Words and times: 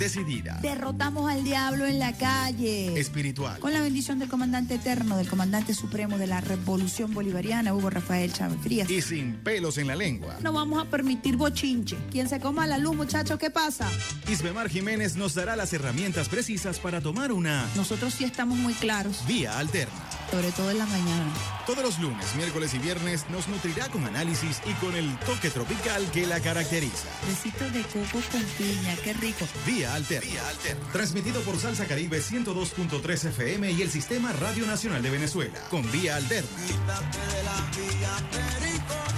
Decidida. 0.00 0.58
Derrotamos 0.62 1.30
al 1.30 1.44
diablo 1.44 1.84
en 1.84 1.98
la 1.98 2.14
calle. 2.16 2.98
Espiritual. 2.98 3.58
Con 3.60 3.74
la 3.74 3.82
bendición 3.82 4.18
del 4.18 4.30
comandante 4.30 4.76
eterno, 4.76 5.18
del 5.18 5.28
comandante 5.28 5.74
supremo 5.74 6.16
de 6.16 6.26
la 6.26 6.40
Revolución 6.40 7.12
Bolivariana, 7.12 7.74
Hugo 7.74 7.90
Rafael 7.90 8.32
Chávez 8.32 8.58
Frías. 8.62 8.90
Y 8.90 9.02
sin 9.02 9.34
pelos 9.34 9.76
en 9.76 9.88
la 9.88 9.94
lengua. 9.96 10.38
No 10.42 10.54
vamos 10.54 10.82
a 10.82 10.88
permitir 10.88 11.36
bochinche. 11.36 11.98
Quien 12.10 12.30
se 12.30 12.40
coma 12.40 12.66
la 12.66 12.78
luz, 12.78 12.96
muchachos, 12.96 13.38
¿qué 13.38 13.50
pasa? 13.50 13.86
Isbemar 14.26 14.70
Jiménez 14.70 15.16
nos 15.16 15.34
dará 15.34 15.54
las 15.54 15.70
herramientas 15.74 16.30
precisas 16.30 16.78
para 16.78 17.02
tomar 17.02 17.30
una 17.30 17.66
Nosotros 17.76 18.14
sí 18.14 18.24
estamos 18.24 18.56
muy 18.56 18.72
claros, 18.72 19.26
vía 19.26 19.58
alterna. 19.58 19.92
sobre 20.30 20.50
todo 20.52 20.70
en 20.70 20.78
la 20.78 20.86
mañana. 20.86 21.30
Todos 21.66 21.84
los 21.84 21.98
lunes, 21.98 22.24
miércoles 22.36 22.72
y 22.72 22.78
viernes 22.78 23.26
nos 23.30 23.48
nutrirá 23.48 23.88
con 23.88 24.04
análisis 24.06 24.62
y 24.66 24.72
con 24.84 24.96
el 24.96 25.14
toque 25.18 25.50
tropical 25.50 26.10
que 26.10 26.26
la 26.26 26.40
caracteriza. 26.40 27.06
Besitos 27.28 27.70
de 27.72 27.82
coco 27.82 28.24
con 28.32 28.42
piña, 28.56 28.96
qué 29.04 29.12
rico. 29.12 29.46
Vía 29.66 29.89
Alterna. 29.94 30.42
Transmitido 30.92 31.40
por 31.42 31.58
Salsa 31.58 31.86
Caribe 31.86 32.18
102.3 32.18 33.28
FM 33.28 33.72
y 33.72 33.82
el 33.82 33.90
Sistema 33.90 34.32
Radio 34.32 34.66
Nacional 34.66 35.02
de 35.02 35.10
Venezuela. 35.10 35.58
Con 35.70 35.90
Vía 35.90 36.16
Alterna. 36.16 36.48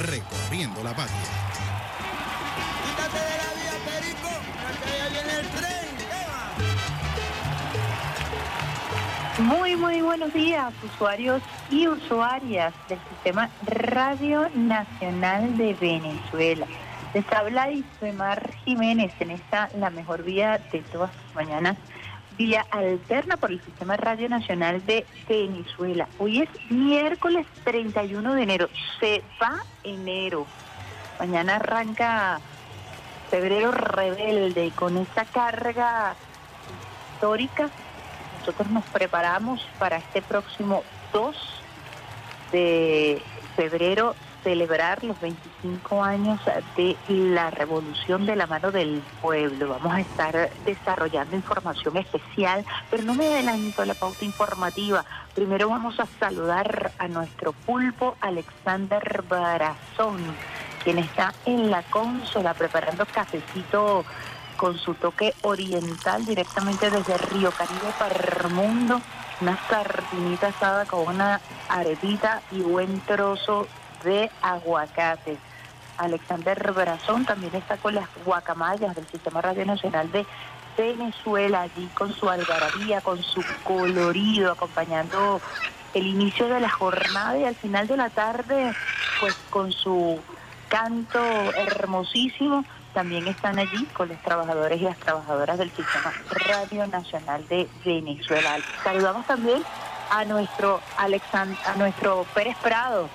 Recorriendo 0.00 0.82
la 0.82 0.94
patria. 0.94 1.16
Quítate 2.84 3.18
de 3.18 3.36
la 3.38 3.50
vía, 3.54 3.74
Perico, 3.86 4.30
que 4.84 4.90
ya 4.98 5.08
viene 5.08 5.40
el 5.40 5.46
tren. 5.48 5.82
Muy, 9.46 9.76
muy 9.76 10.00
buenos 10.02 10.32
días, 10.34 10.72
usuarios 10.84 11.42
y 11.70 11.88
usuarias 11.88 12.74
del 12.88 12.98
Sistema 13.10 13.48
Radio 13.66 14.48
Nacional 14.54 15.56
de 15.56 15.74
Venezuela. 15.74 16.66
Les 17.14 17.30
habla 17.30 17.70
Ismar 17.70 18.54
Jiménez 18.64 19.12
en 19.20 19.32
esta, 19.32 19.68
la 19.76 19.90
mejor 19.90 20.22
vía 20.22 20.58
de 20.72 20.80
todas 20.80 21.10
las 21.14 21.34
mañanas, 21.34 21.76
vía 22.38 22.64
alterna 22.70 23.36
por 23.36 23.50
el 23.52 23.62
Sistema 23.62 23.98
Radio 23.98 24.30
Nacional 24.30 24.84
de 24.86 25.04
Venezuela. 25.28 26.08
Hoy 26.18 26.40
es 26.40 26.48
miércoles 26.70 27.46
31 27.64 28.34
de 28.34 28.42
enero, 28.42 28.68
se 28.98 29.22
va 29.40 29.62
enero. 29.84 30.46
Mañana 31.18 31.56
arranca 31.56 32.40
febrero 33.30 33.72
rebelde 33.72 34.66
y 34.66 34.70
con 34.70 34.96
esta 34.96 35.26
carga 35.26 36.14
histórica 37.14 37.68
nosotros 38.40 38.70
nos 38.70 38.84
preparamos 38.86 39.68
para 39.78 39.98
este 39.98 40.22
próximo 40.22 40.82
2 41.12 41.36
de 42.52 43.22
febrero 43.54 44.14
celebrar 44.42 45.04
los 45.04 45.20
25 45.20 46.02
años 46.02 46.40
de 46.76 46.96
la 47.08 47.50
revolución 47.50 48.26
de 48.26 48.36
la 48.36 48.46
mano 48.46 48.70
del 48.70 49.02
pueblo. 49.20 49.68
Vamos 49.68 49.94
a 49.94 50.00
estar 50.00 50.50
desarrollando 50.64 51.36
información 51.36 51.96
especial, 51.96 52.64
pero 52.90 53.02
no 53.02 53.14
me 53.14 53.26
adelanto 53.26 53.82
a 53.82 53.86
la 53.86 53.94
pauta 53.94 54.24
informativa. 54.24 55.04
Primero 55.34 55.68
vamos 55.68 55.98
a 56.00 56.06
saludar 56.18 56.92
a 56.98 57.08
nuestro 57.08 57.52
pulpo 57.52 58.16
Alexander 58.20 59.24
Barazón, 59.28 60.18
quien 60.84 60.98
está 60.98 61.32
en 61.46 61.70
la 61.70 61.82
consola 61.84 62.54
preparando 62.54 63.06
cafecito 63.06 64.04
con 64.56 64.78
su 64.78 64.94
toque 64.94 65.34
oriental 65.42 66.24
directamente 66.24 66.90
desde 66.90 67.16
Río 67.18 67.50
Caribe 67.50 67.92
para 67.98 68.14
el 68.14 68.52
mundo. 68.52 69.00
Una 69.40 69.58
sardinita 69.68 70.48
asada 70.48 70.84
con 70.84 71.08
una 71.08 71.40
arepita 71.68 72.42
y 72.52 72.60
buen 72.60 73.00
trozo 73.00 73.66
de 74.02 74.30
aguacate. 74.40 75.38
Alexander 75.98 76.72
Brazón 76.72 77.24
también 77.24 77.54
está 77.54 77.76
con 77.76 77.94
las 77.94 78.08
guacamayas 78.24 78.94
del 78.94 79.06
Sistema 79.08 79.40
Radio 79.40 79.64
Nacional 79.64 80.10
de 80.10 80.26
Venezuela, 80.76 81.62
allí 81.62 81.88
con 81.94 82.12
su 82.12 82.28
algarabía, 82.28 83.00
con 83.00 83.22
su 83.22 83.44
colorido, 83.62 84.52
acompañando 84.52 85.40
el 85.94 86.06
inicio 86.06 86.48
de 86.48 86.60
la 86.60 86.70
jornada 86.70 87.38
y 87.38 87.44
al 87.44 87.54
final 87.54 87.86
de 87.86 87.96
la 87.96 88.10
tarde, 88.10 88.74
pues 89.20 89.34
con 89.50 89.70
su 89.72 90.18
canto 90.68 91.20
hermosísimo, 91.54 92.64
también 92.94 93.26
están 93.26 93.58
allí 93.58 93.84
con 93.92 94.08
los 94.08 94.20
trabajadores 94.22 94.80
y 94.80 94.84
las 94.84 94.96
trabajadoras 94.98 95.58
del 95.58 95.70
Sistema 95.70 96.12
Radio 96.46 96.86
Nacional 96.86 97.46
de 97.48 97.68
Venezuela. 97.84 98.56
Saludamos 98.82 99.26
también 99.26 99.62
a 100.10 100.24
nuestro 100.24 100.80
Alexand 100.98 101.56
a 101.66 101.76
nuestro 101.76 102.26
Pérez 102.34 102.56
Prado, 102.62 103.08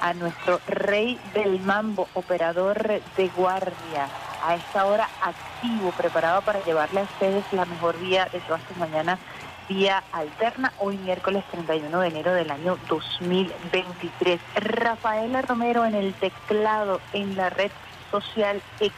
a 0.00 0.14
nuestro 0.14 0.60
rey 0.66 1.18
del 1.34 1.60
mambo, 1.60 2.08
operador 2.14 3.00
de 3.16 3.28
guardia, 3.36 4.08
a 4.44 4.54
esta 4.54 4.86
hora 4.86 5.08
activo, 5.22 5.90
preparado 5.92 6.42
para 6.42 6.62
llevarle 6.64 7.00
a 7.00 7.04
ustedes 7.04 7.44
la 7.52 7.64
mejor 7.64 7.98
vía 7.98 8.28
de 8.32 8.40
todas 8.40 8.62
sus 8.68 8.76
mañanas, 8.76 9.18
vía 9.68 10.02
alterna, 10.12 10.72
hoy 10.78 10.96
miércoles 10.98 11.44
31 11.50 12.00
de 12.00 12.08
enero 12.08 12.32
del 12.32 12.50
año 12.50 12.78
2023. 12.88 14.40
Rafaela 14.56 15.42
Romero 15.42 15.84
en 15.84 15.94
el 15.94 16.14
teclado, 16.14 17.00
en 17.12 17.36
la 17.36 17.50
red 17.50 17.70
social 18.10 18.62
X. 18.80 18.92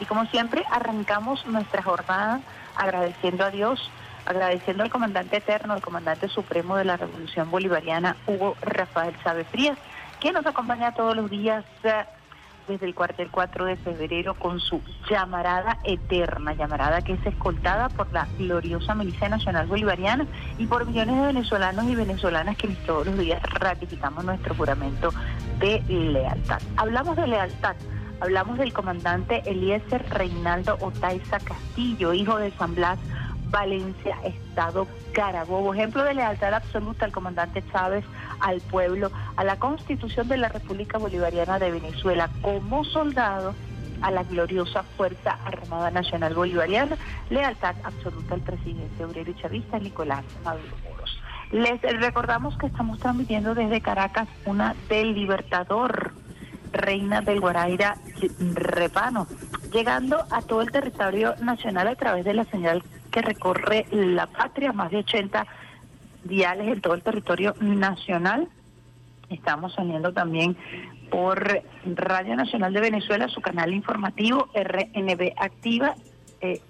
Y 0.00 0.04
como 0.04 0.26
siempre, 0.26 0.64
arrancamos 0.70 1.46
nuestra 1.46 1.82
jornada 1.82 2.40
agradeciendo 2.76 3.44
a 3.44 3.50
Dios, 3.50 3.90
agradeciendo 4.24 4.84
al 4.84 4.90
comandante 4.90 5.38
eterno, 5.38 5.72
al 5.72 5.80
comandante 5.80 6.28
supremo 6.28 6.76
de 6.76 6.84
la 6.84 6.96
Revolución 6.96 7.50
Bolivariana, 7.50 8.16
Hugo 8.26 8.56
Rafael 8.62 9.16
Chávez 9.24 9.48
Frías, 9.48 9.78
que 10.20 10.32
nos 10.32 10.46
acompaña 10.46 10.92
todos 10.94 11.16
los 11.16 11.30
días 11.30 11.64
eh, 11.84 12.04
desde 12.66 12.86
el 12.86 12.94
cuartel 12.94 13.30
4 13.30 13.64
de 13.64 13.76
febrero 13.76 14.34
con 14.34 14.60
su 14.60 14.82
llamarada 15.08 15.78
eterna, 15.84 16.52
llamarada 16.52 17.02
que 17.02 17.14
es 17.14 17.26
escoltada 17.26 17.88
por 17.88 18.12
la 18.12 18.28
gloriosa 18.38 18.94
Milicia 18.94 19.28
Nacional 19.28 19.66
Bolivariana 19.66 20.26
y 20.58 20.66
por 20.66 20.86
millones 20.86 21.16
de 21.16 21.26
venezolanos 21.28 21.86
y 21.86 21.94
venezolanas 21.94 22.56
que 22.56 22.68
todos 22.86 23.06
los 23.06 23.18
días 23.18 23.42
ratificamos 23.54 24.24
nuestro 24.24 24.54
juramento 24.54 25.10
de 25.58 25.82
lealtad. 25.88 26.60
Hablamos 26.76 27.16
de 27.16 27.26
lealtad. 27.26 27.76
Hablamos 28.20 28.58
del 28.58 28.72
comandante 28.72 29.42
Eliezer 29.46 30.04
Reinaldo 30.10 30.76
Otaiza 30.80 31.38
Castillo, 31.38 32.12
hijo 32.12 32.36
de 32.36 32.50
San 32.50 32.74
Blas, 32.74 32.98
Valencia, 33.50 34.16
Estado 34.24 34.86
Carabobo. 35.12 35.74
Ejemplo 35.74 36.04
de 36.04 36.14
lealtad 36.14 36.54
absoluta 36.54 37.04
al 37.04 37.12
comandante 37.12 37.62
Chávez, 37.72 38.04
al 38.40 38.60
pueblo, 38.60 39.10
a 39.36 39.44
la 39.44 39.58
constitución 39.58 40.28
de 40.28 40.36
la 40.36 40.48
República 40.48 40.98
Bolivariana 40.98 41.58
de 41.58 41.70
Venezuela, 41.70 42.30
como 42.42 42.84
soldado 42.84 43.54
a 44.00 44.10
la 44.10 44.22
gloriosa 44.22 44.82
Fuerza 44.96 45.38
Armada 45.44 45.90
Nacional 45.90 46.34
Bolivariana, 46.34 46.96
lealtad 47.30 47.74
absoluta 47.84 48.34
al 48.34 48.40
presidente 48.40 49.04
obrero 49.04 49.30
y 49.30 49.34
chavista 49.34 49.78
Nicolás 49.78 50.24
Maduro 50.44 50.76
Moros. 50.84 51.18
Les 51.50 51.80
recordamos 51.80 52.56
que 52.58 52.66
estamos 52.66 52.98
transmitiendo 53.00 53.54
desde 53.54 53.80
Caracas 53.80 54.28
una 54.44 54.74
del 54.88 55.14
Libertador, 55.14 56.12
Reina 56.72 57.20
del 57.20 57.40
Guaraira 57.40 57.96
Repano, 58.54 59.26
llegando 59.72 60.24
a 60.30 60.42
todo 60.42 60.62
el 60.62 60.70
territorio 60.70 61.34
nacional 61.42 61.88
a 61.88 61.94
través 61.96 62.24
de 62.24 62.34
la 62.34 62.44
señal 62.46 62.82
que 63.10 63.22
recorre 63.22 63.86
la 63.90 64.26
patria, 64.26 64.72
más 64.72 64.90
de 64.90 64.98
80 64.98 65.46
diales 66.24 66.68
en 66.68 66.80
todo 66.80 66.94
el 66.94 67.02
territorio 67.02 67.54
nacional. 67.60 68.48
Estamos 69.30 69.74
saliendo 69.74 70.12
también 70.12 70.56
por 71.10 71.62
Radio 71.84 72.36
Nacional 72.36 72.72
de 72.72 72.80
Venezuela, 72.80 73.28
su 73.28 73.40
canal 73.40 73.72
informativo 73.72 74.48
RNB 74.54 75.32
Activa, 75.36 75.94
eh, 76.40 76.60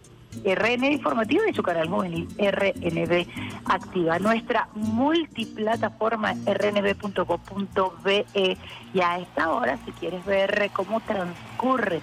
RNB 0.44 0.84
Informativo 0.93 1.43
y 1.47 1.55
su 1.55 1.62
canal 1.62 1.89
juvenil 1.89 2.28
RNB 2.39 3.26
Activa. 3.67 4.19
Nuestra 4.19 4.69
multiplataforma 4.75 6.35
rnb.co.be 6.47 8.26
y 8.94 9.00
a 9.00 9.19
esta 9.19 9.50
hora, 9.50 9.79
si 9.85 9.93
quieres 9.93 10.25
ver 10.25 10.70
cómo 10.73 11.00
transcurre 11.00 12.00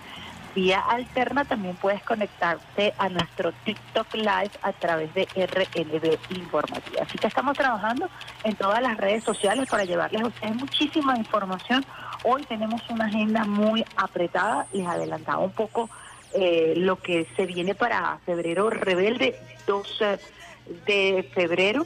vía 0.56 0.80
alterna, 0.80 1.44
también 1.44 1.76
puedes 1.76 2.02
conectarte 2.04 2.94
a 2.98 3.10
nuestro 3.10 3.52
TikTok 3.66 4.14
Live 4.16 4.52
a 4.62 4.72
través 4.72 5.14
de 5.14 5.28
RNB 5.36 6.18
Informativa. 6.38 7.04
Así 7.04 7.18
que 7.18 7.28
estamos 7.28 7.58
trabajando 7.58 8.10
en 8.44 8.56
todas 8.56 8.82
las 8.82 8.96
redes 8.98 9.24
sociales 9.24 9.70
para 9.70 9.84
llevarles 9.84 10.22
a 10.24 10.28
ustedes 10.28 10.56
muchísima 10.56 11.18
información. 11.18 11.86
Hoy 12.24 12.44
tenemos 12.44 12.82
una 12.90 13.06
agenda 13.06 13.44
muy 13.44 13.86
apretada, 13.98 14.66
les 14.72 14.88
adelantaba 14.88 15.40
un 15.40 15.52
poco 15.52 15.90
eh, 16.36 16.74
lo 16.76 16.98
que 16.98 17.28
se 17.36 17.46
viene 17.46 17.76
para 17.76 18.20
febrero 18.26 18.70
rebelde, 18.70 19.36
12 19.68 20.20
de 20.86 21.30
febrero. 21.34 21.86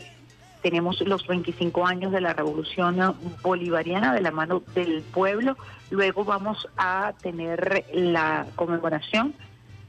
Tenemos 0.62 1.00
los 1.02 1.28
25 1.28 1.86
años 1.86 2.12
de 2.12 2.20
la 2.20 2.34
revolución 2.34 3.16
bolivariana 3.42 4.14
de 4.14 4.22
la 4.22 4.32
mano 4.32 4.62
del 4.74 5.04
pueblo. 5.04 5.56
Luego 5.90 6.26
vamos 6.26 6.68
a 6.78 7.14
tener 7.22 7.86
la 7.94 8.48
conmemoración 8.56 9.34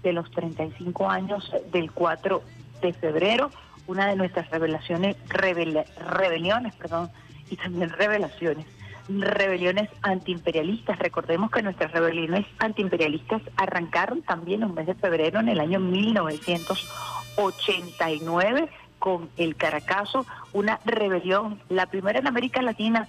de 0.03 0.13
los 0.13 0.31
35 0.31 1.09
años 1.09 1.51
del 1.73 1.91
4 1.91 2.43
de 2.83 2.93
febrero. 2.93 3.51
una 3.87 4.07
de 4.07 4.15
nuestras 4.15 4.49
revelaciones, 4.51 5.17
rebeliones, 5.29 6.75
perdón, 6.77 7.11
y 7.51 7.57
también 7.57 7.89
revelaciones, 7.91 8.67
rebeliones 9.09 9.89
antiimperialistas. 10.03 10.99
Recordemos 10.99 11.51
que 11.51 11.63
nuestras 11.63 11.93
rebeliones 11.93 12.45
antiimperialistas 12.59 13.41
arrancaron 13.57 14.21
también 14.23 14.63
en 14.63 14.69
un 14.71 14.75
mes 14.75 14.87
de 14.87 14.95
febrero 14.95 15.41
en 15.41 15.49
el 15.49 15.61
año 15.61 15.81
1989 15.81 18.69
con 18.99 19.31
el 19.37 19.57
Caracazo, 19.57 20.25
una 20.53 20.79
rebelión, 20.85 21.61
la 21.69 21.87
primera 21.87 22.19
en 22.19 22.27
América 22.27 22.61
Latina 22.63 23.09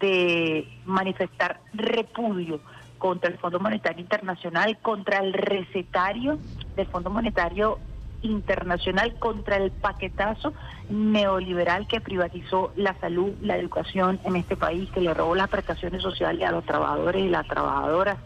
de 0.00 0.68
manifestar 0.86 1.60
repudio 1.74 2.60
contra 2.98 3.30
el 3.30 3.38
Fondo 3.38 3.60
Monetario 3.60 4.00
Internacional, 4.00 4.78
contra 4.78 5.18
el 5.18 5.32
recetario 5.32 6.38
del 6.76 6.86
Fondo 6.86 7.10
Monetario 7.10 7.78
Internacional, 8.22 9.14
contra 9.18 9.56
el 9.56 9.70
paquetazo 9.70 10.52
neoliberal 10.90 11.86
que 11.86 12.00
privatizó 12.00 12.72
la 12.76 12.94
salud, 12.98 13.32
la 13.40 13.56
educación 13.56 14.20
en 14.24 14.36
este 14.36 14.56
país, 14.56 14.90
que 14.90 15.00
le 15.00 15.14
robó 15.14 15.34
las 15.34 15.48
prestaciones 15.48 16.02
sociales 16.02 16.46
a 16.46 16.52
los 16.52 16.64
trabajadores 16.64 17.24
y 17.24 17.28
las 17.28 17.46
trabajadoras. 17.46 18.18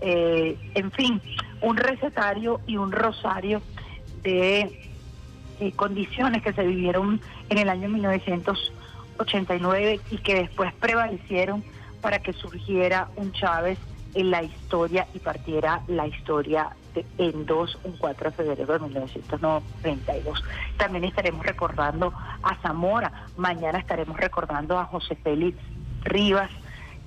Eh, 0.00 0.56
en 0.74 0.90
fin, 0.92 1.20
un 1.60 1.76
recetario 1.76 2.60
y 2.66 2.76
un 2.76 2.92
rosario 2.92 3.60
de 4.22 4.90
eh, 5.60 5.72
condiciones 5.72 6.42
que 6.42 6.52
se 6.52 6.64
vivieron 6.64 7.20
en 7.48 7.58
el 7.58 7.68
año 7.68 7.88
1989 7.88 10.00
y 10.10 10.18
que 10.18 10.36
después 10.36 10.72
prevalecieron 10.74 11.64
para 12.00 12.20
que 12.20 12.32
surgiera 12.32 13.08
un 13.16 13.32
Chávez 13.32 13.78
en 14.14 14.30
la 14.30 14.42
historia 14.42 15.06
y 15.14 15.18
partiera 15.18 15.82
la 15.86 16.06
historia 16.06 16.70
en 17.18 17.46
2, 17.46 17.78
un 17.84 17.96
4 17.96 18.30
de 18.30 18.36
febrero 18.36 18.72
de 18.72 18.78
1992. 18.80 20.44
También 20.76 21.04
estaremos 21.04 21.44
recordando 21.44 22.12
a 22.42 22.56
Zamora, 22.62 23.26
mañana 23.36 23.78
estaremos 23.78 24.16
recordando 24.18 24.78
a 24.78 24.84
José 24.84 25.16
Félix 25.16 25.58
Rivas, 26.02 26.50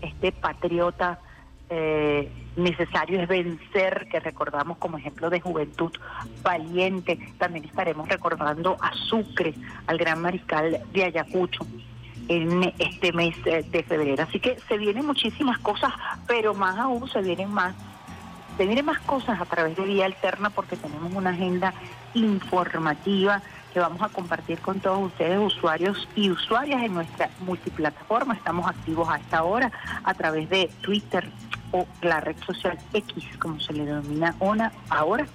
este 0.02 0.32
patriota 0.32 1.20
eh, 1.70 2.30
necesario 2.56 3.22
es 3.22 3.28
vencer, 3.28 4.08
que 4.12 4.20
recordamos 4.20 4.78
como 4.78 4.98
ejemplo 4.98 5.30
de 5.30 5.40
juventud 5.40 5.92
valiente. 6.44 7.18
También 7.38 7.66
estaremos 7.66 8.08
recordando 8.08 8.78
a 8.80 8.94
Sucre, 8.94 9.54
al 9.88 9.98
gran 9.98 10.22
mariscal 10.22 10.82
de 10.92 11.04
Ayacucho 11.04 11.66
en 12.28 12.74
este 12.80 13.12
mes 13.12 13.36
eh, 13.46 13.66
de 13.70 13.84
febrero. 13.84 14.24
Así 14.24 14.40
que 14.40 14.58
se 14.68 14.78
vienen 14.78 15.06
muchísimas 15.06 15.58
cosas, 15.60 15.92
pero 16.28 16.54
más 16.54 16.78
aún 16.78 17.08
se 17.10 17.22
vienen 17.22 17.50
más, 17.50 17.76
se 18.58 18.66
vienen 18.66 18.86
más 18.86 19.00
cosas 19.00 19.40
a 19.40 19.46
través 19.46 19.76
de 19.76 19.84
Vía 19.84 20.06
Alterna 20.06 20.50
porque 20.50 20.76
tenemos 20.76 21.14
una 21.14 21.32
agenda 21.32 21.74
informativa 22.14 23.42
que 23.74 23.80
vamos 23.80 24.02
a 24.02 24.10
compartir 24.10 24.60
con 24.60 24.80
todos 24.80 25.08
ustedes, 25.08 25.40
usuarios 25.40 26.08
y 26.16 26.30
usuarias 26.30 26.84
en 26.84 26.94
nuestra 26.94 27.30
multiplataforma. 27.40 28.36
Estamos 28.36 28.68
activos 28.68 29.10
a 29.10 29.18
esta 29.18 29.44
hora 29.44 29.72
a 30.04 30.14
través 30.14 30.48
de 30.50 30.70
Twitter 30.82 31.28
o 31.72 31.88
la 32.04 32.20
red 32.20 32.36
social 32.46 32.78
X, 32.94 33.24
como 33.40 33.60
se 33.60 33.74
le 33.74 33.86
denomina 33.86 34.36
ahora, 34.90 35.26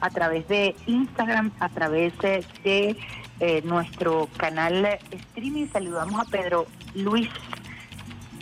a 0.00 0.10
través 0.10 0.46
de 0.46 0.76
Instagram, 0.86 1.50
a 1.58 1.68
través 1.70 2.16
de 2.18 2.96
eh, 3.40 3.62
nuestro 3.64 4.28
canal 4.36 4.86
streaming. 5.10 5.66
Saludamos 5.72 6.20
a 6.20 6.30
Pedro 6.30 6.66
Luis, 6.94 7.28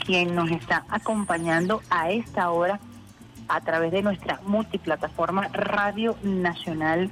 quien 0.04 0.34
nos 0.34 0.50
está 0.50 0.84
acompañando 0.90 1.80
a 1.88 2.10
esta 2.10 2.50
hora 2.50 2.78
a 3.48 3.60
través 3.60 3.92
de 3.92 4.02
nuestra 4.02 4.40
multiplataforma 4.46 5.48
Radio 5.52 6.16
Nacional 6.22 7.10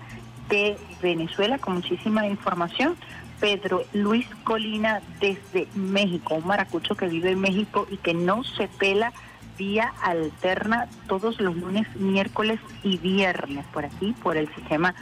de 0.49 0.77
Venezuela, 1.03 1.59
con 1.59 1.75
muchísima 1.75 2.27
información. 2.27 2.97
Pedro 3.41 3.83
Luis 3.93 4.27
Colina 4.45 5.03
desde 5.21 5.69
México, 5.75 6.37
un 6.37 6.47
maracucho 6.47 6.95
que 6.95 7.09
vive 7.09 7.33
en 7.33 7.41
México 7.41 7.87
y 7.91 7.97
que 7.99 8.15
no 8.15 8.45
se 8.45 8.69
pela 8.69 9.13
vía 9.59 9.93
alterna 10.03 10.89
todos 11.09 11.41
los 11.41 11.57
lunes, 11.57 11.87
miércoles 11.97 12.61
y 12.83 12.97
viernes, 12.99 13.65
por 13.73 13.85
aquí, 13.85 14.15
por 14.23 14.37
el 14.37 14.53
sistema 14.55 14.95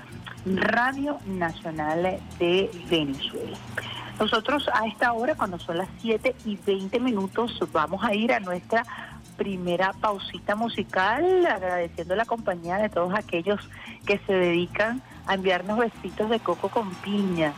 Radio 0.45 1.19
Nacional 1.27 2.21
de 2.39 2.71
Venezuela. 2.91 3.57
Nosotros 4.19 4.69
a 4.73 4.87
esta 4.87 5.13
hora, 5.13 5.35
cuando 5.35 5.59
son 5.59 5.79
las 5.79 5.89
7 6.01 6.37
y 6.45 6.57
20 6.57 7.01
minutos, 7.01 7.59
vamos 7.73 8.05
a 8.05 8.15
ir 8.15 8.33
a 8.33 8.41
nuestra 8.41 8.85
primera 9.43 9.93
pausita 9.93 10.55
musical, 10.55 11.45
agradeciendo 11.47 12.15
la 12.15 12.25
compañía 12.25 12.77
de 12.77 12.89
todos 12.89 13.13
aquellos 13.13 13.59
que 14.07 14.19
se 14.19 14.33
dedican 14.33 15.03
a 15.27 15.35
enviarnos 15.35 15.79
besitos 15.79 16.31
de 16.31 16.39
coco 16.39 16.69
con 16.69 16.95
piña. 16.97 17.53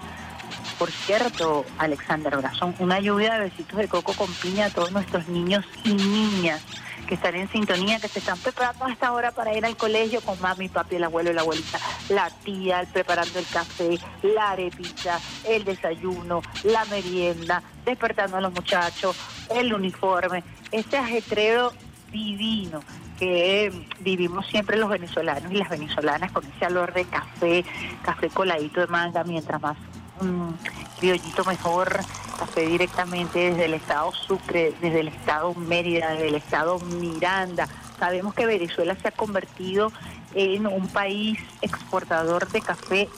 Por 0.79 0.91
cierto, 0.91 1.67
Alexander 1.77 2.39
Brazón, 2.39 2.75
una 2.79 3.01
lluvia 3.01 3.35
de 3.35 3.51
besitos 3.51 3.79
de 3.79 3.89
coco 3.89 4.15
con 4.15 4.33
piña 4.33 4.67
a 4.67 4.71
todos 4.71 4.93
nuestros 4.93 5.29
niños 5.29 5.67
y 5.85 5.93
niñas 5.93 6.63
que 7.07 7.15
están 7.15 7.35
en 7.35 7.49
sintonía, 7.51 8.01
que 8.01 8.09
se 8.09 8.19
están 8.19 8.39
preparando 8.39 8.87
a 8.87 8.93
esta 8.93 9.13
hora 9.13 9.33
para 9.33 9.57
ir 9.57 9.65
al 9.65 9.77
colegio 9.77 10.21
con 10.21 10.41
mami, 10.41 10.69
papi, 10.69 10.97
el 10.97 11.05
abuelo 11.05 11.31
y 11.31 11.35
la 11.35 11.43
abuelita, 11.43 11.79
la 12.09 12.31
tía, 12.31 12.87
preparando 12.93 13.39
el 13.39 13.47
café, 13.47 13.99
la 14.23 14.51
arepita, 14.51 15.21
el 15.45 15.65
desayuno, 15.65 16.43
la 16.65 16.85
merienda, 16.87 17.63
despertando 17.85 18.37
a 18.37 18.41
los 18.41 18.53
muchachos, 18.53 19.17
el 19.55 19.73
uniforme, 19.73 20.43
ese 20.73 20.97
ajetreo 20.97 21.73
divino 22.11 22.83
que 23.19 23.87
vivimos 24.01 24.47
siempre 24.47 24.77
los 24.77 24.89
venezolanos 24.89 25.51
y 25.53 25.57
las 25.57 25.69
venezolanas 25.69 26.33
con 26.33 26.45
ese 26.45 26.67
olor 26.67 26.93
de 26.93 27.05
café, 27.05 27.65
café 28.03 28.29
coladito 28.29 28.81
de 28.81 28.87
manga, 28.89 29.23
mientras 29.25 29.61
más 29.63 29.77
um, 30.21 30.55
criollito 30.99 31.45
mejor, 31.45 32.01
café 32.39 32.67
directamente 32.67 33.51
desde 33.51 33.65
el 33.67 33.75
estado 33.75 34.13
Sucre, 34.13 34.75
desde 34.81 35.01
el 35.01 35.09
estado 35.09 35.55
Mérida, 35.55 36.13
desde 36.13 36.29
el 36.29 36.35
estado 36.35 36.79
Miranda. 36.81 37.69
Sabemos 37.99 38.35
que 38.35 38.47
Venezuela 38.47 38.97
se 39.01 39.09
ha 39.09 39.13
convertido 39.13 39.93
en 40.35 40.67
un 40.67 40.89
país 40.89 41.39
exportador 41.63 42.49
de 42.51 42.61
café 42.61 43.09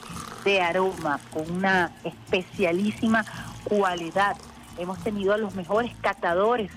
de 0.43 0.61
aroma, 0.61 1.19
con 1.31 1.49
una 1.51 1.91
especialísima 2.03 3.25
cualidad. 3.63 4.37
Hemos 4.77 4.99
tenido 4.99 5.33
a 5.33 5.37
los 5.37 5.55
mejores 5.55 5.91
catadores 6.01 6.71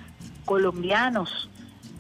colombianos 0.45 1.51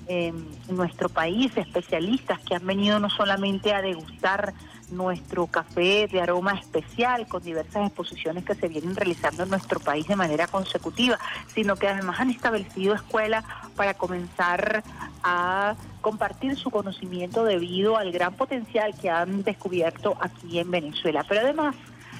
en 0.08 0.49
nuestro 0.69 1.08
país, 1.08 1.52
especialistas 1.56 2.40
que 2.40 2.56
han 2.56 2.67
venido 2.67 2.99
no 2.99 3.08
solamente 3.11 3.72
a 3.72 3.81
degustar 3.81 4.52
nuestro 4.90 5.46
café 5.46 6.08
de 6.08 6.20
aroma 6.20 6.54
especial 6.54 7.26
con 7.26 7.42
diversas 7.42 7.87
exposiciones 7.87 8.44
que 8.44 8.54
se 8.54 8.69
vienen 8.69 8.96
realizando 8.96 9.44
en 9.44 9.50
nuestro 9.50 9.81
país 9.81 10.06
de 10.06 10.17
manera 10.17 10.46
consecutiva, 10.46 11.19
sino 11.55 11.76
que 11.76 11.88
además 11.88 12.20
han 12.20 12.31
establecido 12.31 12.94
escuelas 12.94 13.44
para 13.76 13.94
comenzar 13.94 14.82
a 15.22 15.74
compartir 16.00 16.56
su 16.56 16.70
conocimiento 16.70 17.44
debido 17.44 17.96
al 17.96 18.12
gran 18.12 18.34
potencial 18.34 18.94
que 19.00 19.10
han 19.10 19.43
descubierto 19.43 20.17
aquí 20.20 20.58
en 20.58 20.70
Venezuela. 20.70 21.24
Pero 21.29 21.43
además, 21.43 21.76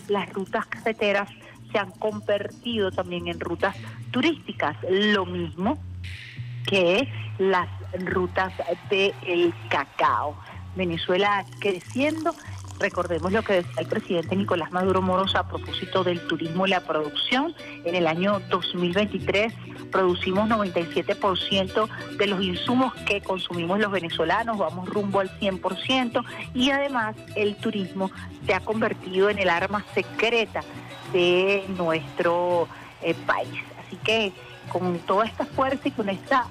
las 0.09 0.33
rutas 0.33 0.67
cafeteras 0.67 1.31
se 1.71 1.79
han 1.79 1.91
convertido 1.93 2.91
también 2.91 3.29
en 3.29 3.41
rutas 3.41 3.77
turísticas, 4.11 4.77
lo 4.89 5.25
mismo 5.25 5.79
que 6.67 7.09
las 7.39 7.69
rutas 7.95 8.53
del 8.91 9.55
cacao. 9.69 10.37
Venezuela 10.77 11.45
creciendo. 11.59 12.35
Recordemos 12.81 13.31
lo 13.31 13.43
que 13.43 13.57
decía 13.57 13.83
el 13.83 13.87
presidente 13.87 14.35
Nicolás 14.35 14.73
Maduro 14.73 15.03
Moros 15.03 15.37
a 15.37 15.47
propósito 15.47 16.03
del 16.03 16.19
turismo 16.27 16.67
y 16.67 16.71
la 16.71 16.81
producción. 16.81 17.55
En 17.85 17.95
el 17.95 18.07
año 18.07 18.41
2023 18.49 19.53
producimos 19.93 20.49
97% 20.49 21.89
de 22.17 22.27
los 22.27 22.43
insumos 22.43 22.95
que 23.07 23.21
consumimos 23.21 23.81
los 23.81 23.93
venezolanos, 23.93 24.57
vamos 24.57 24.89
rumbo 24.89 25.21
al 25.21 25.29
100% 25.39 26.25
y 26.55 26.71
además 26.71 27.17
el 27.37 27.55
turismo 27.57 28.11
se 28.47 28.55
ha 28.55 28.61
convertido 28.61 29.29
en 29.29 29.39
el 29.39 29.51
arma 29.51 29.85
secreta 29.95 30.63
de 31.13 31.67
nuestro 31.77 32.67
eh, 33.03 33.15
país. 33.27 33.61
Así 33.87 33.97
que 33.97 34.33
con 34.69 34.99
toda 35.01 35.25
esta 35.25 35.45
fuerza 35.45 35.89
y 35.89 35.91
con, 35.91 36.09
esta, 36.09 36.47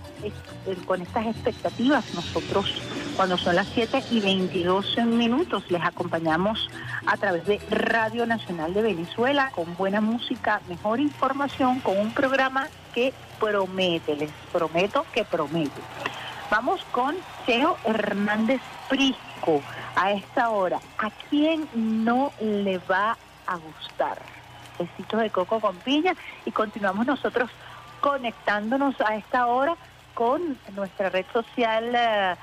con 0.85 1.01
estas 1.01 1.27
expectativas, 1.27 2.13
nosotros 2.13 2.81
cuando 3.15 3.37
son 3.37 3.55
las 3.55 3.67
7 3.67 4.03
y 4.11 4.19
22 4.19 4.97
minutos 5.05 5.63
les 5.69 5.81
acompañamos 5.83 6.69
a 7.05 7.17
través 7.17 7.45
de 7.45 7.59
Radio 7.69 8.25
Nacional 8.25 8.73
de 8.73 8.81
Venezuela 8.81 9.51
con 9.55 9.75
buena 9.75 10.01
música, 10.01 10.61
mejor 10.67 10.99
información, 10.99 11.79
con 11.79 11.97
un 11.97 12.13
programa 12.13 12.67
que 12.93 13.13
promete, 13.39 14.15
les 14.15 14.31
prometo 14.51 15.05
que 15.13 15.23
promete. 15.23 15.81
Vamos 16.49 16.83
con 16.91 17.15
Cheo 17.45 17.77
Hernández 17.85 18.61
Prisco 18.89 19.61
a 19.95 20.11
esta 20.13 20.49
hora. 20.49 20.79
¿A 20.97 21.11
quién 21.29 21.67
no 21.73 22.31
le 22.39 22.79
va 22.79 23.17
a 23.45 23.55
gustar? 23.57 24.21
Besitos 24.79 25.21
de 25.21 25.29
coco 25.29 25.59
con 25.59 25.75
piña 25.77 26.13
y 26.45 26.51
continuamos 26.51 27.05
nosotros 27.05 27.51
conectándonos 27.99 28.99
a 29.01 29.15
esta 29.15 29.47
hora 29.47 29.75
con 30.13 30.57
nuestra 30.75 31.09
red 31.09 31.25
social 31.31 31.93
eh, 31.95 32.35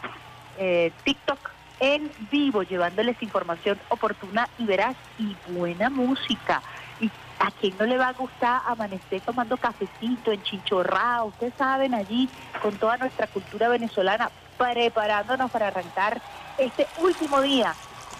eh, 0.58 0.92
TikTok 1.04 1.50
en 1.80 2.10
vivo, 2.30 2.62
llevándoles 2.62 3.22
información 3.22 3.78
oportuna 3.88 4.48
y 4.58 4.64
veraz 4.64 4.96
y 5.18 5.36
buena 5.48 5.90
música. 5.90 6.62
Y 7.00 7.10
a 7.38 7.50
quién 7.60 7.74
no 7.78 7.84
le 7.84 7.98
va 7.98 8.08
a 8.08 8.12
gustar 8.12 8.62
amanecer 8.66 9.20
tomando 9.20 9.56
cafecito, 9.56 10.32
en 10.32 10.42
chichorrao, 10.42 11.26
ustedes 11.26 11.52
saben, 11.58 11.94
allí 11.94 12.30
con 12.62 12.74
toda 12.76 12.96
nuestra 12.96 13.26
cultura 13.26 13.68
venezolana, 13.68 14.30
preparándonos 14.56 15.50
para 15.50 15.68
arrancar 15.68 16.20
este 16.56 16.86
último 16.98 17.42
día 17.42 17.74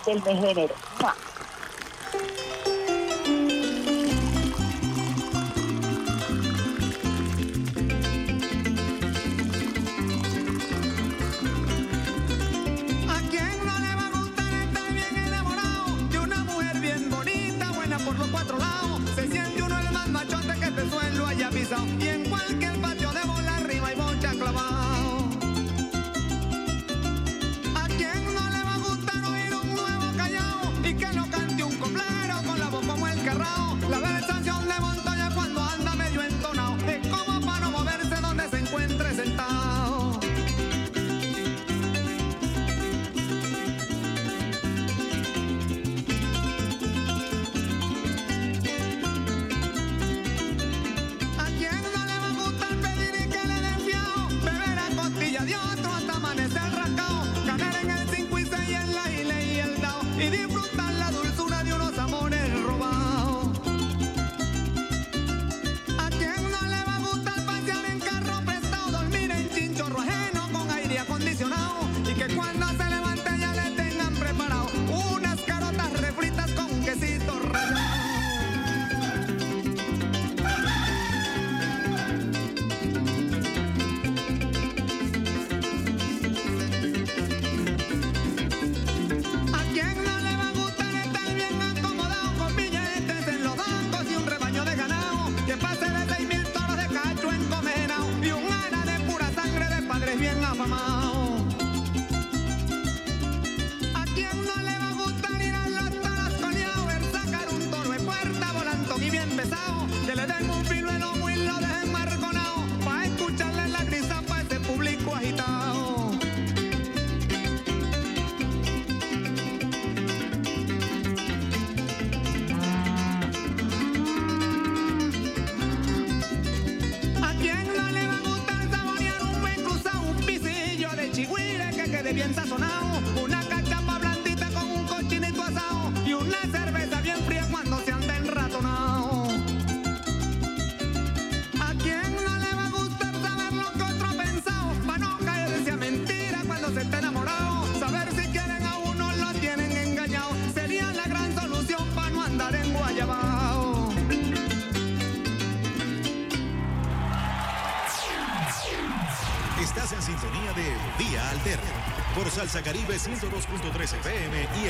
del 0.04 0.22
mes 0.22 0.42
de 0.42 0.50
enero. 0.50 0.74
En 21.72 22.05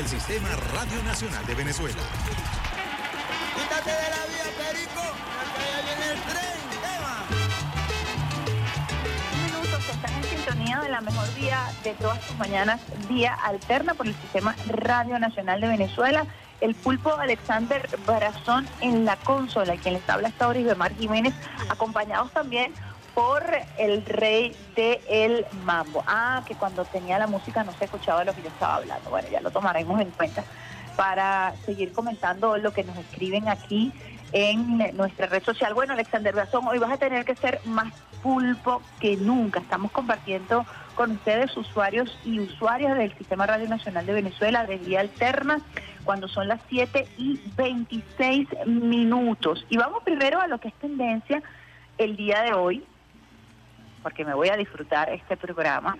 FM 0.07 0.13
y 0.13 0.15
el 0.15 0.21
Sistema 0.21 0.49
Radio 0.73 1.03
Nacional 1.03 1.45
de 1.45 1.55
Venezuela. 1.55 2.01
Quítate 3.55 3.89
de 3.89 4.09
la 4.09 4.25
vía, 4.27 4.45
Perico, 4.57 5.01
que 5.55 5.63
allá 5.63 5.81
viene 5.83 6.11
el 6.11 6.19
tren. 6.21 6.59
Tema. 6.81 7.25
minutos 9.43 9.89
están 9.89 10.13
en 10.13 10.23
sintonía 10.23 10.79
de 10.79 10.89
la 10.89 11.01
mejor 11.01 11.33
día 11.35 11.59
de 11.83 11.93
todas 11.95 12.23
sus 12.23 12.37
mañanas, 12.37 12.79
día 13.09 13.33
alterna 13.33 13.95
por 13.95 14.07
el 14.07 14.15
sistema 14.15 14.55
Radio 14.67 15.19
Nacional 15.19 15.59
de 15.59 15.67
Venezuela. 15.67 16.25
El 16.61 16.73
pulpo 16.73 17.13
Alexander 17.13 17.87
Barazón 18.05 18.65
en 18.79 19.03
la 19.03 19.17
consola, 19.17 19.75
quien 19.75 19.95
les 19.95 20.09
habla 20.09 20.29
hasta 20.29 20.45
ahora 20.45 20.75
Mar 20.75 20.95
Jiménez, 20.95 21.33
acompañados 21.69 22.31
también 22.31 22.73
por 23.17 23.43
el 23.79 24.05
rey 24.05 24.55
de 24.75 25.01
el 25.09 25.43
mambo. 25.65 26.03
Ah, 26.05 26.43
que 26.45 26.53
cuando 26.53 26.85
tenía 26.85 27.17
la 27.17 27.25
música 27.25 27.63
no 27.63 27.71
se 27.71 27.85
escuchaba 27.85 28.23
lo 28.23 28.35
que 28.35 28.43
yo 28.43 28.49
estaba 28.49 28.75
hablando. 28.75 29.09
Bueno, 29.09 29.27
ya 29.31 29.41
lo 29.41 29.49
tomaremos 29.49 29.99
en 29.99 30.11
cuenta 30.11 30.43
para 30.95 31.55
seguir 31.65 31.93
comentando 31.93 32.57
lo 32.57 32.73
que 32.73 32.83
nos 32.83 32.95
escriben 32.95 33.47
aquí 33.47 33.91
en 34.33 34.95
nuestra 34.95 35.25
red 35.25 35.41
social. 35.41 35.73
Bueno, 35.73 35.93
Alexander 35.93 36.31
Brazón, 36.31 36.67
hoy 36.67 36.77
vas 36.77 36.91
a 36.91 36.97
tener 36.97 37.25
que 37.25 37.33
ser 37.33 37.59
más 37.65 37.91
pulpo 38.21 38.83
que 38.99 39.17
nunca. 39.17 39.61
Estamos 39.61 39.91
compartiendo 39.91 40.63
con 40.93 41.09
ustedes, 41.13 41.57
usuarios 41.57 42.15
y 42.23 42.39
usuarias 42.39 42.95
del 42.99 43.17
Sistema 43.17 43.47
Radio 43.47 43.67
Nacional 43.67 44.05
de 44.05 44.13
Venezuela, 44.13 44.67
de 44.67 44.77
Vía 44.77 44.99
Alterna, 44.99 45.59
cuando 46.03 46.27
son 46.27 46.47
las 46.47 46.61
7 46.69 47.07
y 47.17 47.41
26 47.57 48.47
minutos. 48.67 49.65
Y 49.69 49.77
vamos 49.77 50.03
primero 50.03 50.39
a 50.39 50.45
lo 50.45 50.59
que 50.59 50.67
es 50.67 50.75
tendencia 50.75 51.41
el 51.97 52.15
día 52.15 52.43
de 52.43 52.53
hoy, 52.53 52.83
porque 54.07 54.23
me 54.23 54.33
voy 54.33 54.47
a 54.47 54.55
disfrutar 54.55 55.09
este 55.09 55.35
programa. 55.35 55.97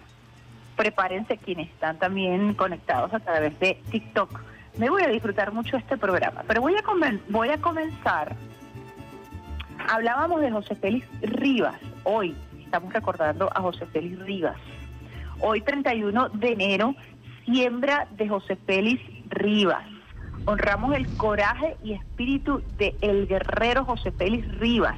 Prepárense 0.77 1.35
quienes 1.35 1.67
están 1.67 1.99
también 1.99 2.53
conectados 2.53 3.13
a 3.13 3.19
través 3.19 3.59
de 3.59 3.81
TikTok. 3.91 4.39
Me 4.77 4.89
voy 4.89 5.03
a 5.03 5.09
disfrutar 5.09 5.51
mucho 5.51 5.75
este 5.75 5.97
programa, 5.97 6.41
pero 6.47 6.61
voy 6.61 6.73
a, 6.75 6.83
voy 7.27 7.49
a 7.49 7.57
comenzar. 7.57 8.33
Hablábamos 9.89 10.39
de 10.39 10.49
José 10.51 10.75
Félix 10.75 11.05
Rivas. 11.19 11.75
Hoy 12.05 12.33
estamos 12.63 12.93
recordando 12.93 13.49
a 13.53 13.59
José 13.59 13.85
Félix 13.87 14.19
Rivas. 14.19 14.55
Hoy, 15.41 15.59
31 15.59 16.29
de 16.29 16.53
enero, 16.53 16.95
siembra 17.43 18.07
de 18.11 18.29
José 18.29 18.55
Félix 18.55 19.03
Rivas. 19.27 19.83
Honramos 20.45 20.95
el 20.95 21.13
coraje 21.17 21.75
y 21.83 21.91
espíritu 21.91 22.63
de 22.77 22.95
el 23.01 23.27
guerrero 23.27 23.83
José 23.83 24.13
Félix 24.13 24.47
Rivas, 24.59 24.95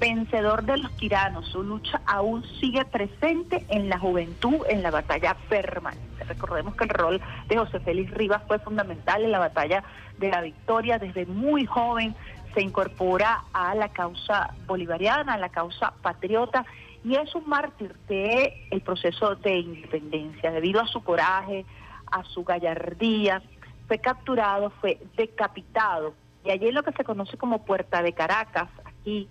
vencedor 0.00 0.64
de 0.64 0.78
los 0.78 0.90
tiranos. 0.96 1.46
Su 1.46 1.62
lucha 1.62 2.00
aún 2.06 2.42
sigue 2.58 2.84
presente 2.86 3.64
en 3.68 3.88
la 3.88 3.98
juventud, 3.98 4.58
en 4.68 4.82
la 4.82 4.90
batalla 4.90 5.36
permanente. 5.48 6.24
Recordemos 6.24 6.74
que 6.74 6.84
el 6.84 6.90
rol 6.90 7.20
de 7.48 7.56
José 7.56 7.80
Félix 7.80 8.10
Rivas 8.12 8.42
fue 8.48 8.58
fundamental 8.58 9.22
en 9.22 9.30
la 9.30 9.38
batalla 9.38 9.84
de 10.18 10.30
la 10.30 10.40
victoria. 10.40 10.98
Desde 10.98 11.26
muy 11.26 11.66
joven 11.66 12.14
se 12.54 12.62
incorpora 12.62 13.44
a 13.52 13.74
la 13.74 13.90
causa 13.90 14.54
bolivariana, 14.66 15.34
a 15.34 15.38
la 15.38 15.50
causa 15.50 15.92
patriota, 16.02 16.64
y 17.04 17.14
es 17.14 17.34
un 17.34 17.48
mártir 17.48 17.94
del 18.08 18.52
el 18.70 18.80
proceso 18.80 19.36
de 19.36 19.58
independencia. 19.58 20.50
Debido 20.50 20.80
a 20.80 20.86
su 20.86 21.02
coraje, 21.02 21.64
a 22.10 22.24
su 22.24 22.42
gallardía, 22.44 23.42
fue 23.86 23.98
capturado, 23.98 24.70
fue 24.80 24.98
decapitado. 25.16 26.14
Y 26.44 26.50
allí 26.50 26.68
en 26.68 26.74
lo 26.74 26.82
que 26.82 26.92
se 26.92 27.04
conoce 27.04 27.36
como 27.36 27.64
Puerta 27.64 28.02
de 28.02 28.12
Caracas, 28.12 28.68
aquí 28.84 29.28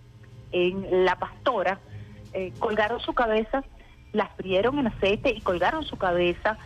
en 0.52 1.06
La 1.06 1.16
Pastora, 1.16 1.80
eh, 2.34 2.54
colgaron 2.60 3.00
su 3.00 3.14
cabeza, 3.14 3.64
la 4.14 4.28
frieron 4.30 4.80
en 4.80 4.88
aceite 4.88 5.32
y 5.32 5.42
colgaron 5.42 5.84
su 5.84 5.98
cabeza 5.98 6.58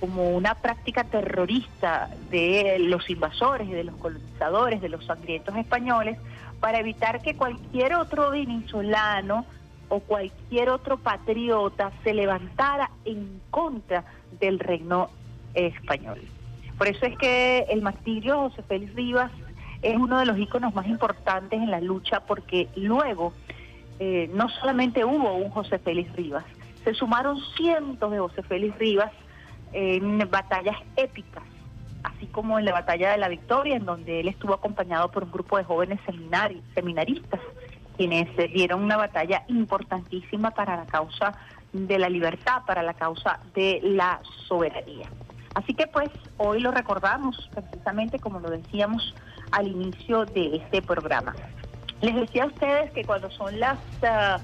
como 0.00 0.30
una 0.30 0.54
práctica 0.54 1.04
terrorista 1.04 2.10
de 2.30 2.78
los 2.80 3.08
invasores, 3.08 3.70
de 3.70 3.84
los 3.84 3.96
colonizadores, 3.96 4.80
de 4.80 4.88
los 4.88 5.04
sangrientos 5.06 5.56
españoles, 5.56 6.18
para 6.60 6.80
evitar 6.80 7.22
que 7.22 7.36
cualquier 7.36 7.94
otro 7.94 8.30
venezolano 8.30 9.46
o 9.88 10.00
cualquier 10.00 10.68
otro 10.68 10.98
patriota 10.98 11.92
se 12.02 12.12
levantara 12.12 12.90
en 13.04 13.40
contra 13.50 14.04
del 14.40 14.58
reino 14.58 15.10
español. 15.54 16.20
Por 16.76 16.88
eso 16.88 17.06
es 17.06 17.16
que 17.16 17.66
el 17.70 17.82
martirio 17.82 18.50
José 18.50 18.62
Félix 18.62 18.94
Rivas 18.94 19.32
es 19.90 19.96
uno 19.96 20.18
de 20.18 20.26
los 20.26 20.36
íconos 20.38 20.74
más 20.74 20.86
importantes 20.88 21.60
en 21.60 21.70
la 21.70 21.80
lucha 21.80 22.20
porque 22.20 22.68
luego 22.74 23.32
eh, 24.00 24.28
no 24.34 24.48
solamente 24.48 25.04
hubo 25.04 25.34
un 25.34 25.50
José 25.50 25.78
Félix 25.78 26.14
Rivas, 26.16 26.44
se 26.84 26.92
sumaron 26.94 27.38
cientos 27.56 28.10
de 28.10 28.18
José 28.18 28.42
Félix 28.42 28.76
Rivas 28.78 29.12
en 29.72 30.18
batallas 30.30 30.76
épicas, 30.96 31.44
así 32.02 32.26
como 32.26 32.58
en 32.58 32.64
la 32.64 32.72
batalla 32.72 33.12
de 33.12 33.18
la 33.18 33.28
Victoria, 33.28 33.76
en 33.76 33.84
donde 33.84 34.20
él 34.20 34.28
estuvo 34.28 34.54
acompañado 34.54 35.10
por 35.10 35.24
un 35.24 35.30
grupo 35.30 35.56
de 35.56 35.64
jóvenes 35.64 36.00
seminari 36.04 36.62
seminaristas, 36.74 37.40
quienes 37.96 38.28
dieron 38.52 38.82
una 38.82 38.96
batalla 38.96 39.44
importantísima 39.48 40.50
para 40.50 40.76
la 40.76 40.86
causa 40.86 41.32
de 41.72 41.98
la 41.98 42.08
libertad, 42.08 42.62
para 42.66 42.82
la 42.82 42.94
causa 42.94 43.40
de 43.54 43.80
la 43.82 44.20
soberanía. 44.48 45.08
Así 45.54 45.74
que 45.74 45.86
pues 45.86 46.10
hoy 46.36 46.60
lo 46.60 46.70
recordamos 46.70 47.48
precisamente 47.52 48.18
como 48.18 48.40
lo 48.40 48.50
decíamos 48.50 49.14
al 49.52 49.68
inicio 49.68 50.26
de 50.26 50.56
este 50.56 50.82
programa. 50.82 51.34
Les 52.00 52.14
decía 52.14 52.44
a 52.44 52.46
ustedes 52.46 52.90
que 52.92 53.04
cuando 53.04 53.30
son 53.30 53.58
las 53.58 53.78
uh, 54.02 54.40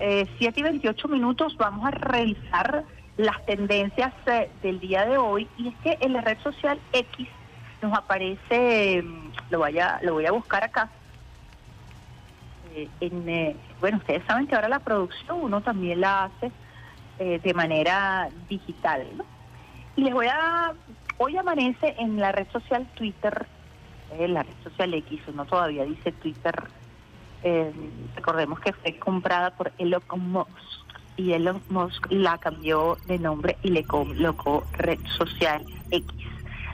eh, 0.00 0.26
7 0.38 0.60
y 0.60 0.62
28 0.62 1.08
minutos 1.08 1.56
vamos 1.56 1.86
a 1.86 1.90
revisar 1.90 2.84
las 3.16 3.44
tendencias 3.46 4.12
eh, 4.26 4.50
del 4.62 4.80
día 4.80 5.06
de 5.06 5.18
hoy 5.18 5.48
y 5.56 5.68
es 5.68 5.74
que 5.82 5.98
en 6.00 6.12
la 6.12 6.20
red 6.20 6.38
social 6.42 6.78
X 6.92 7.28
nos 7.82 7.96
aparece, 7.96 9.02
mm, 9.02 9.32
lo, 9.50 9.58
vaya, 9.60 9.98
lo 10.02 10.14
voy 10.14 10.26
a 10.26 10.32
buscar 10.32 10.64
acá, 10.64 10.90
eh, 12.74 12.88
en, 13.00 13.28
eh, 13.28 13.56
bueno, 13.80 13.98
ustedes 13.98 14.24
saben 14.26 14.46
que 14.48 14.54
ahora 14.56 14.68
la 14.68 14.80
producción 14.80 15.38
uno 15.40 15.60
también 15.60 16.00
la 16.00 16.24
hace 16.24 16.50
eh, 17.20 17.40
de 17.42 17.54
manera 17.54 18.28
digital. 18.48 19.06
Y 19.94 20.02
les 20.02 20.12
voy 20.12 20.26
a, 20.26 20.72
hoy 21.18 21.36
amanece 21.36 21.94
en 21.98 22.18
la 22.18 22.32
red 22.32 22.48
social 22.52 22.84
Twitter, 22.94 23.46
la 24.28 24.42
red 24.42 24.54
social 24.62 24.94
X, 24.94 25.20
uno 25.28 25.44
todavía 25.44 25.84
dice 25.84 26.12
Twitter, 26.12 26.54
eh, 27.42 27.72
recordemos 28.16 28.58
que 28.60 28.72
fue 28.72 28.98
comprada 28.98 29.50
por 29.50 29.72
Elon 29.78 30.02
Musk 30.16 30.48
y 31.16 31.32
Elon 31.32 31.62
Musk 31.68 32.06
la 32.10 32.38
cambió 32.38 32.96
de 33.06 33.18
nombre 33.18 33.56
y 33.62 33.68
le 33.68 33.84
colocó 33.84 34.64
red 34.72 34.98
social 35.18 35.64
X. 35.90 36.10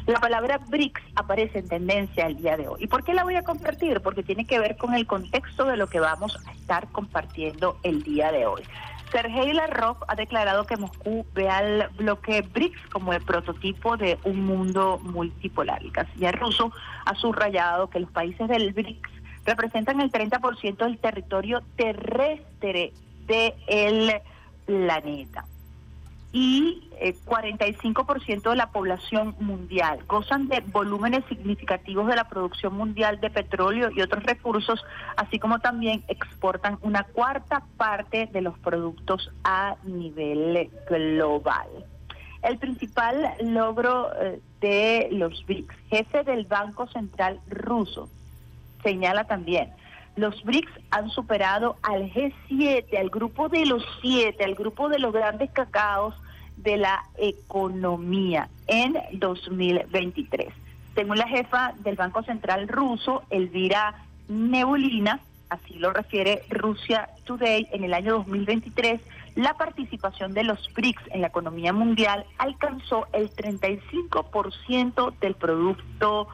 La 0.06 0.18
palabra 0.18 0.58
BRICS 0.58 1.02
aparece 1.14 1.58
en 1.58 1.68
tendencia 1.68 2.26
el 2.26 2.36
día 2.36 2.56
de 2.56 2.68
hoy. 2.68 2.84
¿Y 2.84 2.86
por 2.86 3.04
qué 3.04 3.14
la 3.14 3.22
voy 3.22 3.36
a 3.36 3.42
compartir? 3.42 4.00
Porque 4.00 4.22
tiene 4.22 4.46
que 4.46 4.58
ver 4.58 4.76
con 4.76 4.94
el 4.94 5.06
contexto 5.06 5.66
de 5.66 5.76
lo 5.76 5.88
que 5.88 6.00
vamos 6.00 6.36
a 6.46 6.52
estar 6.52 6.88
compartiendo 6.88 7.78
el 7.82 8.02
día 8.02 8.32
de 8.32 8.46
hoy. 8.46 8.62
Sergei 9.10 9.52
Lavrov 9.52 9.96
ha 10.06 10.14
declarado 10.14 10.64
que 10.66 10.76
Moscú 10.76 11.26
ve 11.34 11.48
al 11.48 11.88
bloque 11.96 12.42
BRICS 12.42 12.88
como 12.92 13.12
el 13.12 13.22
prototipo 13.22 13.96
de 13.96 14.18
un 14.24 14.44
mundo 14.44 15.00
multipolar. 15.02 15.82
El 15.82 15.92
canciller 15.92 16.38
ruso 16.38 16.72
ha 17.04 17.14
subrayado 17.16 17.90
que 17.90 18.00
los 18.00 18.10
países 18.10 18.48
del 18.48 18.72
BRICS 18.72 19.10
representan 19.44 20.00
el 20.00 20.12
30% 20.12 20.76
del 20.76 20.98
territorio 20.98 21.62
terrestre 21.76 22.92
del 23.26 24.20
planeta 24.66 25.44
y 26.32 26.88
eh, 27.00 27.16
45% 27.26 28.50
de 28.50 28.56
la 28.56 28.70
población 28.70 29.34
mundial. 29.40 30.00
Gozan 30.06 30.48
de 30.48 30.60
volúmenes 30.60 31.24
significativos 31.28 32.06
de 32.06 32.14
la 32.14 32.28
producción 32.28 32.74
mundial 32.74 33.20
de 33.20 33.30
petróleo 33.30 33.90
y 33.94 34.00
otros 34.00 34.22
recursos, 34.22 34.84
así 35.16 35.38
como 35.38 35.58
también 35.58 36.04
exportan 36.08 36.78
una 36.82 37.04
cuarta 37.04 37.64
parte 37.76 38.28
de 38.32 38.40
los 38.42 38.58
productos 38.58 39.30
a 39.42 39.76
nivel 39.84 40.70
global. 40.88 41.68
El 42.42 42.58
principal 42.58 43.34
logro 43.42 44.10
eh, 44.20 44.40
de 44.60 45.08
los 45.10 45.44
BRICS, 45.46 45.74
jefe 45.90 46.22
del 46.22 46.46
Banco 46.46 46.86
Central 46.86 47.40
ruso, 47.48 48.08
señala 48.82 49.24
también, 49.24 49.70
los 50.16 50.42
BRICS 50.44 50.72
han 50.90 51.10
superado 51.10 51.76
al 51.82 52.12
G7, 52.12 52.98
al 52.98 53.10
grupo 53.10 53.48
de 53.48 53.64
los 53.66 53.84
siete, 54.00 54.44
al 54.44 54.54
grupo 54.54 54.88
de 54.88 54.98
los 54.98 55.12
grandes 55.12 55.50
cacaos 55.50 56.14
de 56.56 56.76
la 56.76 57.04
economía 57.16 58.48
en 58.66 58.96
2023. 59.12 60.52
Según 60.94 61.18
la 61.18 61.28
jefa 61.28 61.72
del 61.78 61.96
Banco 61.96 62.22
Central 62.22 62.68
ruso, 62.68 63.22
Elvira 63.30 63.94
Nebulina, 64.28 65.20
así 65.48 65.74
lo 65.74 65.92
refiere 65.92 66.42
Rusia 66.50 67.08
Today, 67.24 67.68
en 67.72 67.84
el 67.84 67.94
año 67.94 68.14
2023, 68.18 69.00
la 69.36 69.54
participación 69.54 70.34
de 70.34 70.44
los 70.44 70.72
BRICS 70.74 71.02
en 71.12 71.22
la 71.22 71.28
economía 71.28 71.72
mundial 71.72 72.26
alcanzó 72.38 73.06
el 73.12 73.30
35% 73.30 75.14
del 75.20 75.34
Producto 75.34 76.28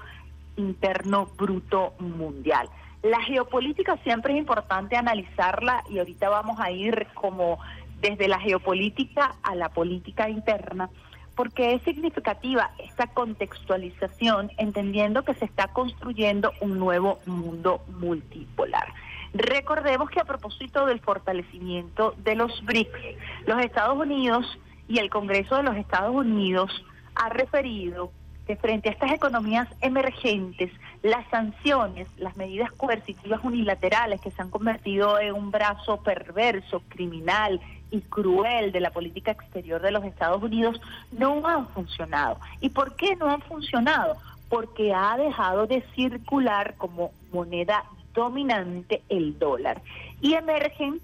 Interno 0.56 1.26
Bruto 1.36 1.92
Mundial. 1.98 2.68
La 3.11 3.21
geopolítica 3.21 3.97
siempre 4.03 4.33
es 4.33 4.38
importante 4.40 4.97
analizarla 4.97 5.85
y 5.88 6.01
ahorita 6.01 6.29
vamos 6.29 6.59
a 6.59 6.73
ir 6.73 7.07
como 7.14 7.61
desde 8.01 8.27
la 8.27 8.40
geopolítica 8.40 9.37
a 9.45 9.55
la 9.55 9.69
política 9.69 10.29
interna, 10.29 10.90
porque 11.37 11.75
es 11.75 11.83
significativa 11.83 12.73
esta 12.79 13.07
contextualización, 13.07 14.51
entendiendo 14.59 15.23
que 15.23 15.35
se 15.35 15.45
está 15.45 15.69
construyendo 15.69 16.51
un 16.61 16.81
nuevo 16.81 17.21
mundo 17.27 17.85
multipolar. 18.01 18.92
Recordemos 19.35 20.11
que 20.11 20.19
a 20.19 20.25
propósito 20.25 20.85
del 20.87 20.99
fortalecimiento 20.99 22.12
de 22.19 22.35
los 22.35 22.64
BRICS, 22.64 23.19
los 23.47 23.61
Estados 23.61 23.97
Unidos 23.99 24.59
y 24.88 24.99
el 24.99 25.11
Congreso 25.11 25.59
de 25.59 25.62
los 25.62 25.77
Estados 25.77 26.12
Unidos 26.12 26.73
ha 27.14 27.29
referido 27.29 28.11
frente 28.54 28.88
a 28.88 28.92
estas 28.92 29.11
economías 29.11 29.66
emergentes, 29.80 30.70
las 31.02 31.28
sanciones, 31.30 32.06
las 32.16 32.37
medidas 32.37 32.70
coercitivas 32.72 33.40
unilaterales 33.42 34.20
que 34.20 34.30
se 34.30 34.40
han 34.40 34.50
convertido 34.50 35.18
en 35.18 35.35
un 35.35 35.50
brazo 35.50 35.96
perverso, 35.96 36.80
criminal 36.88 37.61
y 37.90 38.00
cruel 38.02 38.70
de 38.70 38.80
la 38.80 38.90
política 38.90 39.32
exterior 39.32 39.82
de 39.82 39.90
los 39.90 40.04
Estados 40.04 40.40
Unidos 40.42 40.80
no 41.11 41.46
han 41.48 41.66
funcionado. 41.68 42.38
¿Y 42.61 42.68
por 42.68 42.94
qué 42.94 43.16
no 43.16 43.28
han 43.28 43.40
funcionado? 43.42 44.16
Porque 44.48 44.94
ha 44.94 45.16
dejado 45.16 45.66
de 45.66 45.82
circular 45.96 46.74
como 46.76 47.11
moneda 47.32 47.85
dominante 48.14 49.02
el 49.09 49.38
dólar 49.38 49.82
y 50.20 50.35
emergen 50.35 51.00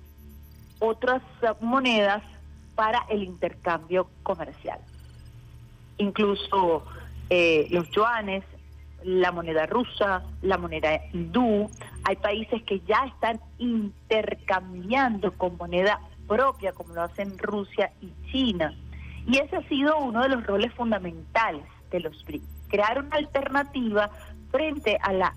otras 0.78 1.22
monedas 1.60 2.22
para 2.74 3.04
el 3.08 3.22
intercambio 3.22 4.08
comercial. 4.22 4.78
Incluso 5.98 6.84
eh, 7.34 7.66
los 7.70 7.90
yuanes, 7.92 8.44
la 9.04 9.32
moneda 9.32 9.64
rusa, 9.64 10.22
la 10.42 10.58
moneda 10.58 11.00
hindú. 11.14 11.70
Hay 12.04 12.16
países 12.16 12.62
que 12.64 12.80
ya 12.80 13.06
están 13.06 13.40
intercambiando 13.56 15.32
con 15.32 15.56
moneda 15.56 15.98
propia, 16.28 16.72
como 16.72 16.92
lo 16.92 17.00
hacen 17.00 17.38
Rusia 17.38 17.90
y 18.02 18.12
China. 18.30 18.74
Y 19.26 19.38
ese 19.38 19.56
ha 19.56 19.68
sido 19.68 19.98
uno 19.98 20.20
de 20.20 20.28
los 20.28 20.46
roles 20.46 20.74
fundamentales 20.74 21.64
de 21.90 22.00
los 22.00 22.22
BRICS, 22.26 22.44
crear 22.68 22.98
una 22.98 23.16
alternativa 23.16 24.10
frente 24.50 24.98
a 25.00 25.14
la, 25.14 25.34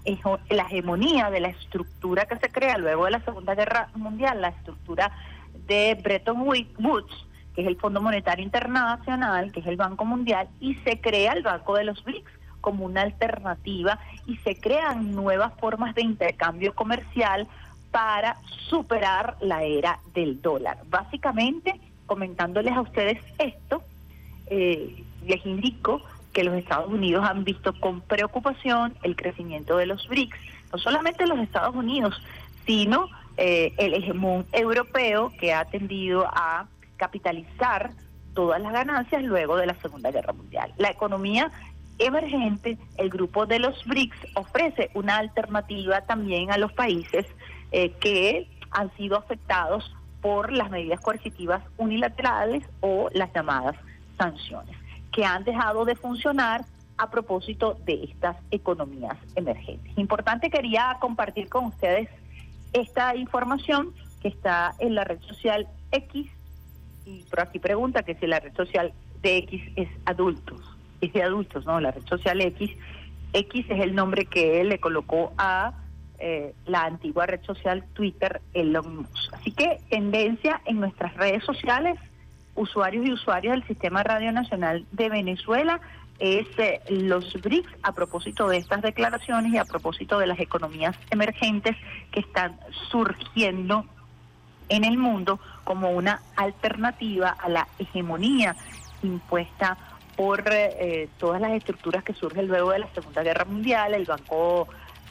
la 0.50 0.64
hegemonía 0.64 1.30
de 1.30 1.40
la 1.40 1.48
estructura 1.48 2.26
que 2.26 2.36
se 2.36 2.50
crea 2.50 2.78
luego 2.78 3.06
de 3.06 3.12
la 3.12 3.22
Segunda 3.22 3.56
Guerra 3.56 3.88
Mundial, 3.96 4.42
la 4.42 4.50
estructura 4.50 5.14
de 5.66 5.98
Bretton 6.04 6.42
Woods, 6.42 7.26
que 7.56 7.62
es 7.62 7.68
el 7.68 7.78
Fondo 7.78 8.02
Monetario 8.02 8.44
Internacional, 8.44 9.52
que 9.52 9.62
es 9.62 9.68
el 9.68 9.78
Banco 9.78 10.06
Mundial, 10.06 10.48
y 10.60 10.76
se 10.76 11.00
crea 11.00 11.34
el 11.34 11.44
Banco 11.44 11.76
de 11.76 11.86
los 11.86 12.04
BRICS 12.04 12.30
como 12.62 12.86
una 12.86 13.02
alternativa 13.04 14.00
y 14.26 14.38
se 14.38 14.60
crean 14.60 15.14
nuevas 15.14 15.54
formas 15.60 15.94
de 15.96 16.02
intercambio 16.02 16.74
comercial 16.74 17.48
para 17.92 18.38
superar 18.68 19.38
la 19.40 19.64
era 19.64 20.00
del 20.14 20.42
dólar. 20.42 20.80
Básicamente, 20.90 21.80
comentándoles 22.08 22.74
a 22.74 22.82
ustedes 22.82 23.24
esto, 23.38 23.84
eh, 24.48 25.04
les 25.26 25.46
indico 25.46 26.02
que 26.34 26.44
los 26.44 26.56
Estados 26.56 26.92
Unidos 26.92 27.24
han 27.26 27.46
visto 27.46 27.80
con 27.80 28.02
preocupación 28.02 28.94
el 29.04 29.16
crecimiento 29.16 29.78
de 29.78 29.86
los 29.86 30.08
BRICS, 30.10 30.38
no 30.74 30.80
solamente 30.80 31.26
los 31.26 31.40
Estados 31.40 31.74
Unidos, 31.76 32.22
sino 32.66 33.08
eh, 33.38 33.74
el 33.78 33.94
hegemón 33.94 34.46
europeo 34.52 35.32
que 35.40 35.54
ha 35.54 35.66
tendido 35.66 36.26
a 36.28 36.66
capitalizar 36.98 37.92
todas 38.34 38.62
las 38.62 38.74
ganancias 38.74 39.24
luego 39.24 39.56
de 39.58 39.68
la 39.68 39.76
Segunda 39.76 40.12
Guerra 40.12 40.34
Mundial. 40.34 40.74
La 40.78 40.90
economía 40.90 41.52
emergente, 41.98 42.78
el 42.98 43.10
grupo 43.10 43.46
de 43.46 43.60
los 43.60 43.84
BRICS 43.86 44.18
ofrece 44.36 44.92
una 44.94 45.18
alternativa 45.18 46.02
también 46.02 46.52
a 46.52 46.58
los 46.58 46.74
países 46.74 47.26
eh, 47.72 47.92
que 48.00 48.50
han 48.72 48.94
sido 48.98 49.18
afectados 49.18 49.96
por 50.22 50.52
las 50.52 50.70
medidas 50.70 51.00
coercitivas 51.00 51.64
unilaterales 51.78 52.64
o 52.82 53.10
las 53.14 53.32
llamadas 53.34 53.76
sanciones. 54.18 54.76
que 55.12 55.24
han 55.24 55.46
dejado 55.46 55.86
de 55.86 55.96
funcionar 55.96 56.66
a 56.98 57.10
propósito 57.10 57.78
de 57.86 58.04
estas 58.04 58.36
economías 58.52 59.18
emergentes. 59.36 59.98
Importante, 59.98 60.50
quería 60.50 60.98
compartir 61.00 61.48
con 61.48 61.66
ustedes 61.66 62.10
esta 62.74 63.16
información 63.16 63.94
que 64.22 64.28
está 64.28 64.76
en 64.80 64.96
la 64.96 65.06
red 65.06 65.22
social 65.22 65.68
X, 65.92 66.30
y 67.06 67.24
por 67.24 67.42
aquí 67.42 67.60
pregunta 67.60 68.04
que 68.04 68.16
si 68.16 68.28
la 68.28 68.40
red 68.40 68.54
social 68.56 68.94
de 69.22 69.38
X 69.38 69.62
es 69.76 69.90
adultos, 70.06 70.62
es 71.02 71.14
de 71.14 71.24
adultos, 71.24 71.66
¿no? 71.66 71.80
La 71.80 71.92
red 71.92 72.06
social 72.06 72.42
X, 72.42 72.72
X 73.34 73.66
es 73.70 73.80
el 73.80 73.96
nombre 73.96 74.26
que 74.26 74.62
él 74.62 74.70
le 74.70 74.80
colocó 74.80 75.34
a 75.38 75.74
eh, 76.18 76.54
la 76.66 76.86
antigua 76.86 77.26
red 77.26 77.42
social 77.44 77.84
Twitter, 77.94 78.42
Elon 78.54 78.98
Musk. 78.98 79.34
Así 79.34 79.52
que 79.52 79.80
tendencia 79.90 80.62
en 80.66 80.80
nuestras 80.80 81.14
redes 81.16 81.44
sociales, 81.44 82.00
usuarios 82.56 83.06
y 83.06 83.12
usuarias 83.12 83.56
del 83.56 83.68
Sistema 83.68 84.04
Radio 84.04 84.32
Nacional 84.32 84.86
de 84.92 85.10
Venezuela, 85.10 85.82
es 86.20 86.48
eh, 86.58 86.80
los 86.90 87.34
BRICS 87.42 87.70
a 87.84 87.92
propósito 87.92 88.48
de 88.48 88.58
estas 88.58 88.82
declaraciones 88.82 89.54
y 89.54 89.58
a 89.58 89.66
propósito 89.66 90.18
de 90.18 90.28
las 90.28 90.40
economías 90.40 90.98
emergentes 91.12 91.76
que 92.12 92.22
están 92.22 92.58
surgiendo 92.90 93.86
en 94.70 94.84
el 94.84 94.98
mundo 94.98 95.40
como 95.64 95.92
una 95.92 96.22
alternativa 96.36 97.30
a 97.30 97.50
la 97.50 97.68
hegemonía 97.80 98.56
impuesta 99.04 99.78
por 100.16 100.44
eh, 100.48 101.10
todas 101.18 101.42
las 101.42 101.52
estructuras 101.52 102.04
que 102.04 102.14
surgen 102.14 102.48
luego 102.48 102.72
de 102.72 102.80
la 102.80 102.88
Segunda 102.94 103.24
Guerra 103.24 103.46
Mundial, 103.46 103.94
el 103.94 104.06
Banco 104.06 104.68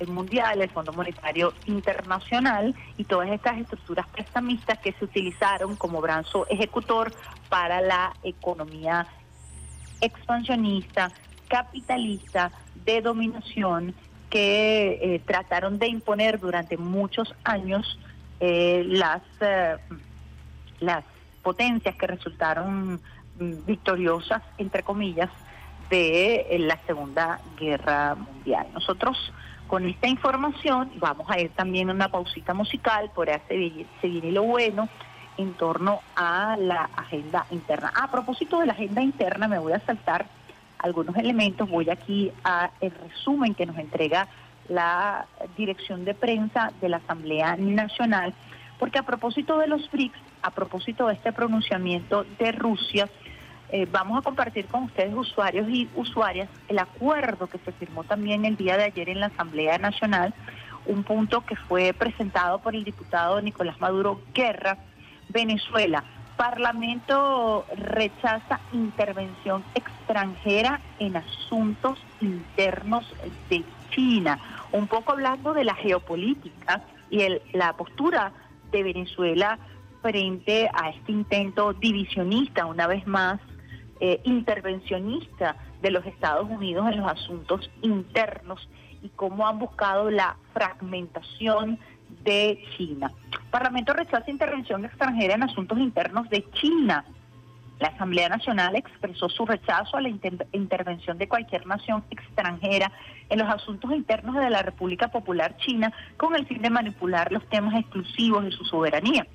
Mundial, 0.06 0.60
el 0.60 0.70
Fondo 0.70 0.92
Monetario 0.92 1.52
Internacional 1.66 2.74
y 2.96 3.04
todas 3.04 3.30
estas 3.30 3.58
estructuras 3.58 4.06
prestamistas 4.08 4.78
que 4.78 4.92
se 4.92 5.04
utilizaron 5.04 5.76
como 5.76 6.00
brazo 6.00 6.46
ejecutor 6.48 7.12
para 7.48 7.80
la 7.80 8.12
economía 8.22 9.06
expansionista, 10.00 11.12
capitalista, 11.48 12.50
de 12.84 13.00
dominación, 13.00 13.94
que 14.28 14.98
eh, 15.00 15.22
trataron 15.24 15.78
de 15.78 15.86
imponer 15.86 16.40
durante 16.40 16.76
muchos 16.76 17.34
años 17.44 17.98
eh, 18.46 18.84
las, 18.86 19.22
eh, 19.40 19.76
las 20.80 21.02
potencias 21.42 21.96
que 21.96 22.06
resultaron 22.06 23.00
mm, 23.38 23.64
victoriosas, 23.66 24.42
entre 24.58 24.82
comillas, 24.82 25.30
de 25.88 26.56
la 26.60 26.78
Segunda 26.86 27.40
Guerra 27.58 28.14
Mundial. 28.14 28.66
Nosotros 28.74 29.16
con 29.66 29.88
esta 29.88 30.08
información 30.08 30.90
vamos 30.96 31.26
a 31.30 31.40
ir 31.40 31.52
también 31.52 31.88
una 31.88 32.08
pausita 32.08 32.52
musical 32.52 33.10
por 33.14 33.30
seguir, 33.48 33.86
seguir 34.02 34.24
lo 34.26 34.42
bueno 34.42 34.90
en 35.38 35.54
torno 35.54 36.00
a 36.14 36.56
la 36.58 36.90
agenda 36.96 37.46
interna. 37.50 37.94
A 37.96 38.10
propósito 38.10 38.60
de 38.60 38.66
la 38.66 38.74
agenda 38.74 39.00
interna, 39.00 39.48
me 39.48 39.58
voy 39.58 39.72
a 39.72 39.80
saltar 39.80 40.26
algunos 40.80 41.16
elementos. 41.16 41.66
Voy 41.70 41.88
aquí 41.88 42.30
a 42.44 42.70
el 42.82 42.90
resumen 42.90 43.54
que 43.54 43.64
nos 43.64 43.78
entrega 43.78 44.28
la 44.68 45.26
dirección 45.56 46.04
de 46.04 46.14
prensa 46.14 46.72
de 46.80 46.88
la 46.88 46.98
Asamblea 46.98 47.56
Nacional, 47.56 48.34
porque 48.78 48.98
a 48.98 49.02
propósito 49.02 49.58
de 49.58 49.66
los 49.66 49.90
BRICS, 49.90 50.18
a 50.42 50.50
propósito 50.50 51.06
de 51.06 51.14
este 51.14 51.32
pronunciamiento 51.32 52.24
de 52.38 52.52
Rusia, 52.52 53.08
eh, 53.70 53.86
vamos 53.90 54.18
a 54.18 54.22
compartir 54.22 54.66
con 54.66 54.84
ustedes, 54.84 55.14
usuarios 55.14 55.68
y 55.68 55.88
usuarias, 55.96 56.48
el 56.68 56.78
acuerdo 56.78 57.48
que 57.48 57.58
se 57.58 57.72
firmó 57.72 58.04
también 58.04 58.44
el 58.44 58.56
día 58.56 58.76
de 58.76 58.84
ayer 58.84 59.08
en 59.08 59.20
la 59.20 59.26
Asamblea 59.26 59.78
Nacional, 59.78 60.34
un 60.86 61.02
punto 61.02 61.40
que 61.40 61.56
fue 61.56 61.92
presentado 61.92 62.58
por 62.58 62.74
el 62.74 62.84
diputado 62.84 63.40
Nicolás 63.40 63.80
Maduro 63.80 64.20
Guerra, 64.34 64.78
Venezuela. 65.28 66.04
Parlamento 66.36 67.64
rechaza 67.76 68.60
intervención 68.72 69.64
extranjera 69.74 70.80
en 70.98 71.16
asuntos 71.16 71.98
internos 72.20 73.06
de 73.48 73.64
China. 73.94 74.38
Un 74.72 74.86
poco 74.86 75.12
hablando 75.12 75.54
de 75.54 75.64
la 75.64 75.74
geopolítica 75.74 76.82
y 77.10 77.22
el, 77.22 77.42
la 77.52 77.74
postura 77.74 78.32
de 78.70 78.82
Venezuela 78.82 79.58
frente 80.02 80.68
a 80.74 80.90
este 80.90 81.12
intento 81.12 81.72
divisionista, 81.72 82.66
una 82.66 82.86
vez 82.86 83.06
más, 83.06 83.40
eh, 84.00 84.20
intervencionista 84.24 85.56
de 85.80 85.90
los 85.90 86.04
Estados 86.04 86.50
Unidos 86.50 86.86
en 86.90 87.00
los 87.00 87.10
asuntos 87.10 87.70
internos 87.82 88.68
y 89.02 89.08
cómo 89.10 89.46
han 89.46 89.58
buscado 89.58 90.10
la 90.10 90.36
fragmentación 90.52 91.78
de 92.22 92.62
China. 92.76 93.12
Parlamento 93.50 93.92
rechaza 93.92 94.30
intervención 94.30 94.84
extranjera 94.84 95.34
en 95.34 95.44
asuntos 95.44 95.78
internos 95.78 96.28
de 96.28 96.44
China. 96.52 97.04
La 97.80 97.88
Asamblea 97.88 98.28
Nacional 98.28 98.76
expresó 98.76 99.28
su 99.28 99.44
rechazo 99.44 99.96
a 99.96 100.00
la 100.00 100.08
intervención 100.08 101.18
de 101.18 101.28
cualquier 101.28 101.66
nación 101.66 102.04
extranjera 102.10 102.92
en 103.28 103.38
los 103.38 103.48
asuntos 103.48 103.90
internos 103.92 104.36
de 104.36 104.48
la 104.48 104.62
República 104.62 105.08
Popular 105.08 105.56
China 105.56 105.92
con 106.16 106.36
el 106.36 106.46
fin 106.46 106.62
de 106.62 106.70
manipular 106.70 107.32
los 107.32 107.46
temas 107.48 107.74
exclusivos 107.74 108.44
de 108.44 108.52
su 108.52 108.64
soberanía. 108.64 109.26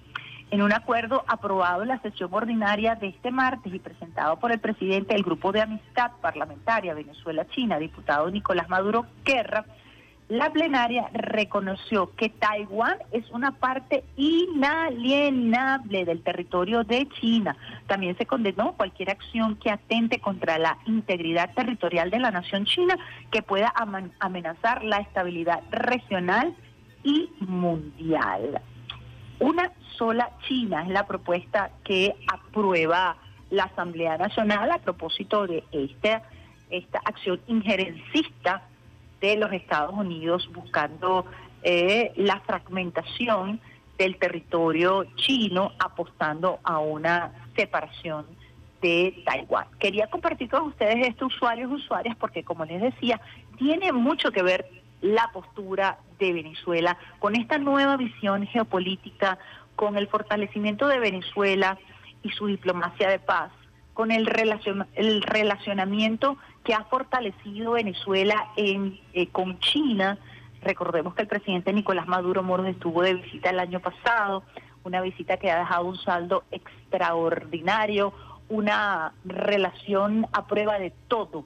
En 0.51 0.63
un 0.63 0.73
acuerdo 0.73 1.23
aprobado 1.27 1.83
en 1.83 1.89
la 1.89 2.01
sesión 2.01 2.33
ordinaria 2.33 2.95
de 2.95 3.09
este 3.09 3.29
martes 3.29 3.71
y 3.71 3.77
presentado 3.77 4.39
por 4.39 4.51
el 4.51 4.59
presidente 4.59 5.13
del 5.13 5.23
Grupo 5.23 5.51
de 5.51 5.61
Amistad 5.61 6.11
Parlamentaria 6.21 6.95
Venezuela-China, 6.95 7.77
diputado 7.77 8.31
Nicolás 8.31 8.67
Maduro 8.67 9.05
Guerra, 9.23 9.65
la 10.29 10.51
plenaria 10.51 11.09
reconoció 11.11 12.15
que 12.15 12.29
Taiwán 12.29 12.97
es 13.11 13.27
una 13.31 13.51
parte 13.51 14.03
inalienable 14.15 16.05
del 16.05 16.21
territorio 16.21 16.83
de 16.83 17.09
China. 17.19 17.57
También 17.87 18.15
se 18.15 18.27
condenó 18.27 18.73
cualquier 18.73 19.09
acción 19.09 19.55
que 19.55 19.71
atente 19.71 20.19
contra 20.19 20.59
la 20.59 20.77
integridad 20.85 21.51
territorial 21.55 22.11
de 22.11 22.19
la 22.19 22.29
nación 22.29 22.65
china 22.65 22.95
que 23.31 23.41
pueda 23.41 23.73
amenazar 24.19 24.83
la 24.83 24.97
estabilidad 24.97 25.63
regional 25.71 26.55
y 27.03 27.31
mundial. 27.39 28.61
Una 29.39 29.71
sola 29.97 30.29
China 30.47 30.83
es 30.83 30.89
la 30.89 31.07
propuesta 31.07 31.71
que 31.83 32.15
aprueba 32.31 33.17
la 33.49 33.63
Asamblea 33.63 34.15
Nacional 34.19 34.71
a 34.71 34.77
propósito 34.77 35.47
de 35.47 35.63
esta, 35.71 36.21
esta 36.69 36.99
acción 37.03 37.41
injerencista 37.47 38.68
de 39.21 39.37
los 39.37 39.51
Estados 39.51 39.93
Unidos 39.93 40.49
buscando 40.53 41.25
eh, 41.63 42.11
la 42.15 42.39
fragmentación 42.41 43.59
del 43.97 44.17
territorio 44.17 45.05
chino, 45.15 45.73
apostando 45.77 46.59
a 46.63 46.79
una 46.79 47.33
separación 47.55 48.25
de 48.81 49.21
Taiwán. 49.25 49.67
Quería 49.77 50.07
compartir 50.07 50.49
con 50.49 50.67
ustedes 50.67 51.07
estos 51.07 51.35
usuarios 51.35 51.69
usuarias 51.71 52.15
porque, 52.17 52.43
como 52.43 52.63
les 52.63 52.81
decía, 52.81 53.19
tiene 53.57 53.91
mucho 53.91 54.31
que 54.31 54.41
ver 54.41 54.69
la 55.01 55.29
postura 55.33 55.99
de 56.17 56.33
Venezuela 56.33 56.97
con 57.19 57.35
esta 57.35 57.57
nueva 57.57 57.97
visión 57.97 58.45
geopolítica, 58.47 59.37
con 59.75 59.97
el 59.97 60.07
fortalecimiento 60.07 60.87
de 60.87 60.99
Venezuela 60.99 61.77
y 62.23 62.29
su 62.31 62.47
diplomacia 62.47 63.09
de 63.09 63.19
paz, 63.19 63.51
con 63.93 64.11
el, 64.11 64.29
el 64.95 65.21
relacionamiento 65.21 66.37
que 66.69 66.75
ha 66.75 66.83
fortalecido 66.83 67.71
Venezuela 67.71 68.49
en, 68.55 68.99
eh, 69.13 69.25
con 69.29 69.57
China. 69.57 70.19
Recordemos 70.61 71.15
que 71.15 71.23
el 71.23 71.27
presidente 71.27 71.73
Nicolás 71.73 72.07
Maduro 72.07 72.43
Moros 72.43 72.67
estuvo 72.67 73.01
de 73.01 73.15
visita 73.15 73.49
el 73.49 73.59
año 73.59 73.79
pasado, 73.79 74.43
una 74.83 75.01
visita 75.01 75.37
que 75.37 75.49
ha 75.49 75.57
dejado 75.57 75.85
un 75.85 75.97
saldo 75.97 76.43
extraordinario, 76.51 78.13
una 78.49 79.13
relación 79.25 80.27
a 80.31 80.45
prueba 80.45 80.77
de 80.77 80.93
todo. 81.07 81.45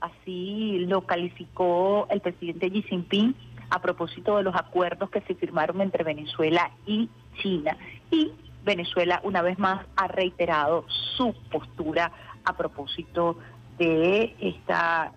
Así 0.00 0.78
lo 0.88 1.02
calificó 1.02 2.06
el 2.08 2.22
presidente 2.22 2.70
Xi 2.70 2.80
Jinping 2.80 3.34
a 3.68 3.82
propósito 3.82 4.38
de 4.38 4.42
los 4.42 4.54
acuerdos 4.54 5.10
que 5.10 5.20
se 5.20 5.34
firmaron 5.34 5.82
entre 5.82 6.02
Venezuela 6.02 6.70
y 6.86 7.10
China. 7.42 7.76
Y 8.10 8.32
Venezuela, 8.64 9.20
una 9.22 9.42
vez 9.42 9.58
más, 9.58 9.84
ha 9.96 10.08
reiterado 10.08 10.86
su 10.88 11.34
postura 11.50 12.10
a 12.44 12.56
propósito 12.56 13.36
de 13.78 14.34
esta 14.40 15.12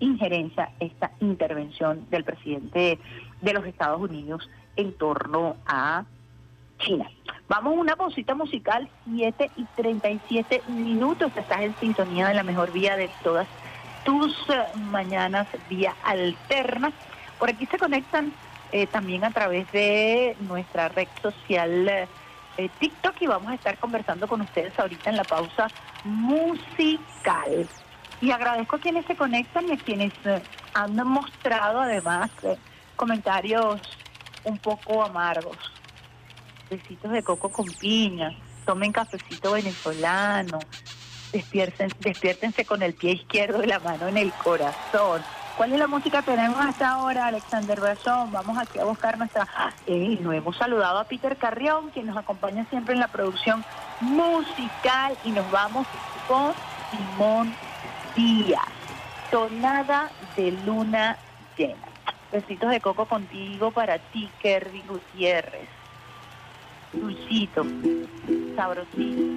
injerencia, 0.00 0.70
esta 0.80 1.12
intervención 1.20 2.08
del 2.10 2.24
presidente 2.24 2.98
de 3.40 3.52
los 3.52 3.64
Estados 3.66 4.00
Unidos 4.00 4.48
en 4.76 4.92
torno 4.92 5.56
a 5.66 6.04
China. 6.78 7.10
Vamos 7.48 7.74
a 7.74 7.80
una 7.80 7.96
pausita 7.96 8.34
musical, 8.34 8.88
7 9.14 9.50
y 9.56 9.64
37 9.76 10.62
minutos. 10.68 11.32
Estás 11.36 11.60
en 11.60 11.76
sintonía 11.76 12.28
de 12.28 12.34
la 12.34 12.42
mejor 12.42 12.72
vía 12.72 12.96
de 12.96 13.08
todas 13.22 13.46
tus 14.04 14.34
eh, 14.50 14.62
mañanas, 14.90 15.46
vía 15.68 15.94
alterna. 16.04 16.92
Por 17.38 17.50
aquí 17.50 17.66
se 17.66 17.78
conectan 17.78 18.32
eh, 18.72 18.86
también 18.86 19.24
a 19.24 19.30
través 19.30 19.70
de 19.72 20.36
nuestra 20.40 20.88
red 20.88 21.08
social 21.22 21.88
eh, 21.88 22.70
TikTok 22.78 23.14
y 23.20 23.26
vamos 23.26 23.50
a 23.50 23.54
estar 23.54 23.78
conversando 23.78 24.26
con 24.26 24.40
ustedes 24.40 24.78
ahorita 24.78 25.10
en 25.10 25.16
la 25.16 25.24
pausa 25.24 25.68
musical. 26.04 27.68
Y 28.20 28.30
agradezco 28.30 28.76
a 28.76 28.80
quienes 28.80 29.06
se 29.06 29.16
conectan 29.16 29.68
y 29.68 29.72
a 29.72 29.76
quienes 29.76 30.12
eh, 30.24 30.42
han 30.74 30.96
mostrado 31.06 31.80
además 31.80 32.30
eh, 32.42 32.56
comentarios 32.96 33.80
un 34.44 34.58
poco 34.58 35.04
amargos. 35.04 35.56
Besitos 36.70 37.12
de 37.12 37.22
coco 37.22 37.50
con 37.50 37.66
piña, 37.66 38.30
tomen 38.64 38.92
cafecito 38.92 39.52
venezolano, 39.52 40.58
Despierten, 41.32 41.90
despiértense 42.00 42.64
con 42.64 42.82
el 42.82 42.94
pie 42.94 43.12
izquierdo 43.12 43.62
y 43.62 43.66
la 43.66 43.78
mano 43.80 44.08
en 44.08 44.16
el 44.16 44.32
corazón. 44.32 45.22
¿Cuál 45.56 45.72
es 45.72 45.78
la 45.78 45.86
música 45.86 46.22
que 46.22 46.32
tenemos 46.32 46.58
hasta 46.60 46.90
ahora, 46.90 47.26
Alexander 47.26 47.80
Brazón? 47.80 48.30
Vamos 48.30 48.56
aquí 48.58 48.78
a 48.78 48.84
buscar 48.84 49.18
nuestra... 49.18 49.48
Eh, 49.86 50.18
no 50.20 50.32
hemos 50.32 50.56
saludado 50.56 50.98
a 50.98 51.04
Peter 51.04 51.36
Carrión, 51.36 51.90
quien 51.90 52.06
nos 52.06 52.16
acompaña 52.16 52.66
siempre 52.70 52.94
en 52.94 53.00
la 53.00 53.08
producción 53.08 53.64
musical, 54.00 55.16
y 55.24 55.30
nos 55.30 55.50
vamos 55.50 55.86
con 56.28 56.52
Simón 56.90 57.54
Díaz. 58.16 58.64
Tonada 59.30 60.10
de 60.36 60.52
luna 60.64 61.18
llena. 61.56 61.88
Besitos 62.32 62.70
de 62.70 62.80
coco 62.80 63.06
contigo 63.06 63.70
para 63.70 63.98
ti, 63.98 64.28
Kerry 64.40 64.82
Gutiérrez. 64.88 65.68
Dulcito, 66.92 67.64
sabrosito. 68.56 69.36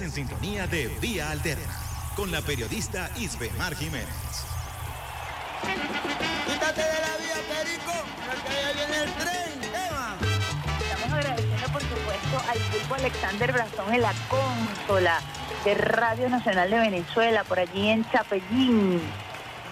Estás 0.00 0.16
en 0.16 0.28
sintonía 0.28 0.66
de 0.66 0.88
Vía 0.98 1.30
Alterna 1.30 1.76
con 2.16 2.32
la 2.32 2.40
periodista 2.40 3.10
Isbemar 3.18 3.74
Jiménez. 3.76 4.08
Quítate 6.46 6.80
de 6.80 7.00
la 7.00 7.16
vía, 7.18 7.34
Perico, 7.46 7.92
porque 8.26 8.62
ya 8.62 8.72
viene 8.72 9.02
el 9.02 9.12
tren. 9.12 9.74
Eva. 9.74 10.16
Estamos 10.90 11.12
agradeciendo, 11.18 11.68
por 11.68 11.82
supuesto, 11.82 12.42
al 12.48 12.58
grupo 12.70 12.94
Alexander 12.94 13.52
Brazón 13.52 13.94
en 13.94 14.00
la 14.00 14.14
consola 14.30 15.20
de 15.66 15.74
Radio 15.74 16.30
Nacional 16.30 16.70
de 16.70 16.78
Venezuela, 16.78 17.44
por 17.44 17.58
allí 17.58 17.90
en 17.90 18.10
Chapellín. 18.10 19.02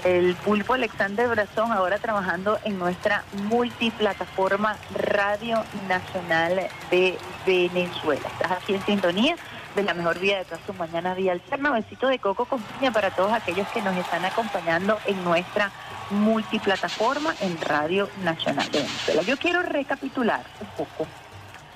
El 0.05 0.37
pulpo 0.37 0.75
Alexander 0.75 1.27
Brazón 1.29 1.73
ahora 1.73 1.99
trabajando 1.99 2.59
en 2.65 2.79
nuestra 2.79 3.25
multiplataforma 3.45 4.77
Radio 4.95 5.65
Nacional 5.89 6.69
de 6.91 7.19
Venezuela. 7.47 8.29
Estás 8.29 8.53
aquí 8.53 8.75
en 8.75 8.85
sintonía 8.85 9.37
de 9.79 9.85
la 9.85 9.95
mejor 9.95 10.19
vida 10.19 10.39
de 10.39 10.45
todas 10.45 10.61
tus 10.63 10.77
mañanas, 10.77 11.17
Vía 11.17 11.31
Alterna. 11.31 11.71
Besito 11.71 12.09
de 12.09 12.19
coco 12.19 12.47
con 12.47 12.61
piña 12.61 12.91
para 12.91 13.11
todos 13.11 13.33
aquellos 13.33 13.69
que 13.69 13.81
nos 13.81 13.97
están 13.97 14.25
acompañando 14.25 14.99
en 15.07 15.23
nuestra 15.23 15.71
multiplataforma 16.11 17.33
en 17.41 17.61
Radio 17.61 18.09
Nacional 18.25 18.69
de 18.73 18.81
Venezuela. 18.81 19.23
Yo 19.23 19.37
quiero 19.37 19.63
recapitular 19.63 20.45
un 20.61 20.67
poco 20.85 21.07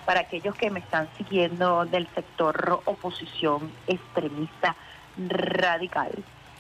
para 0.05 0.21
aquellos 0.21 0.57
que 0.57 0.69
me 0.69 0.81
están 0.81 1.09
siguiendo 1.17 1.85
del 1.85 2.09
sector 2.13 2.83
oposición 2.87 3.71
extremista 3.87 4.75
radical. 5.17 6.11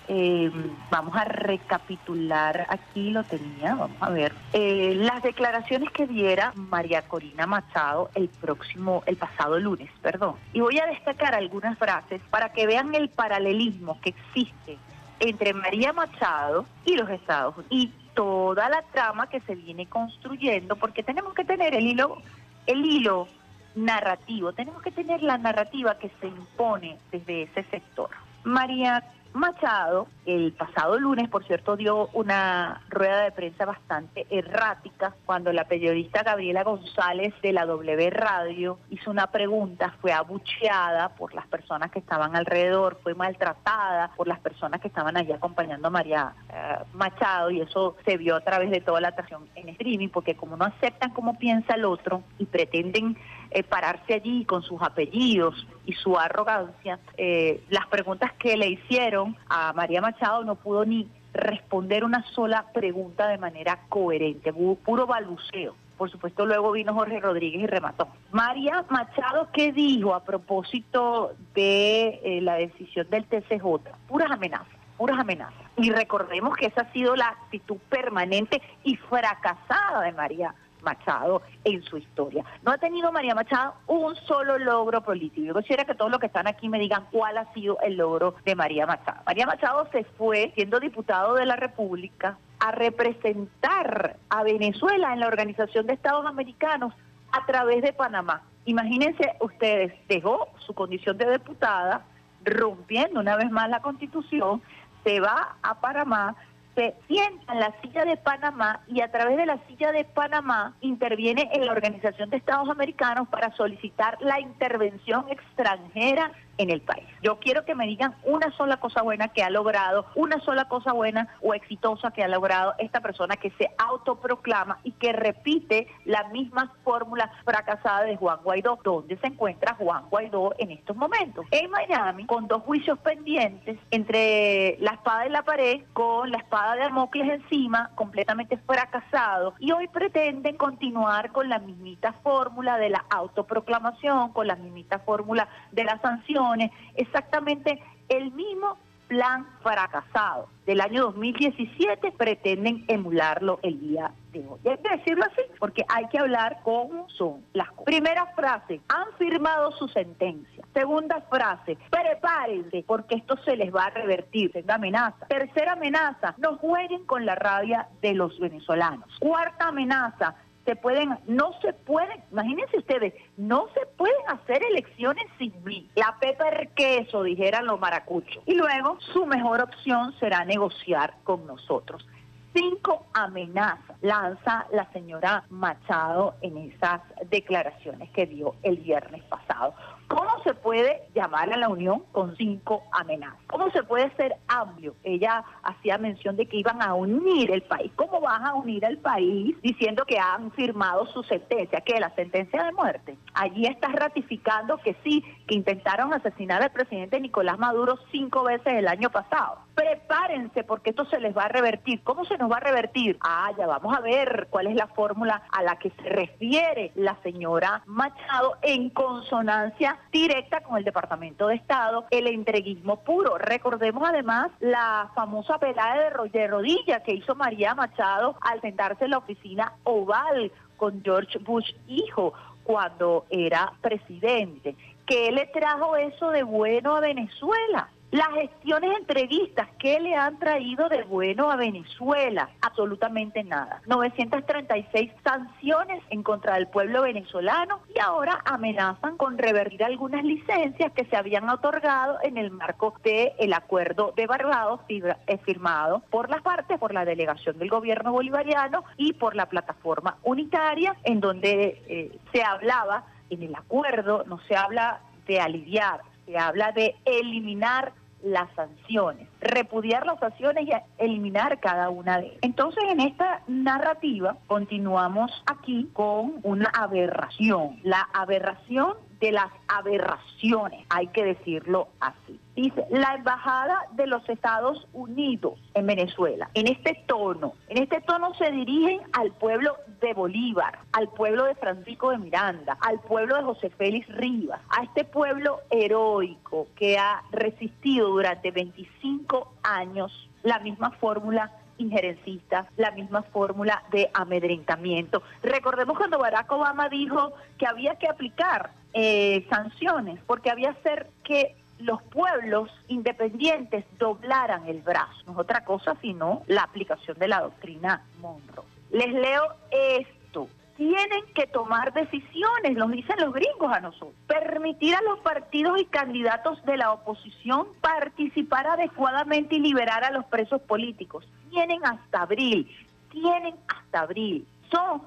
Eh, 0.09 0.51
vamos 0.91 1.17
a 1.17 1.25
recapitular, 1.25 2.67
aquí 2.69 3.11
lo 3.11 3.23
tenía, 3.23 3.77
vamos 3.77 3.97
a 4.01 4.11
ver, 4.11 4.35
eh, 4.53 4.95
las 4.97 5.23
declaraciones 5.23 5.91
que 5.91 6.07
diera 6.07 6.53
María 6.57 7.03
Corina 7.03 7.47
Machado 7.47 8.11
el 8.15 8.29
próximo, 8.29 9.05
el 9.07 9.17
pasado 9.17 9.59
lunes, 9.61 9.91
perdón. 10.03 10.35
Y 10.53 10.61
voy 10.61 10.79
a 10.81 10.87
destacar 10.87 11.35
algunas 11.35 11.79
frases 11.79 12.21
para 12.31 12.53
que 12.53 12.67
vean 12.67 12.95
el 12.95 13.11
paralelismo 13.11 14.01
que 14.01 14.11
existe 14.11 14.77
entre 15.21 15.55
María 15.55 15.93
Machado 15.93 16.67
y 16.85 16.97
los 16.97 17.09
Estados 17.09 17.57
Unidos 17.57 17.71
y 17.71 17.93
toda 18.15 18.69
la 18.69 18.83
trama 18.83 19.29
que 19.29 19.41
se 19.41 19.55
viene 19.55 19.87
construyendo, 19.87 20.77
porque 20.77 21.03
tenemos 21.03 21.33
que 21.35 21.45
tener 21.45 21.75
el 21.75 21.87
hilo, 21.87 22.21
el 22.67 22.85
hilo 22.85 23.29
narrativo, 23.75 24.53
tenemos 24.53 24.83
que 24.83 24.91
tener 24.91 25.23
la 25.23 25.38
narrativa 25.38 25.97
que 25.99 26.11
se 26.21 26.27
impone 26.27 26.99
desde 27.11 27.43
ese 27.43 27.62
sector. 27.65 28.11
María 28.45 29.05
Machado, 29.35 30.09
el 30.27 30.53
pasado 30.53 30.99
lunes, 30.99 31.29
por 31.29 31.45
cierto, 31.45 31.77
dio 31.77 32.09
una 32.12 32.83
rueda 32.90 33.23
de 33.23 33.33
prensa 33.33 33.64
bastante 33.64 34.27
errática 34.31 35.14
cuando 35.25 35.53
la 35.53 35.64
periodista 35.64 36.23
Gabriela 36.23 36.62
González 36.64 37.33
de 37.42 37.53
la 37.53 37.64
W 37.64 38.11
Radio 38.11 38.79
hizo 38.90 39.11
una 39.11 39.29
pregunta, 39.29 39.95
fue 40.01 40.12
abucheada 40.12 41.11
por 41.11 41.35
las 41.35 41.47
personas 41.47 41.90
que 41.90 41.99
estaban 41.99 42.37
alrededor, 42.37 42.99
fue 43.03 43.14
maltratada 43.14 44.12
por 44.16 44.29
las 44.29 44.38
personas 44.40 44.81
que 44.81 44.88
estaban 44.88 45.16
allí 45.16 45.33
acompañando 45.33 45.88
a 45.88 45.90
María 45.90 46.35
eh, 46.53 46.77
Machado 46.92 47.51
y 47.51 47.62
eso 47.62 47.97
se 48.05 48.18
vio 48.18 48.37
a 48.37 48.40
través 48.40 48.71
de 48.71 48.81
toda 48.81 49.01
la 49.01 49.09
atracción 49.09 49.49
en 49.55 49.71
streaming 49.71 50.09
porque 50.09 50.35
como 50.35 50.57
no 50.57 50.66
aceptan 50.66 51.11
cómo 51.11 51.38
piensa 51.38 51.75
el 51.75 51.85
otro 51.85 52.23
y 52.38 52.45
pretenden 52.45 53.16
eh, 53.51 53.62
pararse 53.62 54.14
allí 54.14 54.45
con 54.45 54.62
sus 54.62 54.81
apellidos 54.81 55.66
y 55.85 55.92
su 55.92 56.16
arrogancia, 56.18 56.99
eh, 57.16 57.62
las 57.68 57.87
preguntas 57.87 58.33
que 58.38 58.57
le 58.57 58.68
hicieron 58.68 59.22
a 59.49 59.73
María 59.73 60.01
Machado 60.01 60.45
no 60.45 60.57
pudo 60.57 60.85
ni 60.85 61.09
responder 61.33 62.05
una 62.05 62.25
sola 62.33 62.67
pregunta 62.73 63.29
de 63.29 63.39
manera 63.39 63.81
coherente, 63.89 64.53
hubo 64.55 64.77
puro 64.77 65.07
baluceo. 65.07 65.75
Por 65.97 66.11
supuesto, 66.11 66.47
luego 66.47 66.73
vino 66.73 66.95
Jorge 66.95 67.21
Rodríguez 67.21 67.63
y 67.63 67.67
remató. 67.67 68.09
María 68.33 68.85
Machado, 68.89 69.49
¿qué 69.53 69.73
dijo 69.73 70.15
a 70.15 70.25
propósito 70.25 71.33
de 71.55 72.21
eh, 72.25 72.41
la 72.41 72.55
decisión 72.55 73.09
del 73.09 73.25
TCJ? 73.25 73.65
Puras 74.09 74.31
amenazas, 74.31 74.67
puras 74.97 75.19
amenazas. 75.19 75.63
Y 75.77 75.91
recordemos 75.91 76.57
que 76.57 76.67
esa 76.67 76.83
ha 76.83 76.93
sido 76.93 77.15
la 77.15 77.29
actitud 77.29 77.77
permanente 77.89 78.61
y 78.83 78.97
fracasada 78.97 80.03
de 80.03 80.13
María 80.13 80.55
Machado 80.83 81.42
en 81.64 81.83
su 81.83 81.97
historia. 81.97 82.45
No 82.62 82.73
ha 82.73 82.79
tenido 82.79 83.12
María 83.12 83.35
Machado 83.35 83.75
un 83.87 84.14
solo 84.16 84.59
logro 84.59 85.03
político. 85.03 85.47
Yo 85.47 85.55
quisiera 85.55 85.85
que 85.85 85.95
todos 85.95 86.11
los 86.11 86.21
que 86.21 86.27
están 86.27 86.47
aquí 86.47 86.68
me 86.68 86.79
digan 86.79 87.07
cuál 87.11 87.38
ha 87.38 87.53
sido 87.53 87.79
el 87.81 87.97
logro 87.97 88.35
de 88.45 88.55
María 88.55 88.87
Machado. 88.87 89.23
María 89.27 89.47
Machado 89.47 89.88
se 89.92 90.05
fue 90.05 90.53
siendo 90.55 90.81
diputado 90.81 91.35
de 91.35 91.47
la 91.47 91.57
República 91.57 92.38
a 92.59 92.71
representar 92.73 94.16
a 94.29 94.42
Venezuela 94.42 95.12
en 95.12 95.21
la 95.21 95.27
Organización 95.27 95.87
de 95.87 95.95
Estados 95.95 96.27
Americanos 96.27 96.95
a 97.33 97.45
través 97.47 97.83
de 97.83 97.92
Panamá. 97.92 98.42
Imagínense 98.64 99.33
ustedes, 99.40 99.92
dejó 100.09 100.49
su 100.59 100.73
condición 100.75 101.18
de 101.18 101.33
diputada, 101.33 102.03
rompiendo 102.45 103.21
una 103.21 103.37
vez 103.37 103.51
más 103.51 103.68
la 103.68 103.81
constitución, 103.81 104.62
se 105.03 105.18
va 105.18 105.57
a 105.62 105.81
Panamá, 105.81 106.37
se 106.75 106.95
sienta 107.07 107.53
en 107.53 107.61
la 107.61 107.75
silla 107.83 108.05
de 108.05 108.17
Panamá 108.17 108.81
y 108.89 109.01
a 109.01 109.11
través 109.11 109.37
de 109.37 109.47
la 109.47 109.59
silla 109.69 109.93
de 109.93 110.05
Panamá 110.05 110.75
interviene 110.81 111.51
en 111.53 111.67
la 111.67 111.73
Organización 111.73 112.31
de 112.31 112.39
Estados 112.39 112.69
Americanos 112.69 113.29
para 113.29 113.55
solicitar 113.57 114.17
la 114.21 114.41
intervención 114.41 115.27
extranjera 115.29 116.33
en 116.59 116.71
el 116.71 116.81
país. 116.81 117.07
Yo 117.23 117.38
quiero 117.38 117.65
que 117.65 117.75
me 117.75 117.87
digan 117.87 118.15
una 118.25 118.51
sola 118.57 118.79
cosa 118.79 119.03
buena 119.03 119.29
que 119.29 119.43
ha 119.43 119.51
logrado, 119.51 120.07
una 120.15 120.41
sola 120.41 120.67
cosa 120.67 120.93
buena 120.93 121.29
o 121.41 121.55
exitosa 121.55 122.11
que 122.11 122.23
ha 122.23 122.29
logrado 122.29 122.75
esta 122.79 123.01
persona 123.01 123.37
que 123.37 123.51
se 123.53 123.71
autoproclama 123.79 124.79
y 124.83 124.93
que 124.93 125.12
repite 125.12 125.87
la 126.05 126.25
misma 126.29 126.73
fórmula 126.85 127.31
fracasada 127.45 128.03
de 128.03 128.17
Juan 128.17 128.38
Guaidó. 128.43 128.79
¿Dónde 128.83 129.17
se 129.19 129.29
encuentra 129.29 129.75
Juan 129.75 130.09
Guaidó 130.11 130.55
en 130.59 130.73
estos 130.73 130.97
momentos? 130.97 131.47
En 131.51 131.71
Miami, 131.71 132.27
con 132.27 132.49
dos 132.49 132.62
juicios 132.62 132.99
pendientes, 132.99 133.79
entre 133.91 134.77
la 134.81 134.93
espada 134.93 135.27
y 135.27 135.31
la 135.31 135.43
pared, 135.43 135.83
con 135.93 136.31
la 136.31 136.38
espada 136.38 136.75
de 136.75 136.81
Damocles 136.83 137.29
encima, 137.31 137.91
completamente 137.95 138.57
fracasado, 138.59 139.55
y 139.59 139.73
hoy 139.73 139.88
pretenden 139.88 140.57
continuar 140.57 141.33
con 141.33 141.49
la 141.49 141.59
mismita 141.59 142.12
fórmula 142.23 142.79
de 142.79 142.91
la 142.91 143.05
autoproclamación, 143.11 144.33
con 144.33 144.47
la 144.47 144.57
mismita 144.57 144.99
fórmula 145.01 145.49
de 145.71 145.85
las 145.85 146.01
sanciones, 146.42 146.70
exactamente 146.96 147.83
el 148.09 148.33
mismo 148.33 148.78
plan 149.09 149.46
fracasado 149.62 150.48
del 150.66 150.81
año 150.81 151.02
2017 151.02 152.12
pretenden 152.12 152.85
emularlo 152.88 153.59
el 153.62 153.78
día 153.81 154.12
de 154.33 154.38
hoy. 154.48 154.59
Hay 154.64 154.78
que 154.78 154.96
decirlo 154.96 155.24
así, 155.24 155.42
porque 155.59 155.85
hay 155.88 156.07
que 156.09 156.18
hablar 156.18 156.61
cómo 156.62 157.09
son 157.11 157.44
las 157.52 157.68
cosas. 157.70 157.85
Primera 157.85 158.26
frase, 158.35 158.81
han 158.88 159.07
firmado 159.18 159.72
su 159.72 159.88
sentencia. 159.88 160.64
Segunda 160.72 161.20
frase, 161.28 161.76
prepárense, 161.90 162.85
porque 162.87 163.16
esto 163.16 163.37
se 163.44 163.57
les 163.57 163.74
va 163.74 163.87
a 163.87 163.90
revertir. 163.90 164.52
Segunda 164.52 164.76
amenaza. 164.76 165.26
Tercera 165.26 165.72
amenaza, 165.72 166.35
no 166.38 166.57
jueguen 166.57 167.05
con 167.05 167.26
la 167.26 167.35
rabia 167.35 167.88
de 168.00 168.14
los 168.14 168.38
venezolanos. 168.38 169.09
Cuarta 169.20 169.68
amenaza, 169.68 170.37
se 170.64 170.77
pueden, 170.77 171.18
no 171.27 171.53
se 171.61 171.72
pueden, 171.72 172.22
imagínense 172.31 172.79
ustedes, 172.79 173.14
no 173.37 173.68
se 173.75 173.87
pueden 173.96 174.20
hacer 174.29 174.62
elecciones 174.64 175.25
sin 175.38 175.53
mí. 175.64 175.90
La 175.94 176.16
pepper 176.20 176.70
queso, 176.75 177.22
dijeran 177.22 177.66
los 177.66 177.81
maracuchos. 177.81 178.42
Y 178.46 178.55
luego 178.55 178.98
su 179.12 179.27
mejor 179.27 179.61
opción 179.61 180.14
será 180.20 180.44
negociar 180.44 181.14
con 181.25 181.46
nosotros. 181.46 182.07
Cinco 182.55 183.07
amenazas 183.14 183.96
lanza 184.03 184.66
la 184.72 184.90
señora 184.92 185.44
Machado 185.48 186.35
en 186.42 186.59
esas 186.59 187.01
declaraciones 187.31 188.11
que 188.11 188.27
dio 188.27 188.55
el 188.62 188.77
viernes 188.77 189.22
pasado. 189.25 189.75
¿Cómo 190.12 190.42
se 190.44 190.53
puede 190.53 191.05
llamar 191.14 191.51
a 191.51 191.57
la 191.57 191.70
unión 191.70 192.03
con 192.12 192.37
cinco 192.37 192.83
amenazas? 192.92 193.40
¿Cómo 193.46 193.70
se 193.70 193.83
puede 193.83 194.14
ser 194.14 194.37
amplio? 194.46 194.94
Ella 195.05 195.42
hacía 195.62 195.96
mención 195.96 196.37
de 196.37 196.44
que 196.44 196.59
iban 196.59 196.83
a 196.83 196.92
unir 196.92 197.51
el 197.51 197.62
país. 197.62 197.90
¿Cómo 197.96 198.20
vas 198.20 198.42
a 198.42 198.53
unir 198.55 198.85
el 198.85 198.98
país 198.98 199.57
diciendo 199.62 200.05
que 200.07 200.18
han 200.18 200.51
firmado 200.53 201.07
su 201.07 201.22
sentencia? 201.22 201.81
¿Qué? 201.81 201.98
La 201.98 202.14
sentencia 202.14 202.62
de 202.62 202.72
muerte. 202.72 203.16
Allí 203.33 203.64
estás 203.64 203.92
ratificando 203.92 204.77
que 204.77 204.94
sí, 205.03 205.25
intentaron 205.55 206.12
asesinar 206.15 206.62
al 206.62 206.71
presidente 206.71 207.21
Nicolás 207.21 207.59
Maduro 207.59 207.99
cinco 208.11 208.45
veces 208.45 208.75
el 208.75 208.88
año 208.88 209.11
pasado. 209.11 209.59
Prepárense 209.75 210.65
porque 210.65 210.91
esto 210.91 211.05
se 211.07 211.21
les 211.21 211.37
va 211.37 211.45
a 211.45 211.49
revertir. 211.49 212.03
¿Cómo 212.03 212.25
se 212.25 212.37
nos 212.38 212.51
va 212.51 212.57
a 212.57 212.61
revertir? 212.61 213.17
Ah, 213.21 213.51
ya 213.57 213.67
vamos 213.67 213.97
a 213.97 214.01
ver 214.01 214.49
cuál 214.51 214.67
es 214.67 214.75
la 214.75 214.87
fórmula 214.88 215.43
a 215.51 215.62
la 215.62 215.77
que 215.77 215.91
se 215.91 216.09
refiere 216.09 216.93
la 216.95 217.17
señora 217.23 217.83
Machado 217.87 218.57
en 218.62 218.91
consonancia 218.91 219.99
directa 220.11 220.61
con 220.61 220.77
el 220.77 220.85
Departamento 220.85 221.49
de 221.49 221.57
Estado, 221.57 222.05
el 222.11 222.27
entreguismo 222.27 222.97
puro. 223.05 223.38
Recordemos 223.38 224.09
además 224.09 224.51
la 224.61 225.11
famosa 225.15 225.59
pelada 225.59 226.11
de, 226.11 226.29
de 226.31 226.47
rodilla 226.47 227.03
que 227.03 227.15
hizo 227.15 227.35
María 227.35 227.75
Machado 227.75 228.37
al 228.41 228.61
sentarse 228.61 229.05
en 229.05 229.12
la 229.12 229.19
oficina 229.19 229.73
oval 229.85 230.53
con 230.77 231.03
George 231.03 231.38
Bush 231.38 231.73
hijo 231.87 232.33
cuando 232.65 233.27
era 233.31 233.73
presidente. 233.81 234.77
¿Qué 235.12 235.31
le 235.31 235.44
trajo 235.48 235.94
eso 235.94 236.31
de 236.31 236.42
bueno 236.42 236.96
a 236.96 237.01
Venezuela? 237.01 237.90
Las 238.12 238.31
gestiones 238.33 238.96
entreguistas, 238.98 239.68
¿qué 239.79 240.01
le 240.01 240.14
han 240.14 240.38
traído 240.38 240.88
de 240.88 241.03
bueno 241.03 241.51
a 241.51 241.57
Venezuela? 241.57 242.48
Absolutamente 242.62 243.44
nada. 243.44 243.83
936 243.85 245.12
sanciones 245.22 246.03
en 246.09 246.22
contra 246.22 246.55
del 246.55 246.66
pueblo 246.68 247.03
venezolano 247.03 247.81
y 247.94 247.98
ahora 247.98 248.40
amenazan 248.46 249.18
con 249.18 249.37
revertir 249.37 249.85
algunas 249.85 250.25
licencias 250.25 250.92
que 250.92 251.05
se 251.05 251.16
habían 251.16 251.46
otorgado 251.51 252.16
en 252.22 252.38
el 252.38 252.51
marco 252.51 252.94
del 253.05 253.33
el 253.38 253.53
acuerdo 253.53 254.14
de 254.16 254.27
Barbados 254.27 254.81
eh, 254.88 255.38
firmado 255.44 256.03
por 256.09 256.31
las 256.31 256.40
partes, 256.40 256.79
por 256.79 256.94
la 256.94 257.05
delegación 257.05 257.59
del 257.59 257.68
gobierno 257.68 258.12
bolivariano 258.12 258.83
y 258.96 259.12
por 259.12 259.37
la 259.37 259.44
plataforma 259.51 260.16
unitaria, 260.22 260.96
en 261.05 261.20
donde 261.20 261.83
eh, 261.87 262.18
se 262.33 262.42
hablaba 262.42 263.12
en 263.35 263.42
el 263.42 263.55
acuerdo, 263.55 264.25
no 264.27 264.38
se 264.49 264.57
habla 264.57 265.01
de 265.27 265.40
aliviar, 265.40 266.01
se 266.27 266.38
habla 266.38 266.73
de 266.73 266.97
eliminar 267.05 267.92
las 268.23 268.53
sanciones, 268.55 269.29
repudiar 269.40 270.07
las 270.07 270.18
sanciones 270.21 270.66
y 270.66 270.73
eliminar 271.03 271.59
cada 271.59 271.90
una 271.90 272.18
de 272.18 272.27
ellas. 272.27 272.38
Entonces, 272.42 272.85
en 272.88 273.01
esta 273.01 273.42
narrativa 273.49 274.37
continuamos 274.47 275.31
aquí 275.47 275.90
con 275.92 276.35
una 276.42 276.71
aberración, 276.73 277.81
la 277.83 278.09
aberración 278.12 278.95
de 279.23 279.31
las 279.31 279.53
aberraciones, 279.69 280.85
hay 280.91 281.07
que 281.07 281.25
decirlo 281.25 281.87
así. 282.01 282.41
Dice, 282.57 282.85
la 282.91 283.15
Embajada 283.15 283.87
de 283.93 284.09
los 284.09 284.29
Estados 284.29 284.89
Unidos 284.93 285.61
en 285.75 285.87
Venezuela, 285.87 286.51
en 286.55 286.67
este 286.67 287.05
tono, 287.07 287.55
en 287.69 287.85
este 287.85 288.01
tono 288.01 288.35
se 288.35 288.51
dirigen 288.51 289.01
al 289.13 289.31
pueblo 289.31 289.77
de 290.01 290.13
Bolívar, 290.13 290.81
al 290.93 291.09
pueblo 291.09 291.45
de 291.45 291.55
Francisco 291.55 292.11
de 292.11 292.19
Miranda, 292.19 292.77
al 292.81 292.99
pueblo 292.99 293.37
de 293.37 293.45
José 293.45 293.71
Félix 293.71 294.09
Rivas, 294.09 294.61
a 294.69 294.83
este 294.83 295.05
pueblo 295.05 295.61
heroico 295.71 296.66
que 296.75 296.99
ha 296.99 297.23
resistido 297.31 298.09
durante 298.09 298.51
25 298.51 299.55
años 299.62 300.29
la 300.43 300.59
misma 300.59 300.91
fórmula 300.91 301.53
injerencista, 301.79 302.66
la 302.77 302.91
misma 302.91 303.23
fórmula 303.23 303.85
de 303.93 304.11
amedrentamiento. 304.14 305.23
Recordemos 305.45 305.97
cuando 305.97 306.18
Barack 306.18 306.51
Obama 306.51 306.89
dijo 306.89 307.33
que 307.57 307.66
había 307.66 307.95
que 307.97 308.09
aplicar 308.09 308.82
eh, 308.95 309.47
sanciones, 309.49 310.20
porque 310.26 310.51
había 310.51 310.70
hacer 310.70 311.09
que 311.24 311.57
los 311.78 312.03
pueblos 312.03 312.70
independientes 312.88 313.84
doblaran 313.99 314.66
el 314.68 314.82
brazo. 314.82 315.22
No 315.26 315.32
es 315.32 315.38
otra 315.38 315.64
cosa 315.64 315.97
sino 316.01 316.43
la 316.47 316.62
aplicación 316.62 317.18
de 317.18 317.28
la 317.28 317.40
doctrina 317.40 318.03
Monroe. 318.20 318.64
Les 318.90 319.12
leo 319.12 319.43
esto. 319.70 320.49
tienen 320.76 321.24
que 321.34 321.47
tomar 321.47 321.93
decisiones, 321.93 322.76
los 322.76 322.90
dicen 322.90 323.16
los 323.20 323.32
gringos 323.32 323.72
a 323.72 323.80
nosotros. 323.80 324.14
Permitir 324.26 324.95
a 324.95 325.03
los 325.03 325.20
partidos 325.20 325.80
y 325.80 325.84
candidatos 325.86 326.64
de 326.64 326.76
la 326.76 326.93
oposición 326.93 327.68
participar 327.80 328.66
adecuadamente 328.66 329.57
y 329.57 329.61
liberar 329.61 330.05
a 330.05 330.11
los 330.11 330.24
presos 330.26 330.61
políticos. 330.62 331.26
Tienen 331.51 331.84
hasta 331.84 332.22
abril, 332.22 332.68
tienen 333.11 333.55
hasta 333.68 334.01
abril. 334.01 334.47
Son 334.70 335.03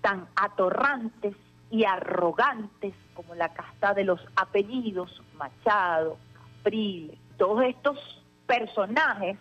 tan 0.00 0.26
atorrantes 0.34 1.36
y 1.72 1.84
arrogantes 1.84 2.94
como 3.14 3.34
la 3.34 3.48
casta 3.54 3.94
de 3.94 4.04
los 4.04 4.20
apellidos 4.36 5.22
Machado, 5.38 6.18
Capriles, 6.34 7.18
todos 7.38 7.64
estos 7.64 7.98
personajes 8.46 9.38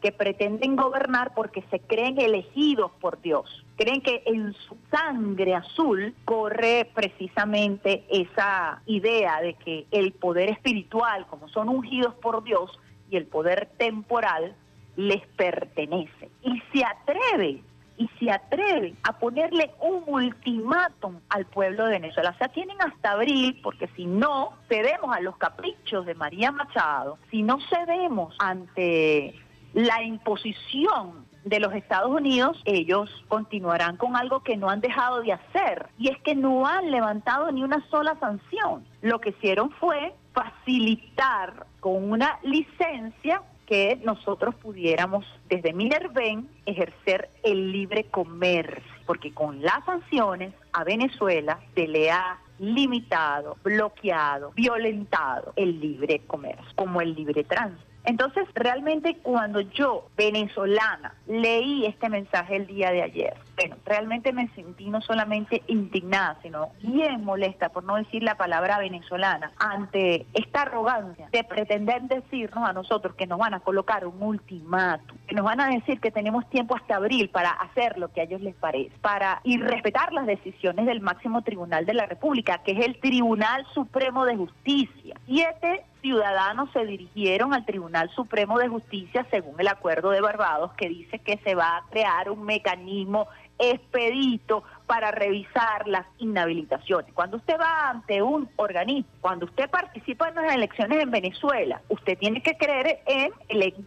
que 0.00 0.12
pretenden 0.12 0.76
gobernar 0.76 1.34
porque 1.34 1.62
se 1.70 1.80
creen 1.80 2.20
elegidos 2.20 2.92
por 3.00 3.20
Dios. 3.20 3.66
Creen 3.76 4.00
que 4.00 4.22
en 4.26 4.52
su 4.52 4.76
sangre 4.92 5.56
azul 5.56 6.14
corre 6.24 6.88
precisamente 6.94 8.04
esa 8.10 8.80
idea 8.86 9.40
de 9.40 9.54
que 9.54 9.86
el 9.90 10.12
poder 10.12 10.50
espiritual, 10.50 11.26
como 11.26 11.48
son 11.48 11.68
ungidos 11.68 12.14
por 12.14 12.44
Dios, 12.44 12.78
y 13.10 13.16
el 13.16 13.26
poder 13.26 13.70
temporal 13.76 14.54
les 14.94 15.26
pertenece. 15.36 16.30
Y 16.42 16.62
se 16.72 16.84
atreve, 16.84 17.62
y 17.98 18.08
se 18.18 18.30
atreve 18.30 18.94
a 19.02 19.18
ponerle 19.18 19.72
un 19.80 20.02
ultimátum 20.06 21.20
al 21.28 21.46
pueblo 21.46 21.86
de 21.86 21.92
Venezuela. 21.92 22.30
O 22.30 22.38
sea, 22.38 22.48
tienen 22.48 22.80
hasta 22.80 23.12
abril, 23.12 23.58
porque 23.62 23.88
si 23.96 24.06
no 24.06 24.52
cedemos 24.68 25.14
a 25.14 25.20
los 25.20 25.36
caprichos 25.36 26.06
de 26.06 26.14
María 26.14 26.52
Machado, 26.52 27.18
si 27.30 27.42
no 27.42 27.58
cedemos 27.70 28.34
ante 28.38 29.34
la 29.72 30.02
imposición 30.02 31.26
de 31.44 31.60
los 31.60 31.72
Estados 31.74 32.10
Unidos, 32.10 32.60
ellos 32.64 33.08
continuarán 33.28 33.96
con 33.96 34.16
algo 34.16 34.40
que 34.40 34.56
no 34.56 34.68
han 34.68 34.80
dejado 34.80 35.22
de 35.22 35.32
hacer, 35.32 35.86
y 35.96 36.08
es 36.08 36.18
que 36.22 36.34
no 36.34 36.66
han 36.66 36.90
levantado 36.90 37.52
ni 37.52 37.62
una 37.62 37.86
sola 37.88 38.16
sanción. 38.18 38.84
Lo 39.00 39.20
que 39.20 39.30
hicieron 39.30 39.70
fue 39.70 40.14
facilitar 40.32 41.66
con 41.78 42.10
una 42.10 42.38
licencia 42.42 43.42
que 43.66 44.00
nosotros 44.04 44.54
pudiéramos 44.54 45.24
desde 45.48 45.72
Minerven 45.72 46.48
ejercer 46.64 47.30
el 47.42 47.72
libre 47.72 48.04
comercio, 48.04 48.82
porque 49.06 49.34
con 49.34 49.60
las 49.60 49.84
sanciones 49.84 50.54
a 50.72 50.84
Venezuela 50.84 51.60
se 51.74 51.88
le 51.88 52.10
ha 52.10 52.38
limitado, 52.58 53.56
bloqueado, 53.62 54.52
violentado 54.52 55.52
el 55.56 55.80
libre 55.80 56.22
comercio, 56.26 56.64
como 56.74 57.00
el 57.00 57.14
libre 57.14 57.44
tránsito. 57.44 57.84
Entonces, 58.06 58.46
realmente 58.54 59.16
cuando 59.16 59.60
yo, 59.60 60.08
venezolana, 60.16 61.14
leí 61.26 61.86
este 61.86 62.08
mensaje 62.08 62.56
el 62.56 62.66
día 62.66 62.92
de 62.92 63.02
ayer, 63.02 63.34
bueno, 63.56 63.76
realmente 63.84 64.32
me 64.32 64.48
sentí 64.50 64.88
no 64.88 65.00
solamente 65.00 65.62
indignada, 65.66 66.38
sino 66.40 66.68
bien 66.82 67.24
molesta, 67.24 67.68
por 67.70 67.82
no 67.82 67.96
decir 67.96 68.22
la 68.22 68.36
palabra 68.36 68.78
venezolana, 68.78 69.50
ante 69.58 70.24
esta 70.34 70.62
arrogancia 70.62 71.28
de 71.32 71.42
pretender 71.42 72.02
decirnos 72.02 72.68
a 72.68 72.72
nosotros 72.72 73.16
que 73.16 73.26
nos 73.26 73.40
van 73.40 73.54
a 73.54 73.60
colocar 73.60 74.06
un 74.06 74.22
ultimátum, 74.22 75.18
que 75.26 75.34
nos 75.34 75.44
van 75.44 75.60
a 75.60 75.68
decir 75.68 76.00
que 76.00 76.12
tenemos 76.12 76.48
tiempo 76.48 76.76
hasta 76.76 76.96
abril 76.96 77.28
para 77.30 77.50
hacer 77.50 77.98
lo 77.98 78.12
que 78.12 78.20
a 78.20 78.24
ellos 78.24 78.40
les 78.40 78.54
parece, 78.54 78.92
para 79.00 79.40
y 79.42 79.58
respetar 79.58 80.12
las 80.12 80.26
decisiones 80.26 80.86
del 80.86 81.00
máximo 81.00 81.42
tribunal 81.42 81.86
de 81.86 81.94
la 81.94 82.06
República, 82.06 82.58
que 82.58 82.72
es 82.72 82.86
el 82.86 83.00
Tribunal 83.00 83.66
Supremo 83.74 84.24
de 84.26 84.36
Justicia. 84.36 85.16
Siete 85.26 85.84
ciudadanos 86.06 86.70
se 86.72 86.86
dirigieron 86.86 87.52
al 87.52 87.66
Tribunal 87.66 88.08
Supremo 88.14 88.60
de 88.60 88.68
Justicia 88.68 89.26
según 89.28 89.58
el 89.58 89.66
acuerdo 89.66 90.10
de 90.10 90.20
Barbados 90.20 90.72
que 90.74 90.88
dice 90.88 91.18
que 91.18 91.38
se 91.38 91.56
va 91.56 91.78
a 91.78 91.84
crear 91.90 92.30
un 92.30 92.44
mecanismo 92.44 93.26
expedito 93.58 94.62
para 94.86 95.10
revisar 95.10 95.86
las 95.86 96.06
inhabilitaciones. 96.18 97.12
Cuando 97.12 97.38
usted 97.38 97.58
va 97.58 97.90
ante 97.90 98.22
un 98.22 98.48
organismo, 98.56 99.10
cuando 99.20 99.46
usted 99.46 99.68
participa 99.68 100.28
en 100.28 100.36
las 100.36 100.54
elecciones 100.54 101.02
en 101.02 101.10
Venezuela, 101.10 101.80
usted 101.88 102.16
tiene 102.18 102.42
que 102.42 102.56
creer 102.56 103.00
en 103.06 103.32
el 103.48 103.62
ente 103.62 103.86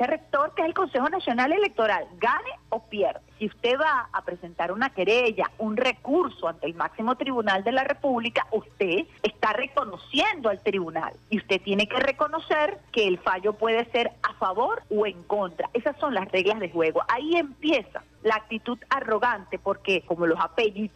que 0.56 0.62
es 0.62 0.68
el 0.68 0.74
Consejo 0.74 1.10
Nacional 1.10 1.52
Electoral, 1.52 2.06
gane 2.18 2.52
o 2.70 2.84
pierda. 2.84 3.22
Si 3.38 3.46
usted 3.46 3.80
va 3.80 4.10
a 4.12 4.22
presentar 4.24 4.72
una 4.72 4.90
querella, 4.90 5.50
un 5.58 5.78
recurso 5.78 6.48
ante 6.48 6.68
el 6.68 6.76
máximo 6.76 7.16
tribunal 7.16 7.64
de 7.64 7.72
la 7.72 7.84
República, 7.84 8.48
usted 8.52 9.06
está 9.24 9.54
reconociendo 9.54 10.50
al 10.50 10.62
tribunal 10.62 11.14
y 11.30 11.38
usted 11.38 11.62
tiene 11.62 11.88
que 11.88 12.00
reconocer 12.00 12.80
que 12.92 13.08
el 13.08 13.18
fallo 13.20 13.54
puede 13.54 13.90
ser 13.92 14.12
a 14.24 14.34
favor 14.34 14.84
o 14.90 15.06
en 15.06 15.24
contra. 15.24 15.70
Esas 15.74 15.98
son 16.00 16.14
las 16.14 16.30
reglas 16.32 16.60
de 16.60 16.70
juego. 16.70 17.02
Ahí 17.08 17.36
empieza 17.36 18.04
la 18.24 18.36
actitud 18.36 18.78
arrogante 18.90 19.58
porque 19.58 20.02
como 20.02 20.28
los 20.28 20.40
apellidos 20.40 20.89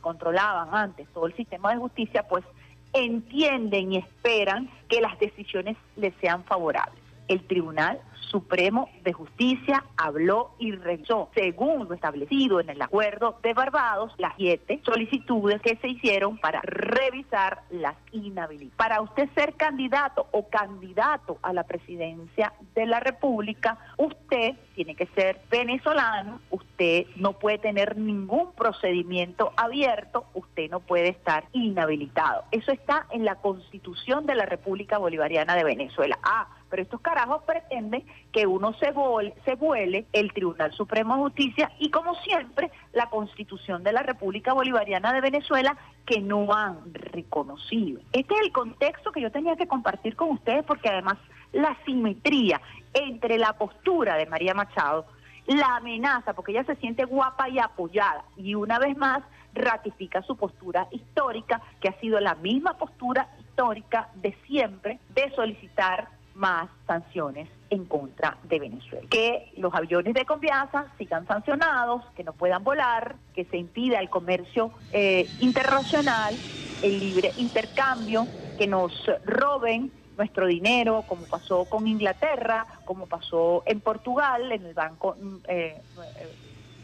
controlaban 0.00 0.74
antes 0.74 1.08
todo 1.08 1.26
el 1.26 1.34
sistema 1.36 1.72
de 1.72 1.78
justicia, 1.78 2.26
pues 2.28 2.44
entienden 2.92 3.92
y 3.92 3.98
esperan 3.98 4.70
que 4.88 5.00
las 5.00 5.18
decisiones 5.18 5.76
les 5.96 6.14
sean 6.20 6.44
favorables. 6.44 7.02
El 7.28 7.46
Tribunal 7.46 8.00
Supremo 8.30 8.90
de 9.02 9.12
Justicia 9.12 9.84
habló 9.96 10.54
y 10.58 10.72
revisó, 10.72 11.30
según 11.34 11.88
lo 11.88 11.94
establecido 11.94 12.60
en 12.60 12.70
el 12.70 12.80
acuerdo 12.82 13.38
de 13.42 13.54
Barbados, 13.54 14.12
las 14.18 14.34
siete 14.36 14.80
solicitudes 14.84 15.60
que 15.62 15.76
se 15.76 15.88
hicieron 15.88 16.38
para 16.38 16.60
revisar 16.62 17.62
las 17.70 17.96
inhabilidades. 18.12 18.76
Para 18.76 19.00
usted 19.00 19.28
ser 19.34 19.54
candidato 19.54 20.26
o 20.32 20.48
candidato 20.48 21.38
a 21.42 21.52
la 21.52 21.64
presidencia 21.64 22.52
de 22.74 22.86
la 22.86 23.00
República, 23.00 23.78
usted 23.96 24.56
tiene 24.74 24.94
que 24.94 25.06
ser 25.06 25.40
venezolano, 25.50 26.40
usted 26.50 27.06
no 27.16 27.32
puede 27.34 27.58
tener 27.58 27.96
ningún 27.96 28.52
procedimiento 28.52 29.52
abierto, 29.56 30.26
usted 30.34 30.70
no 30.70 30.80
puede 30.80 31.08
estar 31.08 31.44
inhabilitado. 31.52 32.44
Eso 32.50 32.72
está 32.72 33.06
en 33.10 33.24
la 33.24 33.36
Constitución 33.36 34.26
de 34.26 34.34
la 34.34 34.46
República 34.46 34.98
Bolivariana 34.98 35.54
de 35.54 35.64
Venezuela. 35.64 36.18
Ah, 36.22 36.48
pero 36.68 36.82
estos 36.82 37.00
carajos 37.00 37.42
pretenden 37.44 38.04
que 38.32 38.46
uno 38.46 38.74
se, 38.74 38.90
vuele 38.92 40.06
el 40.12 40.32
Tribunal 40.32 40.72
Supremo 40.72 41.16
de 41.16 41.22
Justicia 41.22 41.72
y 41.78 41.90
como 41.90 42.14
siempre 42.16 42.70
la 42.92 43.08
Constitución 43.10 43.82
de 43.82 43.92
la 43.92 44.02
República 44.02 44.52
Bolivariana 44.52 45.12
de 45.12 45.20
Venezuela 45.20 45.76
que 46.06 46.20
no 46.20 46.52
han 46.52 46.92
reconocido. 46.92 48.00
Este 48.12 48.34
es 48.34 48.40
el 48.42 48.52
contexto 48.52 49.12
que 49.12 49.20
yo 49.20 49.30
tenía 49.30 49.56
que 49.56 49.66
compartir 49.66 50.16
con 50.16 50.30
ustedes 50.30 50.64
porque 50.64 50.88
además 50.88 51.18
la 51.52 51.76
simetría 51.84 52.60
entre 52.94 53.38
la 53.38 53.54
postura 53.54 54.16
de 54.16 54.26
María 54.26 54.54
Machado, 54.54 55.06
la 55.46 55.76
amenaza, 55.76 56.34
porque 56.34 56.52
ella 56.52 56.64
se 56.64 56.76
siente 56.76 57.04
guapa 57.04 57.48
y 57.48 57.58
apoyada, 57.58 58.24
y 58.36 58.54
una 58.54 58.78
vez 58.78 58.96
más 58.96 59.22
ratifica 59.54 60.22
su 60.22 60.36
postura 60.36 60.88
histórica, 60.90 61.62
que 61.80 61.88
ha 61.88 62.00
sido 62.00 62.20
la 62.20 62.34
misma 62.34 62.74
postura 62.74 63.28
histórica 63.40 64.10
de 64.16 64.36
siempre, 64.46 64.98
de 65.10 65.30
solicitar 65.34 66.08
más 66.38 66.68
sanciones 66.86 67.48
en 67.68 67.84
contra 67.84 68.38
de 68.44 68.60
Venezuela. 68.60 69.06
Que 69.10 69.52
los 69.56 69.74
aviones 69.74 70.14
de 70.14 70.24
confianza 70.24 70.86
sigan 70.96 71.26
sancionados, 71.26 72.02
que 72.16 72.24
no 72.24 72.32
puedan 72.32 72.64
volar, 72.64 73.16
que 73.34 73.44
se 73.44 73.58
impida 73.58 73.98
el 73.98 74.08
comercio 74.08 74.70
eh, 74.92 75.28
internacional, 75.40 76.34
el 76.82 76.98
libre 77.00 77.32
intercambio, 77.36 78.26
que 78.56 78.66
nos 78.66 78.92
roben 79.24 79.90
nuestro 80.16 80.46
dinero, 80.46 81.04
como 81.06 81.24
pasó 81.24 81.64
con 81.64 81.86
Inglaterra, 81.86 82.66
como 82.84 83.06
pasó 83.06 83.62
en 83.66 83.80
Portugal, 83.80 84.50
en 84.50 84.64
el 84.64 84.74
banco, 84.74 85.16
mm, 85.20 85.36
eh, 85.48 85.80
eh, 86.18 86.32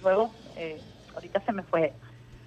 luego, 0.02 0.30
ahorita 1.14 1.40
se 1.40 1.52
me 1.52 1.62
fue 1.62 1.92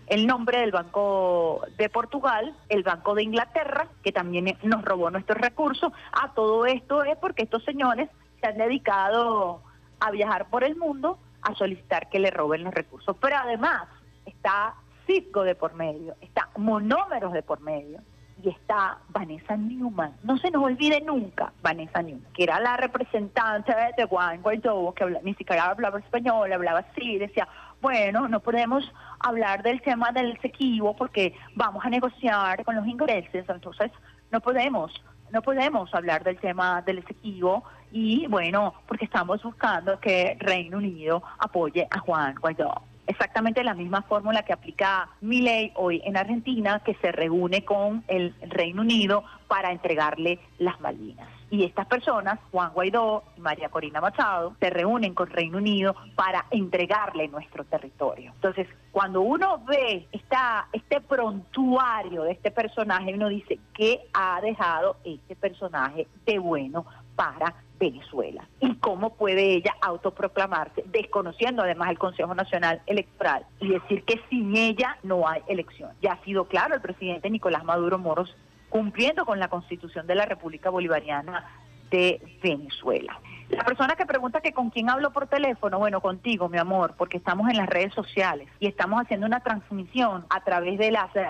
el 0.08 0.26
nombre 0.26 0.60
del 0.60 0.72
Banco 0.72 1.62
de 1.78 1.90
Portugal, 1.90 2.56
el 2.70 2.84
Banco 2.84 3.14
de 3.14 3.24
Inglaterra, 3.24 3.88
que 4.04 4.12
también 4.12 4.58
nos 4.64 4.84
robó 4.84 5.10
nuestros 5.12 5.40
recursos. 5.40 5.92
A 6.12 6.34
todo 6.34 6.66
esto 6.66 7.04
es 7.04 7.18
porque 7.18 7.44
estos 7.44 7.64
señores 7.64 8.10
se 8.42 8.48
han 8.48 8.58
dedicado 8.58 9.62
a 10.00 10.12
viajar 10.12 10.50
por 10.50 10.64
el 10.64 10.76
mundo 10.76 11.20
a 11.42 11.54
solicitar 11.56 12.10
que 12.10 12.20
le 12.20 12.32
roben 12.32 12.64
los 12.64 12.74
recursos. 12.74 13.16
Pero 13.20 13.38
además 13.38 13.88
está 14.26 14.76
Cisco 15.06 15.44
de 15.44 15.56
por 15.56 15.74
medio, 15.74 16.16
está 16.22 16.50
Monómeros 16.58 17.34
de 17.34 17.44
por 17.44 17.62
medio 17.62 18.00
y 18.44 18.50
está 18.50 19.00
Vanessa 19.10 19.56
Newman. 19.56 20.16
No 20.24 20.38
se 20.38 20.52
nos 20.52 20.64
olvide 20.64 21.02
nunca 21.02 21.52
Vanessa 21.62 22.02
Newman, 22.02 22.32
que 22.34 22.44
era 22.44 22.60
la 22.60 22.78
representante 22.78 23.74
de 23.98 24.06
Juan 24.06 24.42
Guaidó, 24.42 24.94
que 24.94 25.06
ni 25.24 25.34
siquiera 25.34 25.66
hablaba 25.66 26.00
español, 26.00 26.52
hablaba 26.52 26.80
así, 26.80 27.18
decía, 27.18 27.48
bueno, 27.82 28.28
no 28.28 28.40
podemos 28.40 28.92
hablar 29.20 29.64
del 29.64 29.82
tema 29.82 30.12
del 30.12 30.40
sequivo 30.42 30.96
porque 30.96 31.34
vamos 31.56 31.86
a 31.86 31.90
negociar 31.90 32.64
con 32.64 32.76
los 32.76 32.88
ingleses, 32.88 33.46
entonces 33.48 33.92
no 34.32 34.42
podemos, 34.42 34.92
no 35.32 35.42
podemos 35.42 35.94
hablar 35.94 36.24
del 36.24 36.38
tema 36.38 36.82
del 36.82 37.06
sequivo 37.06 37.64
y 37.92 38.28
bueno, 38.28 38.74
porque 38.88 39.06
estamos 39.06 39.42
buscando 39.44 40.00
que 40.00 40.38
Reino 40.40 40.78
Unido 40.78 41.24
apoye 41.40 41.88
a 41.90 42.00
Juan 42.00 42.36
Guaidó. 42.36 42.82
Exactamente 43.08 43.64
la 43.64 43.74
misma 43.74 44.04
fórmula 44.04 44.44
que 44.44 44.54
aplica 44.54 45.10
Milei 45.22 45.72
hoy 45.76 46.02
en 46.06 46.18
Argentina, 46.18 46.82
que 46.86 46.94
se 46.96 47.12
reúne 47.12 47.66
con 47.66 48.04
el 48.08 48.36
Reino 48.42 48.82
Unido 48.82 49.24
para 49.48 49.72
entregarle 49.72 50.40
las 50.60 50.80
Malvinas. 50.82 51.28
Y 51.50 51.64
estas 51.64 51.88
personas, 51.88 52.40
Juan 52.52 52.74
Guaidó 52.74 53.24
y 53.38 53.40
María 53.40 53.70
Corina 53.70 54.02
Machado, 54.02 54.54
se 54.60 54.70
reúnen 54.70 55.14
con 55.14 55.30
Reino 55.30 55.60
Unido 55.60 55.96
para 56.16 56.46
entregarle 56.52 57.30
nuestro 57.30 57.64
territorio. 57.64 58.34
Entonces, 58.36 58.68
cuando 58.92 59.22
uno 59.22 59.64
ve 59.66 60.08
esta, 60.12 60.68
este 60.74 61.00
prontuario 61.00 62.24
de 62.24 62.34
este 62.34 62.52
personaje, 62.52 63.14
uno 63.14 63.30
dice, 63.30 63.60
¿qué 63.74 64.02
ha 64.14 64.42
dejado 64.42 64.98
este 65.06 65.38
personaje 65.38 66.08
de 66.26 66.38
bueno 66.38 66.86
para 67.16 67.56
Venezuela 67.80 68.48
y 68.60 68.76
cómo 68.76 69.16
puede 69.16 69.54
ella 69.54 69.76
autoproclamarse, 69.82 70.84
desconociendo 70.88 71.64
además 71.64 71.90
el 71.90 72.00
Consejo 72.00 72.34
Nacional 72.36 72.82
Electoral 72.86 73.46
y 73.60 73.70
decir 73.70 74.04
que 74.04 74.22
sin 74.30 74.56
ella 74.56 74.98
no 75.04 75.28
hay 75.28 75.42
elección. 75.48 75.92
Ya 76.02 76.14
ha 76.14 76.24
sido 76.24 76.46
claro 76.46 76.76
el 76.76 76.82
presidente 76.82 77.30
Nicolás 77.30 77.64
Maduro 77.64 77.98
Moros 77.98 78.36
cumpliendo 78.70 79.26
con 79.26 79.40
la 79.40 79.48
Constitución 79.48 80.08
de 80.08 80.16
la 80.16 80.26
República 80.26 80.70
Bolivariana 80.70 81.46
de 81.90 82.22
Venezuela. 82.44 83.20
La 83.50 83.64
persona 83.64 83.96
que 83.96 84.06
pregunta 84.06 84.42
que 84.42 84.52
con 84.52 84.70
quién 84.70 84.90
hablo 84.90 85.12
por 85.12 85.28
teléfono, 85.28 85.80
bueno, 85.80 86.02
contigo, 86.02 86.50
mi 86.50 86.58
amor, 86.58 86.96
porque 86.98 87.16
estamos 87.16 87.50
en 87.50 87.56
las 87.56 87.68
redes 87.68 87.94
sociales 87.94 88.50
y 88.60 88.68
estamos 88.68 89.02
haciendo 89.02 89.26
una 89.26 89.40
transmisión 89.40 90.26
a 90.30 90.44
través 90.44 90.78
de 90.78 90.92
las 90.92 91.16
eh, 91.16 91.26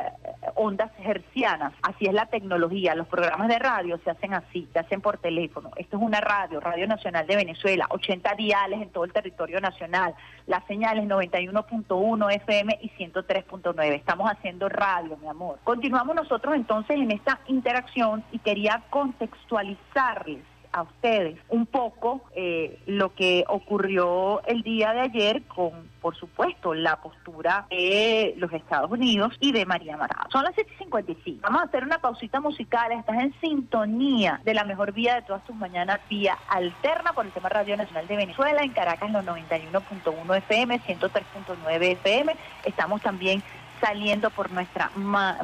ondas 0.55 0.91
hercianas. 1.03 1.73
Así 1.83 2.07
es 2.07 2.13
la 2.13 2.25
tecnología. 2.25 2.95
Los 2.95 3.07
programas 3.07 3.49
de 3.49 3.59
radio 3.59 3.99
se 4.03 4.09
hacen 4.09 4.33
así, 4.33 4.67
se 4.73 4.79
hacen 4.79 4.99
por 4.99 5.19
teléfono. 5.19 5.69
Esto 5.75 5.97
es 5.97 6.03
una 6.03 6.19
radio, 6.19 6.59
Radio 6.59 6.87
Nacional 6.87 7.27
de 7.27 7.35
Venezuela, 7.35 7.85
80 7.91 8.33
diales 8.33 8.81
en 8.81 8.89
todo 8.89 9.03
el 9.03 9.13
territorio 9.13 9.61
nacional. 9.61 10.15
Las 10.47 10.65
señales 10.65 11.05
91.1 11.05 12.35
FM 12.35 12.79
y 12.81 12.89
103.9. 12.89 13.93
Estamos 13.93 14.31
haciendo 14.31 14.69
radio, 14.69 15.17
mi 15.17 15.27
amor. 15.27 15.59
Continuamos 15.63 16.15
nosotros 16.15 16.55
entonces 16.55 16.97
en 16.97 17.11
esta 17.11 17.41
interacción 17.45 18.23
y 18.31 18.39
quería 18.39 18.81
contextualizarles 18.89 20.56
a 20.77 20.83
ustedes 20.83 21.39
un 21.49 21.65
poco 21.65 22.21
eh, 22.35 22.79
lo 22.85 23.15
que 23.15 23.43
ocurrió 23.47 24.43
el 24.45 24.61
día 24.61 24.93
de 24.93 25.01
ayer 25.01 25.41
con, 25.43 25.71
por 26.01 26.15
supuesto, 26.15 26.75
la 26.75 26.97
postura 26.97 27.65
de 27.71 28.35
los 28.37 28.53
Estados 28.53 28.91
Unidos 28.91 29.33
y 29.39 29.53
de 29.53 29.65
María 29.65 29.97
Marado. 29.97 30.29
Son 30.31 30.43
las 30.43 30.53
7.55. 30.55 31.41
Vamos 31.41 31.61
a 31.61 31.65
hacer 31.65 31.83
una 31.83 31.97
pausita 31.97 32.39
musical. 32.39 32.91
Estás 32.91 33.17
en 33.17 33.33
sintonía 33.41 34.39
de 34.45 34.53
la 34.53 34.65
mejor 34.65 34.91
vía 34.91 35.15
de 35.15 35.23
todas 35.23 35.43
tus 35.45 35.55
mañanas, 35.55 35.99
vía 36.09 36.37
alterna 36.47 37.11
por 37.13 37.25
el 37.25 37.31
tema 37.31 37.49
Radio 37.49 37.75
Nacional 37.75 38.05
de 38.05 38.15
Venezuela, 38.15 38.61
en 38.61 38.71
Caracas 38.71 39.11
los 39.11 39.25
91.1 39.25 40.37
FM, 40.37 40.79
103.9 40.79 41.81
FM. 41.81 42.35
Estamos 42.65 43.01
también 43.01 43.41
saliendo 43.79 44.29
por 44.29 44.51
nuestra 44.51 44.91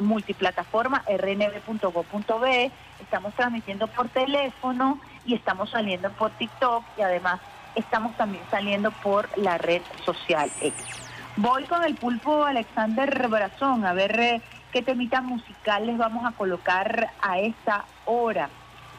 multiplataforma 0.00 1.04
rnb.go.be, 1.08 2.70
estamos 3.00 3.34
transmitiendo 3.34 3.86
por 3.88 4.08
teléfono 4.08 5.00
y 5.26 5.34
estamos 5.34 5.70
saliendo 5.70 6.10
por 6.12 6.30
TikTok 6.32 6.84
y 6.98 7.02
además 7.02 7.40
estamos 7.74 8.16
también 8.16 8.44
saliendo 8.50 8.90
por 8.90 9.28
la 9.36 9.58
red 9.58 9.82
social 10.04 10.50
X. 10.60 11.04
Voy 11.36 11.64
con 11.64 11.82
el 11.82 11.96
pulpo 11.96 12.44
Alexander 12.44 13.28
Brazón 13.28 13.84
a 13.84 13.92
ver 13.92 14.20
eh, 14.20 14.42
qué 14.72 14.82
temita 14.82 15.20
musical 15.20 15.86
les 15.86 15.98
vamos 15.98 16.24
a 16.24 16.32
colocar 16.32 17.10
a 17.20 17.38
esta 17.38 17.84
hora, 18.04 18.48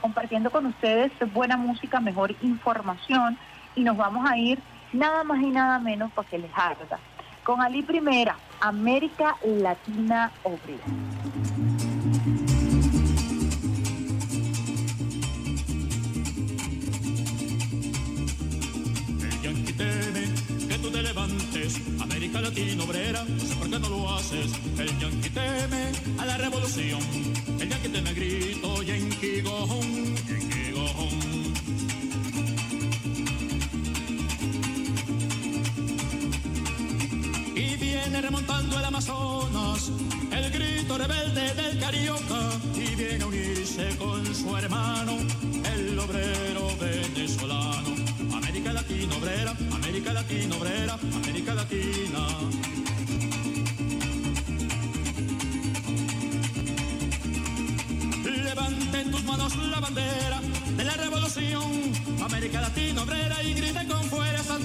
compartiendo 0.01 0.51
con 0.51 0.65
ustedes 0.65 1.11
buena 1.33 1.55
música, 1.55 1.99
mejor 1.99 2.35
información 2.41 3.37
y 3.75 3.83
nos 3.83 3.95
vamos 3.95 4.29
a 4.29 4.37
ir 4.37 4.59
nada 4.91 5.23
más 5.23 5.41
y 5.41 5.47
nada 5.47 5.79
menos 5.79 6.11
para 6.11 6.27
que 6.27 6.37
les 6.37 6.51
arda. 6.55 6.99
Con 7.43 7.61
Ali 7.61 7.83
Primera, 7.83 8.35
América 8.59 9.37
Latina 9.43 10.31
Obrera. 10.43 11.94
América 21.17 22.41
Latina 22.41 22.83
obrera, 22.83 23.23
no 23.23 23.39
sé 23.39 23.55
por 23.55 23.69
qué 23.69 23.79
no 23.79 23.87
lo 23.87 24.13
haces. 24.13 24.51
El 24.77 24.99
yanqui 24.99 25.29
teme 25.29 25.91
a 26.19 26.25
la 26.25 26.37
revolución, 26.37 26.99
el 27.59 27.69
yanqui 27.69 27.87
teme 27.87 28.13
grito, 28.13 28.83
yanqui 28.83 29.41
gojón, 29.41 30.15
yanqui 30.27 30.71
gojón. 30.71 31.19
Y 37.55 37.77
viene 37.77 38.21
remontando 38.21 38.77
el 38.77 38.85
Amazonas, 38.85 39.91
el 40.31 40.51
grito 40.51 40.97
rebelde 40.97 41.53
del 41.53 41.79
carioca, 41.79 42.59
y 42.75 42.95
viene 42.95 43.23
a 43.23 43.27
unirse 43.27 43.95
con 43.97 44.35
su 44.35 44.57
hermano, 44.57 45.17
el 45.73 45.97
obrero 45.97 46.75
venezolano. 46.77 47.94
América 49.25 50.13
Latina 50.13 50.55
obrera, 50.55 50.99
América 51.15 51.55
Latina. 51.55 52.27
Levante 58.23 59.01
en 59.01 59.11
tus 59.11 59.23
manos 59.23 59.55
la 59.55 59.79
bandera 59.79 60.41
de 60.77 60.83
la 60.83 60.93
revolución, 60.93 61.91
América 62.23 62.61
Latina 62.61 63.01
obrera 63.01 63.41
y 63.41 63.53
grite 63.55 63.87
con 63.87 64.03
fuerza, 64.03 64.59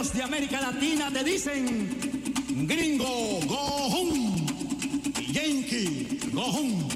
De 0.00 0.22
América 0.22 0.58
Latina 0.62 1.10
te 1.12 1.22
dicen, 1.22 1.90
gringo, 2.66 3.38
go 3.46 3.56
home. 3.56 4.46
Yankee, 5.30 6.18
go 6.32 6.40
home. 6.40 6.89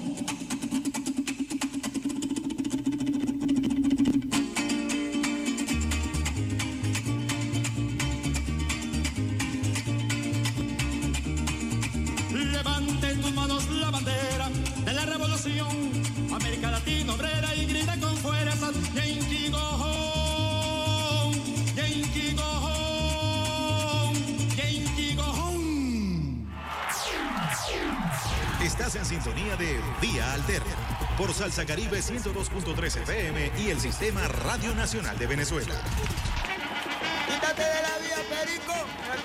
Sintonía 29.24 29.56
de 29.56 29.80
Vía 30.02 30.34
Alterna 30.34 30.74
por 31.16 31.32
Salsa 31.32 31.64
Caribe 31.64 32.00
102.3 32.00 33.02
FM 33.04 33.52
y 33.58 33.70
el 33.70 33.80
Sistema 33.80 34.28
Radio 34.28 34.74
Nacional 34.74 35.16
de 35.18 35.26
Venezuela. 35.26 35.74
Quítate 37.26 37.62
de 37.62 37.82
la 37.82 37.98
vía, 38.02 38.16
Perico, 38.28 38.74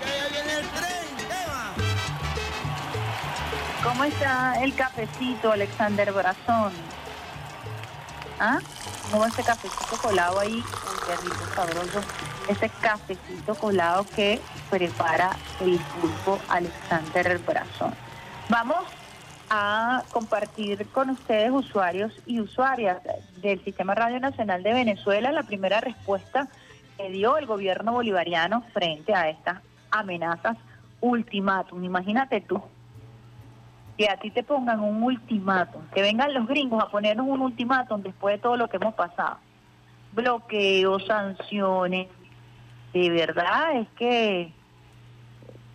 que 0.01 0.09
allá 0.09 0.27
viene 0.31 0.53
el 0.53 0.67
tren. 0.69 1.31
Eva. 1.43 1.73
¿Cómo 3.83 4.05
está 4.05 4.63
el 4.63 4.73
cafecito, 4.73 5.51
Alexander 5.51 6.13
Brazón? 6.13 6.71
¿Ah? 8.39 8.59
¿Cómo 9.11 9.25
ese 9.25 9.43
cafecito 9.43 9.97
colado 10.01 10.39
ahí? 10.39 10.63
Qué 11.07 11.15
rico, 11.17 11.45
sabroso. 11.53 12.01
Ese 12.47 12.69
cafecito 12.69 13.53
colado 13.55 14.05
que 14.15 14.39
prepara 14.69 15.35
el 15.59 15.77
pulpo 15.77 16.39
Alexander 16.47 17.37
Brazón. 17.39 17.93
Vamos 18.47 18.85
a 19.49 20.03
compartir 20.11 20.87
con 20.87 21.09
ustedes, 21.09 21.51
usuarios 21.51 22.13
y 22.25 22.39
usuarias 22.39 23.01
del 23.41 23.63
Sistema 23.63 23.95
Radio 23.95 24.19
Nacional 24.19 24.63
de 24.63 24.73
Venezuela, 24.73 25.31
la 25.31 25.43
primera 25.43 25.81
respuesta 25.81 26.47
que 26.97 27.09
dio 27.09 27.37
el 27.37 27.45
gobierno 27.45 27.93
bolivariano 27.93 28.63
frente 28.73 29.13
a 29.13 29.29
estas 29.29 29.61
amenazas 29.91 30.57
ultimátum. 31.01 31.83
Imagínate 31.83 32.41
tú, 32.41 32.61
que 33.97 34.09
a 34.09 34.17
ti 34.17 34.31
te 34.31 34.43
pongan 34.43 34.79
un 34.79 35.03
ultimátum, 35.03 35.81
que 35.93 36.01
vengan 36.01 36.33
los 36.33 36.47
gringos 36.47 36.83
a 36.83 36.89
ponernos 36.89 37.27
un 37.27 37.41
ultimátum 37.41 38.01
después 38.01 38.35
de 38.35 38.41
todo 38.41 38.55
lo 38.55 38.69
que 38.69 38.77
hemos 38.77 38.93
pasado. 38.93 39.37
Bloqueos, 40.13 41.05
sanciones, 41.05 42.07
de 42.93 43.09
verdad 43.09 43.77
es 43.77 43.87
que 43.97 44.53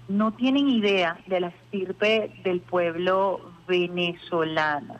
no 0.08 0.32
tienen 0.32 0.68
idea 0.68 1.18
de 1.26 1.40
la 1.40 1.48
estirpe 1.48 2.32
del 2.44 2.60
pueblo 2.60 3.53
venezolano. 3.66 4.96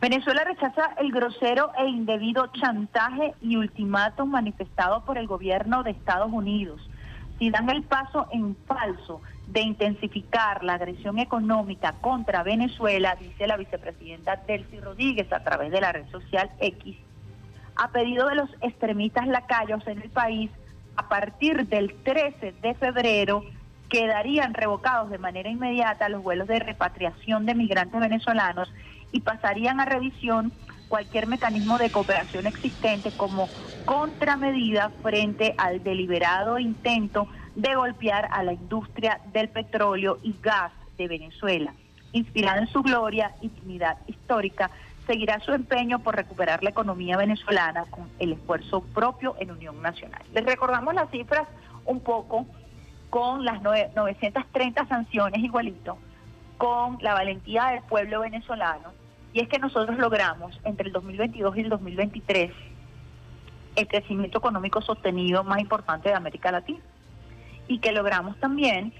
Venezuela 0.00 0.44
rechaza 0.44 0.94
el 0.98 1.10
grosero 1.10 1.72
e 1.76 1.86
indebido 1.86 2.46
chantaje 2.52 3.34
y 3.40 3.56
ultimátum 3.56 4.30
manifestado 4.30 5.04
por 5.04 5.18
el 5.18 5.26
gobierno 5.26 5.82
de 5.82 5.90
Estados 5.90 6.30
Unidos. 6.32 6.80
Si 7.38 7.50
dan 7.50 7.68
el 7.68 7.82
paso 7.82 8.28
en 8.30 8.56
falso 8.66 9.20
de 9.48 9.60
intensificar 9.62 10.62
la 10.62 10.74
agresión 10.74 11.18
económica 11.18 11.94
contra 12.00 12.44
Venezuela, 12.44 13.16
dice 13.18 13.46
la 13.46 13.56
vicepresidenta 13.56 14.36
Delcy 14.46 14.78
Rodríguez 14.78 15.32
a 15.32 15.42
través 15.42 15.72
de 15.72 15.80
la 15.80 15.90
red 15.90 16.08
social 16.10 16.50
X, 16.60 16.96
a 17.74 17.88
pedido 17.90 18.28
de 18.28 18.36
los 18.36 18.50
extremistas 18.60 19.26
lacayos 19.26 19.84
en 19.88 20.02
el 20.02 20.10
país, 20.10 20.50
a 20.96 21.08
partir 21.08 21.66
del 21.66 21.94
13 22.02 22.52
de 22.60 22.74
febrero 22.74 23.44
quedarían 23.88 24.54
revocados 24.54 25.10
de 25.10 25.18
manera 25.18 25.50
inmediata 25.50 26.08
los 26.08 26.22
vuelos 26.22 26.48
de 26.48 26.58
repatriación 26.58 27.46
de 27.46 27.54
migrantes 27.54 28.00
venezolanos 28.00 28.72
y 29.12 29.20
pasarían 29.20 29.80
a 29.80 29.84
revisión 29.84 30.52
cualquier 30.88 31.26
mecanismo 31.26 31.78
de 31.78 31.90
cooperación 31.90 32.46
existente 32.46 33.10
como 33.16 33.48
contramedida 33.84 34.90
frente 35.02 35.54
al 35.58 35.82
deliberado 35.82 36.58
intento 36.58 37.28
de 37.54 37.74
golpear 37.74 38.28
a 38.30 38.42
la 38.42 38.52
industria 38.52 39.20
del 39.32 39.48
petróleo 39.48 40.18
y 40.22 40.34
gas 40.42 40.72
de 40.96 41.08
Venezuela. 41.08 41.72
Inspirada 42.12 42.60
en 42.60 42.68
su 42.68 42.82
gloria 42.82 43.34
y 43.40 43.48
dignidad 43.48 43.98
histórica, 44.06 44.70
seguirá 45.06 45.40
su 45.40 45.52
empeño 45.52 46.00
por 46.00 46.16
recuperar 46.16 46.62
la 46.62 46.70
economía 46.70 47.16
venezolana 47.16 47.84
con 47.86 48.08
el 48.18 48.32
esfuerzo 48.32 48.82
propio 48.82 49.36
en 49.38 49.50
Unión 49.50 49.80
Nacional. 49.82 50.22
Les 50.32 50.44
recordamos 50.44 50.94
las 50.94 51.10
cifras 51.10 51.48
un 51.84 52.00
poco 52.00 52.46
con 53.10 53.44
las 53.44 53.62
930 53.62 54.86
sanciones 54.86 55.42
igualito, 55.42 55.98
con 56.56 56.98
la 57.00 57.14
valentía 57.14 57.66
del 57.66 57.82
pueblo 57.82 58.20
venezolano, 58.20 58.92
y 59.32 59.40
es 59.40 59.48
que 59.48 59.58
nosotros 59.58 59.98
logramos 59.98 60.58
entre 60.64 60.86
el 60.86 60.92
2022 60.92 61.56
y 61.56 61.60
el 61.60 61.68
2023 61.68 62.52
el 63.76 63.86
crecimiento 63.86 64.38
económico 64.38 64.82
sostenido 64.82 65.44
más 65.44 65.60
importante 65.60 66.08
de 66.08 66.14
América 66.14 66.50
Latina, 66.50 66.80
y 67.68 67.78
que 67.78 67.92
logramos 67.92 68.36
también 68.40 68.92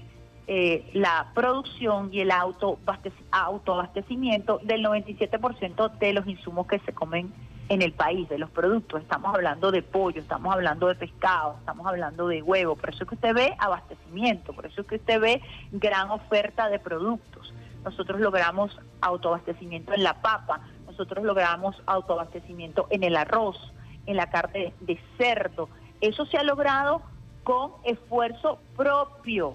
eh, 0.51 0.89
la 0.93 1.27
producción 1.35 2.09
y 2.11 2.21
el 2.21 2.31
autoabastecimiento 2.31 4.59
del 4.63 4.83
97% 4.83 5.99
de 5.99 6.11
los 6.11 6.25
insumos 6.25 6.65
que 6.65 6.79
se 6.79 6.91
comen 6.91 7.31
en 7.67 7.83
el 7.83 7.93
país, 7.93 8.27
de 8.29 8.39
los 8.39 8.49
productos. 8.49 9.03
Estamos 9.03 9.35
hablando 9.35 9.69
de 9.69 9.83
pollo, 9.83 10.19
estamos 10.19 10.51
hablando 10.51 10.87
de 10.87 10.95
pescado, 10.95 11.57
estamos 11.59 11.85
hablando 11.85 12.27
de 12.27 12.41
huevo. 12.41 12.75
Por 12.75 12.89
eso 12.89 13.03
es 13.03 13.09
que 13.09 13.13
usted 13.13 13.35
ve 13.35 13.55
abastecimiento, 13.59 14.53
por 14.53 14.65
eso 14.65 14.81
es 14.81 14.87
que 14.87 14.95
usted 14.95 15.21
ve 15.21 15.39
gran 15.71 16.09
oferta 16.09 16.67
de 16.67 16.79
productos. 16.79 17.53
Nosotros 17.85 18.19
logramos 18.19 18.75
autoabastecimiento 19.01 19.93
en 19.93 20.01
la 20.01 20.19
papa, 20.19 20.61
nosotros 20.87 21.23
logramos 21.23 21.79
autoabastecimiento 21.85 22.87
en 22.89 23.03
el 23.03 23.17
arroz, 23.17 23.71
en 24.07 24.17
la 24.17 24.31
carne 24.31 24.73
de 24.79 24.99
cerdo. 25.19 25.69
Eso 26.01 26.25
se 26.25 26.39
ha 26.39 26.43
logrado 26.43 27.03
con 27.43 27.73
esfuerzo 27.83 28.57
propio, 28.75 29.53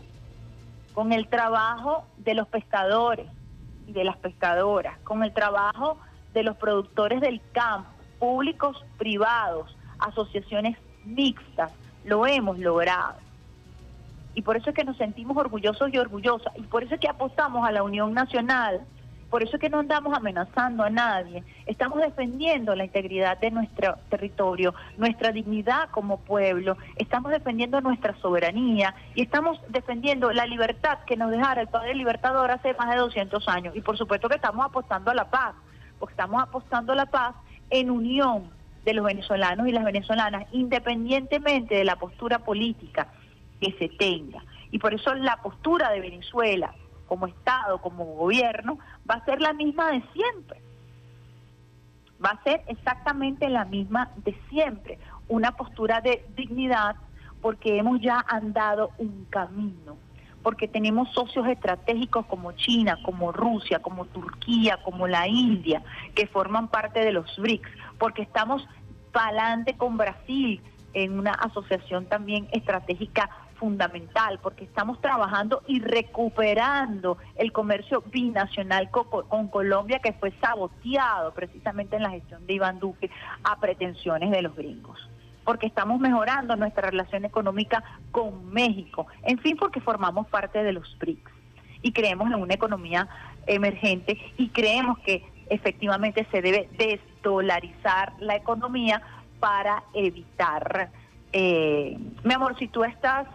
con 0.94 1.12
el 1.12 1.28
trabajo 1.28 2.06
de 2.18 2.34
los 2.34 2.48
pescadores 2.48 3.26
y 3.86 3.92
de 3.92 4.04
las 4.04 4.16
pescadoras, 4.16 4.98
con 5.00 5.22
el 5.22 5.34
trabajo 5.34 5.98
de 6.32 6.44
los 6.44 6.56
productores 6.56 7.20
del 7.20 7.42
campo, 7.52 7.90
públicos, 8.18 8.82
privados, 8.96 9.76
asociaciones 9.98 10.78
mixtas, 11.04 11.72
lo 12.04 12.26
hemos 12.26 12.58
logrado. 12.58 13.16
Y 14.34 14.42
por 14.42 14.56
eso 14.56 14.70
es 14.70 14.76
que 14.76 14.84
nos 14.84 14.96
sentimos 14.96 15.36
orgullosos 15.36 15.92
y 15.92 15.98
orgullosas, 15.98 16.52
y 16.56 16.62
por 16.62 16.84
eso 16.84 16.94
es 16.94 17.00
que 17.00 17.08
apostamos 17.08 17.66
a 17.66 17.72
la 17.72 17.82
Unión 17.82 18.14
Nacional, 18.14 18.80
por 19.34 19.42
eso 19.42 19.56
es 19.56 19.60
que 19.60 19.68
no 19.68 19.80
andamos 19.80 20.16
amenazando 20.16 20.84
a 20.84 20.90
nadie, 20.90 21.42
estamos 21.66 21.98
defendiendo 21.98 22.76
la 22.76 22.84
integridad 22.84 23.36
de 23.40 23.50
nuestro 23.50 23.96
territorio, 24.08 24.76
nuestra 24.96 25.32
dignidad 25.32 25.90
como 25.90 26.20
pueblo, 26.20 26.76
estamos 26.94 27.32
defendiendo 27.32 27.80
nuestra 27.80 28.14
soberanía 28.20 28.94
y 29.16 29.22
estamos 29.22 29.58
defendiendo 29.70 30.30
la 30.30 30.46
libertad 30.46 31.00
que 31.04 31.16
nos 31.16 31.32
dejara 31.32 31.62
el 31.62 31.66
Padre 31.66 31.96
Libertador 31.96 32.52
hace 32.52 32.74
más 32.74 32.88
de 32.90 32.96
200 32.98 33.48
años. 33.48 33.74
Y 33.74 33.80
por 33.80 33.98
supuesto 33.98 34.28
que 34.28 34.36
estamos 34.36 34.64
apostando 34.64 35.10
a 35.10 35.14
la 35.14 35.28
paz, 35.28 35.56
porque 35.98 36.12
estamos 36.12 36.40
apostando 36.40 36.92
a 36.92 36.94
la 36.94 37.06
paz 37.06 37.34
en 37.70 37.90
unión 37.90 38.48
de 38.84 38.94
los 38.94 39.04
venezolanos 39.04 39.66
y 39.66 39.72
las 39.72 39.84
venezolanas, 39.84 40.44
independientemente 40.52 41.74
de 41.74 41.84
la 41.84 41.96
postura 41.96 42.38
política 42.38 43.08
que 43.60 43.72
se 43.80 43.88
tenga. 43.88 44.44
Y 44.70 44.78
por 44.78 44.94
eso 44.94 45.12
la 45.12 45.38
postura 45.42 45.90
de 45.90 45.98
Venezuela 45.98 46.72
como 47.06 47.26
Estado, 47.26 47.78
como 47.78 48.04
gobierno, 48.04 48.78
va 49.08 49.16
a 49.16 49.24
ser 49.24 49.40
la 49.40 49.52
misma 49.52 49.90
de 49.90 50.02
siempre. 50.12 50.60
Va 52.24 52.30
a 52.30 52.42
ser 52.42 52.62
exactamente 52.68 53.48
la 53.48 53.64
misma 53.64 54.10
de 54.16 54.38
siempre. 54.48 54.98
Una 55.28 55.52
postura 55.52 56.00
de 56.00 56.24
dignidad 56.36 56.96
porque 57.42 57.78
hemos 57.78 58.00
ya 58.00 58.24
andado 58.28 58.90
un 58.98 59.26
camino 59.30 59.96
porque 60.44 60.68
tenemos 60.68 61.10
socios 61.12 61.48
estratégicos 61.48 62.26
como 62.26 62.52
China, 62.52 62.98
como 63.02 63.32
Rusia, 63.32 63.78
como 63.80 64.04
Turquía, 64.04 64.78
como 64.84 65.08
la 65.08 65.26
India, 65.26 65.82
que 66.14 66.26
forman 66.26 66.68
parte 66.68 67.00
de 67.00 67.12
los 67.12 67.34
BRICS, 67.38 67.70
porque 67.98 68.20
estamos 68.20 68.62
pa'lante 69.10 69.74
con 69.78 69.96
Brasil 69.96 70.60
en 70.92 71.18
una 71.18 71.32
asociación 71.32 72.04
también 72.06 72.46
estratégica 72.52 73.30
fundamental, 73.54 74.38
porque 74.42 74.64
estamos 74.64 75.00
trabajando 75.00 75.62
y 75.66 75.80
recuperando 75.80 77.18
el 77.36 77.52
comercio 77.52 78.02
binacional 78.06 78.90
con, 78.90 79.48
Colombia 79.48 80.00
que 80.00 80.12
fue 80.12 80.32
saboteado 80.40 81.32
precisamente 81.32 81.96
en 81.96 82.02
la 82.02 82.10
gestión 82.10 82.46
de 82.46 82.54
Iván 82.54 82.78
Duque 82.78 83.10
a 83.42 83.58
pretensiones 83.60 84.30
de 84.30 84.42
los 84.42 84.54
gringos 84.54 84.98
porque 85.44 85.66
estamos 85.66 86.00
mejorando 86.00 86.56
nuestra 86.56 86.88
relación 86.88 87.26
económica 87.26 87.84
con 88.12 88.50
México, 88.50 89.06
en 89.24 89.38
fin, 89.38 89.58
porque 89.58 89.78
formamos 89.78 90.26
parte 90.28 90.62
de 90.62 90.72
los 90.72 90.98
BRICS 90.98 91.30
y 91.82 91.92
creemos 91.92 92.28
en 92.28 92.40
una 92.40 92.54
economía 92.54 93.06
emergente 93.46 94.18
y 94.38 94.48
creemos 94.48 94.98
que 95.00 95.22
efectivamente 95.50 96.26
se 96.30 96.40
debe 96.40 96.70
desdolarizar 96.78 98.14
la 98.20 98.36
economía 98.36 99.02
para 99.38 99.84
evitar. 99.92 100.90
Eh, 101.32 101.98
mi 102.22 102.32
amor, 102.32 102.56
si 102.58 102.68
tú 102.68 102.84
estás 102.84 103.26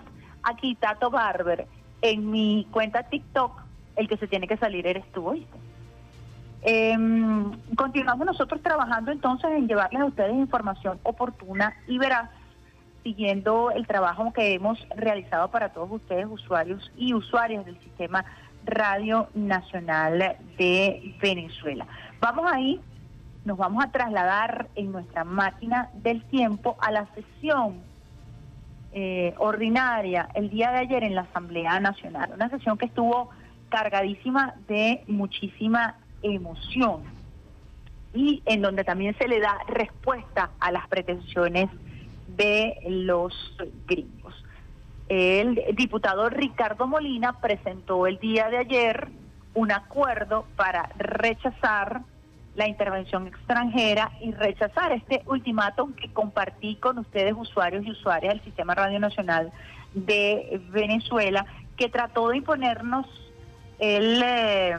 aquí, 0.50 0.76
Tato 0.76 1.10
Barber, 1.10 1.68
en 2.02 2.30
mi 2.30 2.68
cuenta 2.72 3.04
TikTok, 3.04 3.52
el 3.96 4.08
que 4.08 4.18
se 4.18 4.28
tiene 4.28 4.48
que 4.48 4.58
salir 4.58 4.88
eres 4.88 5.10
tú, 5.12 5.28
¿oíste? 5.28 5.58
Eh, 6.62 6.98
continuamos 7.76 8.26
nosotros 8.26 8.62
trabajando 8.62 9.12
entonces 9.12 9.50
en 9.52 9.68
llevarles 9.68 10.02
a 10.02 10.06
ustedes 10.06 10.34
información 10.34 11.00
oportuna 11.04 11.74
y 11.88 11.98
veraz, 11.98 12.30
siguiendo 13.04 13.72
el 13.72 13.88
trabajo 13.88 14.34
que 14.34 14.54
hemos 14.54 14.78
realizado 14.96 15.50
para 15.52 15.70
todos 15.70 15.90
ustedes, 15.92 16.28
usuarios 16.30 16.92
y 16.98 17.14
usuarias 17.14 17.66
del 17.66 17.80
sistema 17.80 18.26
Radio 18.66 19.30
Nacional 19.34 20.38
de 20.58 21.16
Venezuela. 21.22 21.88
Vamos 22.20 22.52
ahí, 22.52 22.82
nos 23.46 23.58
vamos 23.58 23.84
a 23.84 23.92
trasladar 23.92 24.68
en 24.76 24.92
nuestra 24.92 25.24
máquina 25.24 25.90
del 25.94 26.24
tiempo 26.26 26.76
a 26.82 26.92
la 26.92 27.08
sesión 27.16 27.89
eh, 28.92 29.34
ordinaria 29.38 30.30
el 30.34 30.50
día 30.50 30.72
de 30.72 30.80
ayer 30.80 31.04
en 31.04 31.16
la 31.16 31.22
Asamblea 31.22 31.80
Nacional, 31.80 32.32
una 32.34 32.50
sesión 32.50 32.78
que 32.78 32.86
estuvo 32.86 33.30
cargadísima 33.70 34.56
de 34.68 35.04
muchísima 35.08 35.98
emoción 36.24 37.04
y 38.14 38.42
en 38.46 38.62
donde 38.62 38.84
también 38.84 39.16
se 39.18 39.28
le 39.28 39.40
da 39.40 39.58
respuesta 39.68 40.52
a 40.60 40.72
las 40.72 40.88
pretensiones 40.88 41.70
de 42.36 42.78
los 42.88 43.34
gringos. 43.86 44.34
El 45.08 45.62
diputado 45.76 46.30
Ricardo 46.30 46.88
Molina 46.88 47.40
presentó 47.40 48.08
el 48.08 48.20
día 48.20 48.50
de 48.50 48.58
ayer 48.58 49.08
un 49.54 49.72
acuerdo 49.72 50.46
para 50.56 50.90
rechazar 50.98 52.02
la 52.56 52.68
intervención 52.68 53.28
extranjera 53.28 54.12
y 54.22 54.32
rechazar 54.32 54.92
este 54.92 55.22
ultimátum 55.26 55.94
que 55.94 56.12
compartí 56.12 56.76
con 56.76 56.98
ustedes, 56.98 57.34
usuarios 57.38 57.86
y 57.86 57.92
usuarias 57.92 58.34
del 58.34 58.44
Sistema 58.44 58.76
Radio 58.76 59.00
Nacional 59.00 59.52
de 59.94 60.62
Venezuela, 60.72 61.46
que 61.78 61.90
trató 61.90 62.30
de 62.30 62.38
imponernos 62.38 63.06
el... 63.80 64.22
Eh, 64.24 64.78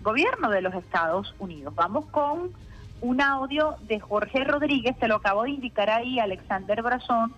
gobierno 0.00 0.50
de 0.50 0.62
los 0.62 0.74
Estados 0.74 1.34
Unidos. 1.38 1.74
Vamos 1.74 2.06
con 2.06 2.52
un 3.00 3.20
audio 3.20 3.76
de 3.82 4.00
Jorge 4.00 4.44
Rodríguez, 4.44 4.96
te 4.98 5.08
lo 5.08 5.16
acabo 5.16 5.44
de 5.44 5.50
indicar 5.50 5.90
ahí, 5.90 6.18
Alexander 6.18 6.82
Brazón. 6.82 7.34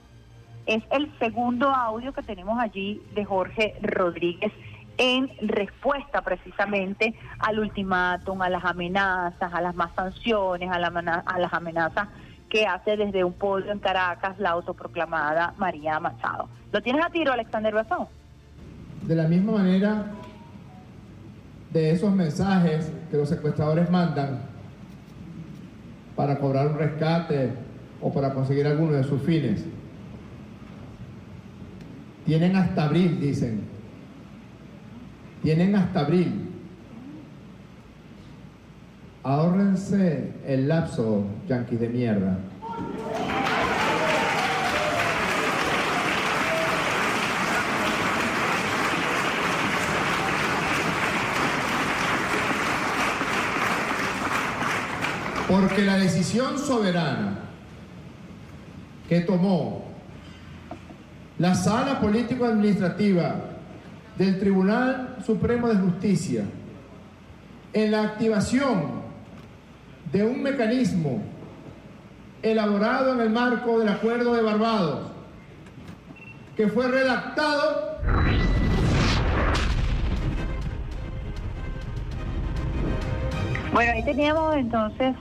Es 0.67 0.83
el 0.91 1.11
segundo 1.19 1.69
audio 1.71 2.13
que 2.13 2.23
tenemos 2.23 2.59
allí 2.59 3.03
de 3.15 3.25
Jorge 3.25 3.75
Rodríguez 3.83 4.53
en 5.03 5.31
respuesta 5.41 6.21
precisamente 6.21 7.15
al 7.39 7.59
ultimátum, 7.59 8.43
a 8.43 8.51
las 8.51 8.63
amenazas, 8.67 9.51
a 9.51 9.61
las 9.63 9.75
más 9.75 9.95
sanciones, 9.97 10.71
a, 10.71 10.79
las 10.79 11.55
amenazas 11.55 12.09
que 12.51 12.67
hace 12.67 12.99
desde 12.99 13.25
un 13.25 13.33
podio 13.33 13.73
en 13.73 13.79
Caracas 13.79 14.39
la 14.39 14.51
autoproclamada 14.51 15.55
María 15.57 15.99
Machado. 16.01 16.51
¿Lo 16.71 16.83
tienes 16.83 17.03
a 17.03 17.09
tiro, 17.09 17.33
Alexander 17.33 17.73
Brazón? 17.73 18.09
De 19.01 19.15
la 19.15 19.27
misma 19.27 19.53
manera, 19.53 20.05
de 21.73 21.93
esos 21.93 22.13
mensajes 22.13 22.93
que 23.11 23.17
los 23.17 23.31
secuestradores 23.31 23.91
mandan 23.91 24.43
para 26.15 26.39
cobrar 26.39 26.67
un 26.67 26.77
rescate 26.77 27.55
o 28.03 28.13
para 28.13 28.35
conseguir 28.35 28.67
alguno 28.67 28.93
de 28.93 29.05
sus 29.05 29.23
fines. 29.23 29.65
Tienen 32.27 32.55
hasta 32.55 32.85
abril, 32.85 33.19
dicen. 33.19 33.70
Tienen 35.43 35.75
hasta 35.75 36.01
abril. 36.01 36.49
Ahórrense 39.23 40.33
el 40.47 40.69
lapso, 40.69 41.25
yanquis 41.49 41.81
de 41.81 41.89
mierda. 41.89 42.39
Porque 55.49 55.85
la 55.85 55.97
decisión 55.97 56.59
soberana 56.59 57.39
que 59.09 59.21
tomó 59.21 59.87
la 61.39 61.55
sala 61.55 61.99
político-administrativa 62.01 63.50
del 64.21 64.39
Tribunal 64.39 65.17
Supremo 65.25 65.67
de 65.67 65.77
Justicia 65.77 66.45
en 67.73 67.91
la 67.91 68.03
activación 68.03 69.01
de 70.13 70.25
un 70.25 70.43
mecanismo 70.43 71.23
elaborado 72.43 73.15
en 73.15 73.21
el 73.21 73.31
marco 73.31 73.79
del 73.79 73.89
Acuerdo 73.89 74.35
de 74.35 74.43
Barbados, 74.43 75.11
que 76.55 76.69
fue 76.69 76.89
redactado 76.89 77.99
Bueno, 83.73 83.93
ahí 83.93 84.05
teníamos 84.05 84.55
entonces 84.57 85.15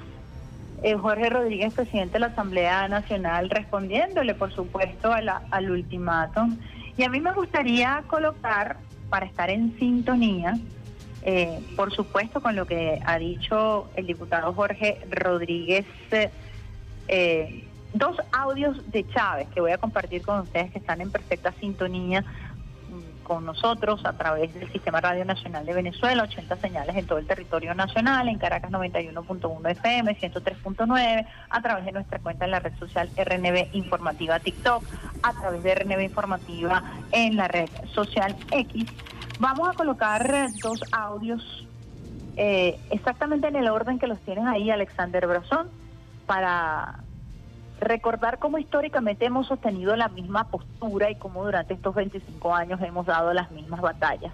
eh, 0.83 0.95
Jorge 0.95 1.29
Rodríguez, 1.29 1.73
presidente 1.73 2.13
de 2.13 2.19
la 2.19 2.27
Asamblea 2.27 2.89
Nacional, 2.89 3.49
respondiéndole, 3.49 4.35
por 4.35 4.51
supuesto, 4.51 5.13
a 5.13 5.21
al 5.51 5.71
ultimátum. 5.71 6.57
Y 6.97 7.03
a 7.03 7.09
mí 7.09 7.21
me 7.21 7.31
gustaría 7.31 8.03
colocar, 8.07 8.75
para 9.09 9.25
estar 9.25 9.49
en 9.49 9.77
sintonía, 9.79 10.57
eh, 11.23 11.59
por 11.75 11.93
supuesto, 11.93 12.41
con 12.41 12.55
lo 12.55 12.65
que 12.65 12.99
ha 13.05 13.17
dicho 13.17 13.89
el 13.95 14.07
diputado 14.07 14.53
Jorge 14.53 14.99
Rodríguez, 15.09 15.85
eh, 17.07 17.63
dos 17.93 18.17
audios 18.31 18.89
de 18.91 19.07
Chávez 19.09 19.47
que 19.49 19.61
voy 19.61 19.71
a 19.71 19.77
compartir 19.77 20.21
con 20.21 20.39
ustedes 20.39 20.71
que 20.71 20.79
están 20.79 21.01
en 21.01 21.11
perfecta 21.11 21.53
sintonía 21.59 22.23
con 23.29 23.45
nosotros 23.45 24.03
a 24.05 24.13
través 24.13 24.51
del 24.55 24.71
Sistema 24.71 24.99
Radio 25.01 25.23
Nacional 25.23 25.63
de 25.63 25.71
Venezuela, 25.71 26.23
80 26.23 26.55
señales 26.55 26.95
en 26.95 27.05
todo 27.05 27.19
el 27.19 27.27
territorio 27.27 27.75
nacional, 27.75 28.27
en 28.27 28.39
Caracas 28.39 28.71
91.1 28.71 29.69
FM, 29.69 30.19
103.9, 30.19 31.27
a 31.51 31.61
través 31.61 31.85
de 31.85 31.91
nuestra 31.91 32.17
cuenta 32.17 32.45
en 32.45 32.51
la 32.51 32.59
red 32.59 32.73
social 32.79 33.07
RNB 33.15 33.75
Informativa 33.75 34.39
TikTok, 34.39 34.83
a 35.21 35.33
través 35.33 35.61
de 35.61 35.75
RNB 35.75 36.01
Informativa 36.01 36.83
en 37.11 37.35
la 37.35 37.47
red 37.47 37.69
social 37.93 38.35
X. 38.49 38.87
Vamos 39.39 39.69
a 39.69 39.73
colocar 39.73 40.47
dos 40.63 40.81
audios 40.91 41.67
eh, 42.35 42.79
exactamente 42.89 43.47
en 43.47 43.57
el 43.57 43.69
orden 43.69 43.99
que 43.99 44.07
los 44.07 44.19
tienes 44.21 44.47
ahí, 44.47 44.71
Alexander 44.71 45.27
Brazón, 45.27 45.69
para 46.25 47.03
recordar 47.79 48.39
cómo 48.39 48.57
históricamente 48.57 49.25
hemos 49.25 49.47
sostenido 49.47 49.95
la 49.95 50.09
misma 50.09 50.45
postura 50.45 51.09
y 51.09 51.15
cómo 51.15 51.43
durante 51.45 51.73
estos 51.73 51.95
25 51.95 52.53
años 52.53 52.81
hemos 52.81 53.05
dado 53.05 53.33
las 53.33 53.51
mismas 53.51 53.81
batallas, 53.81 54.33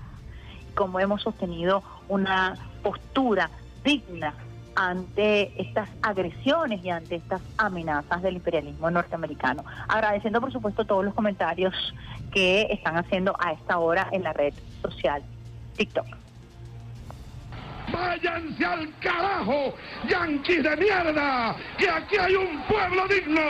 cómo 0.73 0.99
hemos 0.99 1.21
sostenido 1.21 1.83
una 2.09 2.55
postura 2.83 3.49
digna 3.83 4.33
ante 4.75 5.59
estas 5.61 5.87
agresiones 6.01 6.83
y 6.83 6.89
ante 6.89 7.15
estas 7.15 7.41
amenazas 7.57 8.21
del 8.21 8.35
imperialismo 8.35 8.91
norteamericano. 8.91 9.63
Agradeciendo, 9.87 10.41
por 10.41 10.51
supuesto, 10.51 10.85
todos 10.85 11.05
los 11.05 11.13
comentarios 11.13 11.73
que 12.31 12.67
están 12.71 12.97
haciendo 12.97 13.35
a 13.39 13.53
esta 13.53 13.79
hora 13.79 14.09
en 14.11 14.23
la 14.23 14.33
red 14.33 14.53
social 14.81 15.23
TikTok. 15.77 16.24
Váyanse 17.91 18.65
al 18.65 18.89
carajo, 18.99 19.75
yanquis 20.07 20.63
de 20.63 20.75
mierda, 20.77 21.55
que 21.77 21.89
aquí 21.89 22.17
hay 22.17 22.35
un 22.35 22.61
pueblo 22.63 23.07
digno. 23.07 23.41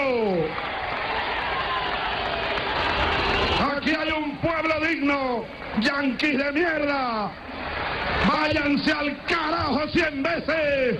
Aquí 3.75 3.91
hay 3.91 4.11
un 4.11 4.37
pueblo 4.37 4.79
digno, 4.81 5.45
yanquis 5.79 6.37
de 6.37 6.51
mierda. 6.51 7.31
Váyanse 8.27 8.91
al 8.91 9.17
carajo 9.25 9.87
cien 9.89 10.23
veces. 10.23 10.99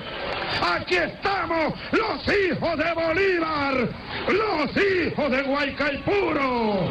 Aquí 0.61 0.95
estamos, 0.95 1.73
los 1.91 2.27
hijos 2.27 2.77
de 2.77 2.93
Bolívar, 2.93 3.89
los 4.27 4.77
hijos 4.77 5.31
de 5.31 5.41
Guaycaipuro, 5.43 6.89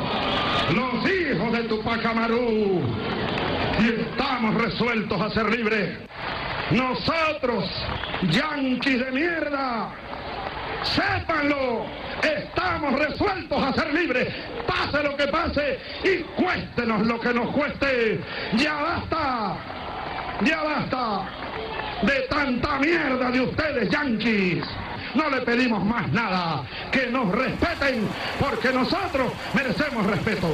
los 0.74 1.10
hijos 1.10 1.52
de 1.52 1.64
Tupac 1.64 2.04
Amaru. 2.04 2.82
Y 3.80 4.00
estamos 4.00 4.54
resueltos 4.54 5.20
a 5.20 5.30
ser 5.30 5.50
libres. 5.50 5.98
Nosotros, 6.70 7.64
yanquis 8.30 9.04
de 9.04 9.10
mierda, 9.12 9.90
sépanlo, 10.82 11.86
estamos 12.22 12.98
resueltos 12.98 13.62
a 13.62 13.72
ser 13.74 13.92
libres, 13.92 14.34
pase 14.66 15.02
lo 15.02 15.16
que 15.16 15.26
pase 15.26 15.78
y 16.04 16.22
cuéstenos 16.40 17.06
lo 17.06 17.20
que 17.20 17.34
nos 17.34 17.50
cueste. 17.50 18.20
Ya 18.56 18.74
basta, 18.74 19.56
ya 20.42 20.62
basta 20.62 21.28
de 22.02 22.20
tanta 22.30 22.78
mierda 22.78 23.30
de 23.30 23.40
ustedes, 23.40 23.90
yanquis. 23.90 24.64
No 25.14 25.30
le 25.30 25.42
pedimos 25.42 25.84
más 25.84 26.08
nada, 26.10 26.64
que 26.90 27.06
nos 27.06 27.30
respeten, 27.30 28.08
porque 28.40 28.72
nosotros 28.72 29.32
merecemos 29.54 30.06
respeto. 30.06 30.48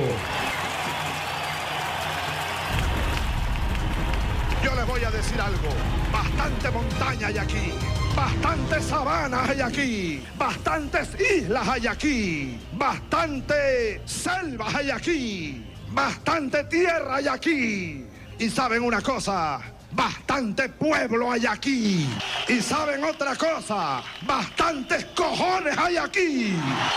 Yo 4.63 4.75
les 4.75 4.87
voy 4.87 5.03
a 5.05 5.11
decir 5.11 5.41
algo. 5.41 5.69
Bastante 6.13 6.71
montaña 6.71 7.29
hay 7.29 7.39
aquí. 7.39 7.73
Bastantes 8.15 8.85
sabanas 8.85 9.49
hay 9.49 9.61
aquí. 9.61 10.25
Bastantes 10.37 11.09
islas 11.19 11.67
hay 11.67 11.87
aquí. 11.87 12.61
Bastante 12.73 14.03
selvas 14.05 14.75
hay 14.75 14.91
aquí. 14.91 15.65
Bastante 15.89 16.65
tierra 16.65 17.17
hay 17.17 17.29
aquí. 17.29 18.05
Y 18.39 18.51
saben 18.51 18.83
una 18.83 19.01
cosa. 19.01 19.61
Bastante 19.93 20.69
pueblo 20.69 21.33
hay 21.33 21.47
aquí. 21.47 22.07
Y 22.49 22.61
saben 22.61 23.03
otra 23.05 23.37
cosa. 23.37 24.03
Bastantes 24.23 25.07
cojones 25.17 25.77
hay 25.79 25.97
aquí. 25.97 26.55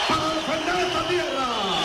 Para 0.10 0.30
defender 0.36 0.86
esta 0.86 1.08
tierra 1.08 1.83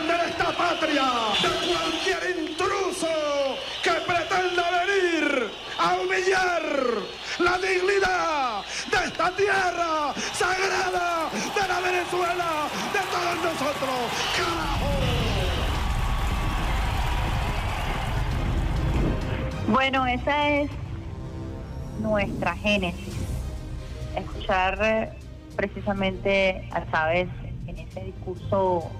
defender 0.00 0.20
esta 0.28 0.52
patria 0.52 1.08
de 1.42 1.48
cualquier 1.68 2.48
intruso 2.48 3.06
que 3.82 3.90
pretenda 3.90 4.64
venir 4.86 5.50
a 5.78 5.94
humillar 5.94 6.62
la 7.38 7.58
dignidad 7.58 8.62
de 8.90 9.06
esta 9.06 9.30
tierra 9.36 10.14
sagrada 10.32 11.28
de 11.54 11.68
la 11.68 11.80
Venezuela, 11.80 12.68
de 12.92 13.00
todos 13.10 13.36
nosotros. 13.44 13.96
¡Carajo! 14.36 14.90
Bueno, 19.68 20.06
esa 20.06 20.48
es 20.50 20.70
nuestra 22.00 22.56
génesis. 22.56 23.16
Escuchar 24.16 24.78
eh, 24.82 25.12
precisamente 25.56 26.68
a 26.72 26.90
Chávez 26.90 27.28
en 27.66 27.78
ese 27.78 28.00
discurso 28.00 28.90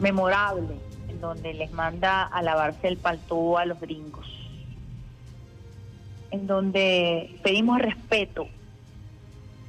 memorable, 0.00 0.76
en 1.08 1.20
donde 1.20 1.54
les 1.54 1.72
manda 1.72 2.24
a 2.24 2.42
lavarse 2.42 2.88
el 2.88 2.96
paltó 2.96 3.58
a 3.58 3.64
los 3.64 3.80
gringos, 3.80 4.26
en 6.30 6.46
donde 6.46 7.38
pedimos 7.42 7.78
respeto, 7.80 8.48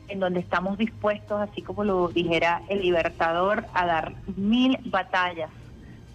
en 0.08 0.20
donde 0.20 0.40
estamos 0.40 0.78
dispuestos, 0.78 1.42
así 1.42 1.62
como 1.62 1.84
lo 1.84 2.08
dijera 2.10 2.62
el 2.70 2.82
libertador, 2.82 3.66
a 3.74 3.86
dar 3.86 4.14
mil 4.36 4.78
batallas 4.86 5.50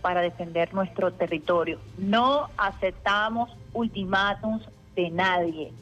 para 0.01 0.21
defender 0.21 0.73
nuestro 0.75 1.13
territorio. 1.13 1.79
No 1.99 2.49
aceptamos 2.57 3.51
ultimátums 3.73 4.63
de 4.97 5.11
nadie. 5.11 5.73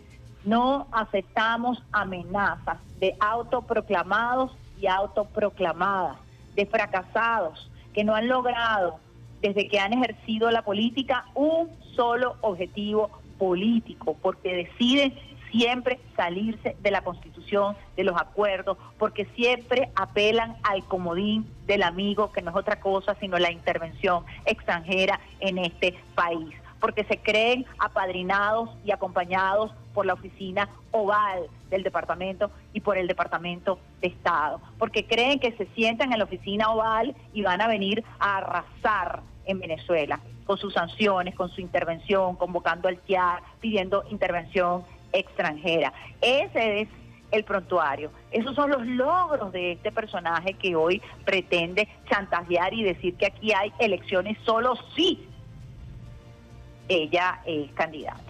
No 0.45 0.87
aceptamos 0.93 1.83
amenazas 1.93 2.79
de 2.99 3.15
autoproclamados 3.21 4.53
y 4.81 4.87
autoproclamadas, 4.87 6.17
de 6.55 6.67
fracasados 6.67 7.70
que 7.95 8.05
no 8.05 8.15
han 8.15 8.29
logrado, 8.29 8.99
desde 9.41 9.69
que 9.69 9.79
han 9.79 9.93
ejercido 9.93 10.51
la 10.51 10.63
política, 10.63 11.27
un 11.35 11.71
solo 11.95 12.37
objetivo 12.43 13.11
político, 13.39 14.17
porque 14.21 14.55
deciden 14.55 15.15
siempre 15.51 15.99
salirse 16.17 16.77
de 16.81 16.91
la 16.91 17.03
Constitución. 17.03 17.41
de 17.97 18.05
los 18.05 18.17
acuerdos, 18.17 18.79
porque 18.97 19.27
siempre 19.35 19.91
apelan 19.97 20.57
al 20.63 20.85
comodín 20.85 21.47
del 21.67 21.83
amigo, 21.83 22.31
que 22.31 22.43
no 22.43 22.51
es 22.51 22.57
otra 22.57 22.81
cosa 22.81 23.17
sino 23.19 23.39
la 23.39 23.51
intervención 23.51 24.25
extranjera 24.47 25.21
en 25.41 25.59
este 25.59 25.99
país, 26.15 26.55
porque 26.81 27.05
se 27.05 27.19
creen 27.19 27.67
apadrinados 27.79 28.71
y 28.85 28.91
acompañados 28.91 29.73
por 29.95 30.07
la 30.07 30.15
oficina 30.15 30.69
oval 30.91 31.49
del 31.69 31.83
departamento 31.83 32.51
y 32.73 32.81
por 32.81 32.99
el 32.99 33.07
departamento 33.07 33.79
de 34.01 34.09
Estado, 34.09 34.61
porque 34.79 35.07
creen 35.07 35.39
que 35.39 35.53
se 35.53 35.67
sientan 35.75 36.13
en 36.13 36.19
la 36.19 36.25
oficina 36.25 36.71
oval 36.71 37.15
y 37.33 37.43
van 37.43 37.61
a 37.61 37.69
venir 37.69 38.05
a 38.19 38.39
arrasar 38.39 39.23
en 39.47 39.61
Venezuela 39.61 40.21
con 40.45 40.59
sus 40.59 40.75
sanciones, 40.75 41.35
con 41.35 41.49
su 41.51 41.61
intervención, 41.61 42.37
convocando 42.37 42.89
al 42.89 42.99
TIAR, 42.99 43.43
pidiendo 43.61 44.05
intervención 44.11 44.85
extranjera. 45.13 45.93
Ese 46.21 46.83
es 46.83 46.89
el 47.31 47.45
prontuario. 47.45 48.11
Esos 48.31 48.55
son 48.55 48.71
los 48.71 48.85
logros 48.87 49.53
de 49.53 49.73
este 49.73 49.93
personaje 49.93 50.55
que 50.55 50.75
hoy 50.75 51.01
pretende 51.25 51.89
chantajear 52.11 52.75
y 52.75 52.83
decir 52.83 53.15
que 53.15 53.27
aquí 53.27 53.53
hay 53.53 53.73
elecciones 53.79 54.37
solo 54.45 54.75
si 54.97 55.30
ella 56.91 57.41
es 57.47 57.71
candidata. 57.73 58.21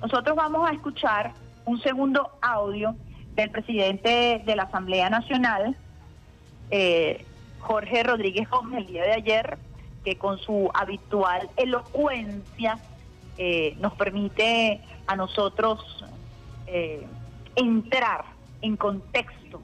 Nosotros 0.00 0.34
vamos 0.34 0.68
a 0.68 0.72
escuchar 0.72 1.32
un 1.66 1.80
segundo 1.82 2.30
audio 2.40 2.96
del 3.34 3.50
presidente 3.50 4.42
de 4.44 4.56
la 4.56 4.64
Asamblea 4.64 5.10
Nacional, 5.10 5.76
eh, 6.70 7.24
Jorge 7.60 8.02
Rodríguez 8.02 8.48
Gómez, 8.48 8.80
el 8.80 8.86
día 8.86 9.02
de 9.02 9.12
ayer, 9.12 9.58
que 10.02 10.16
con 10.16 10.38
su 10.38 10.70
habitual 10.72 11.50
elocuencia 11.56 12.78
eh, 13.36 13.76
nos 13.80 13.92
permite 13.94 14.80
a 15.06 15.14
nosotros 15.14 16.04
eh, 16.66 17.06
entrar 17.54 18.24
en 18.62 18.76
contexto 18.76 19.60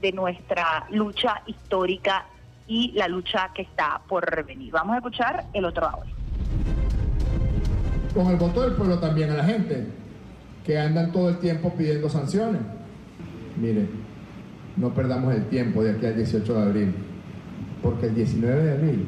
de 0.00 0.12
nuestra 0.12 0.86
lucha 0.90 1.42
histórica 1.46 2.26
y 2.68 2.92
la 2.92 3.08
lucha 3.08 3.50
que 3.54 3.62
está 3.62 4.00
por 4.06 4.44
venir. 4.44 4.70
Vamos 4.72 4.94
a 4.94 4.98
escuchar 4.98 5.46
el 5.52 5.64
otro 5.64 5.86
audio. 5.86 6.14
Con 8.14 8.26
el 8.28 8.36
voto 8.36 8.62
del 8.62 8.72
pueblo 8.72 8.98
también 8.98 9.30
a 9.30 9.36
la 9.36 9.44
gente, 9.44 9.86
que 10.64 10.78
andan 10.78 11.12
todo 11.12 11.28
el 11.28 11.38
tiempo 11.38 11.74
pidiendo 11.76 12.08
sanciones. 12.08 12.60
Mire, 13.60 13.86
no 14.76 14.94
perdamos 14.94 15.34
el 15.34 15.44
tiempo 15.46 15.82
de 15.82 15.92
aquí 15.92 16.06
al 16.06 16.16
18 16.16 16.54
de 16.54 16.62
abril, 16.62 16.94
porque 17.82 18.06
el 18.06 18.14
19 18.14 18.64
de 18.64 18.72
abril 18.72 19.06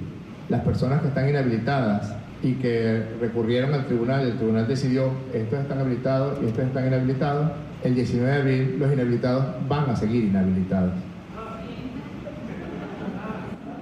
las 0.50 0.62
personas 0.62 1.00
que 1.00 1.08
están 1.08 1.28
inhabilitadas 1.28 2.12
y 2.42 2.54
que 2.54 3.04
recurrieron 3.20 3.72
al 3.72 3.86
tribunal, 3.86 4.26
el 4.26 4.36
tribunal 4.36 4.66
decidió 4.66 5.10
estos 5.32 5.60
están 5.60 5.78
habilitados 5.78 6.38
y 6.42 6.46
estos 6.46 6.64
están 6.64 6.88
inhabilitados, 6.88 7.52
el 7.84 7.94
19 7.94 8.30
de 8.30 8.40
abril 8.40 8.76
los 8.78 8.92
inhabilitados 8.92 9.46
van 9.68 9.88
a 9.88 9.96
seguir 9.96 10.24
inhabilitados. 10.24 10.92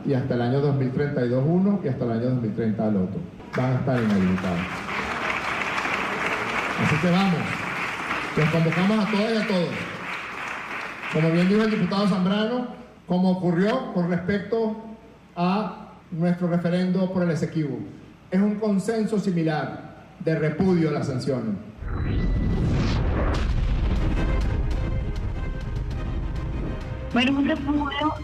Y 0.06 0.14
hasta 0.14 0.34
el 0.34 0.42
año 0.42 0.60
2032 0.60 1.44
uno 1.46 1.80
y 1.82 1.88
hasta 1.88 2.04
el 2.04 2.10
año 2.12 2.30
2030 2.30 2.88
el 2.88 2.96
otro. 2.96 3.20
Van 3.56 3.72
a 3.72 3.74
estar 3.76 4.02
inhabilitados. 4.02 4.87
Así 6.84 6.96
que 6.96 7.10
vamos, 7.10 7.40
los 8.36 8.50
convocamos 8.50 9.04
a 9.04 9.10
todas 9.10 9.32
y 9.32 9.36
a 9.36 9.46
todos. 9.46 9.68
Como 11.12 11.30
bien 11.30 11.48
dijo 11.48 11.62
el 11.62 11.70
diputado 11.70 12.06
Zambrano, 12.08 12.68
como 13.06 13.30
ocurrió 13.32 13.92
con 13.94 14.10
respecto 14.10 14.76
a 15.34 15.88
nuestro 16.10 16.48
referendo 16.48 17.12
por 17.12 17.22
el 17.22 17.30
Esequibo. 17.30 17.78
Es 18.30 18.40
un 18.40 18.56
consenso 18.56 19.18
similar 19.18 20.04
de 20.20 20.38
repudio 20.38 20.90
a 20.90 20.92
las 20.92 21.06
sanciones. 21.06 21.54
Bueno, 27.12 27.38
un 27.38 27.48
repudio 27.48 28.14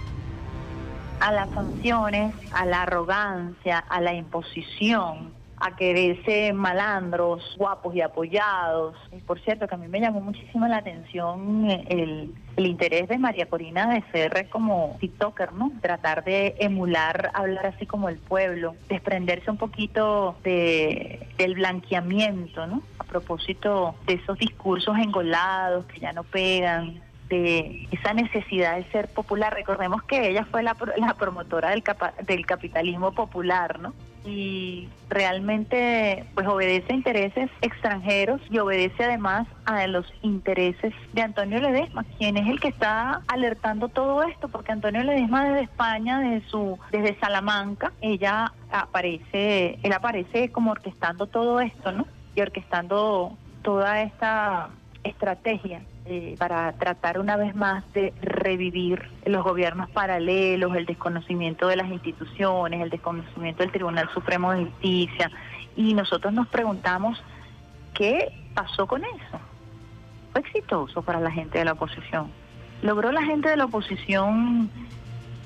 a 1.21 1.33
las 1.33 1.51
sanciones, 1.51 2.35
a 2.53 2.67
la 2.67 2.83
arrogancia, 2.83 3.79
a 3.79 4.01
la 4.01 4.13
imposición, 4.13 5.33
a 5.65 5.77
quererse 5.77 6.53
malandros, 6.53 7.43
guapos 7.57 7.95
y 7.95 8.03
apoyados. 8.03 8.95
Y 9.13 9.21
por 9.23 9.41
cierto, 9.41 9.67
que 9.67 9.75
a 9.75 9.79
mí 9.79 9.89
me 9.89 9.99
llamó 9.99 10.21
muchísimo 10.21 10.69
la 10.69 10.77
atención 10.77 11.71
el, 11.89 12.35
el 12.57 12.67
interés 12.67 13.09
de 13.09 13.17
María 13.17 13.47
Corina 13.47 13.89
de 13.89 14.05
ser 14.13 14.51
como 14.51 14.95
TikToker, 15.01 15.55
¿no? 15.55 15.73
Tratar 15.81 16.23
de 16.23 16.55
emular, 16.59 17.31
hablar 17.33 17.65
así 17.65 17.87
como 17.87 18.11
el 18.11 18.19
pueblo, 18.19 18.77
desprenderse 18.91 19.51
un 19.51 19.57
poquito 19.57 20.37
de, 20.45 21.27
del 21.39 21.55
blanqueamiento, 21.55 22.67
¿no? 22.67 22.83
A 22.99 23.05
propósito 23.05 23.95
de 24.07 24.15
esos 24.15 24.37
discursos 24.39 24.99
engolados 24.99 25.87
que 25.87 25.99
ya 25.99 26.13
no 26.13 26.25
pegan, 26.25 27.01
de 27.31 27.89
esa 27.91 28.13
necesidad 28.13 28.77
de 28.77 28.85
ser 28.91 29.09
popular. 29.09 29.55
Recordemos 29.55 30.03
que 30.03 30.29
ella 30.29 30.45
fue 30.51 30.63
la, 30.63 30.77
la 30.99 31.15
promotora 31.15 31.71
del, 31.71 31.83
capa, 31.83 32.13
del 32.27 32.45
capitalismo 32.45 33.13
popular, 33.13 33.79
¿no? 33.81 33.95
Y 34.25 34.89
realmente 35.09 36.25
pues 36.35 36.47
obedece 36.47 36.93
a 36.93 36.97
intereses 36.97 37.51
extranjeros 37.61 38.41
y 38.51 38.59
obedece 38.59 39.05
además 39.05 39.47
a 39.67 39.87
los 39.87 40.07
intereses 40.23 40.95
de 41.13 41.23
Antonio 41.23 41.61
Ledesma, 41.61 42.05
quien 42.19 42.37
es 42.37 42.49
el 42.49 42.61
que 42.61 42.69
está 42.69 43.23
alertando 43.29 43.89
todo 43.89 44.23
esto, 44.23 44.49
porque 44.49 44.73
Antonio 44.73 45.03
Ledesma 45.03 45.45
desde 45.45 45.63
España, 45.63 46.21
desde 46.21 46.49
su 46.49 46.79
desde 46.91 47.19
Salamanca, 47.21 47.93
ella 48.01 48.53
aparece, 48.71 49.79
él 49.83 49.93
aparece 49.93 50.51
como 50.51 50.73
orquestando 50.73 51.27
todo 51.27 51.61
esto, 51.61 51.93
¿no? 51.93 52.07
Y 52.35 52.41
orquestando 52.41 53.37
toda 53.63 54.03
esta 54.03 54.71
estrategia 55.05 55.83
eh, 56.07 56.35
para 56.39 56.73
tratar 56.73 57.19
una 57.19 57.37
vez 57.37 57.55
más 57.55 57.85
de 57.93 58.13
revivir 58.21 59.09
los 59.25 59.45
gobiernos 59.45 59.89
paralelos, 59.91 60.75
el 60.77 60.87
desconocimiento 60.87 61.69
de 61.69 61.77
las 61.77 61.91
instituciones, 61.91 62.81
el 62.81 62.91
desconocimiento 62.91 63.63
del 63.63 63.73
Tribunal 63.73 64.09
Supremo 64.13 64.53
de 64.53 64.65
Justicia. 64.65 65.31
Y 65.77 65.95
nosotros 65.95 66.33
nos 66.33 66.49
preguntamos, 66.49 67.23
¿qué 67.93 68.33
pasó 68.55 68.87
con 68.87 69.05
eso? 69.05 69.41
Fue 70.33 70.41
exitoso 70.41 71.03
para 71.03 71.21
la 71.21 71.31
gente 71.31 71.59
de 71.59 71.65
la 71.65 71.73
oposición. 71.73 72.31
¿Logró 72.83 73.13
la 73.13 73.23
gente 73.23 73.49
de 73.49 73.57
la 73.57 73.67
oposición 73.67 74.71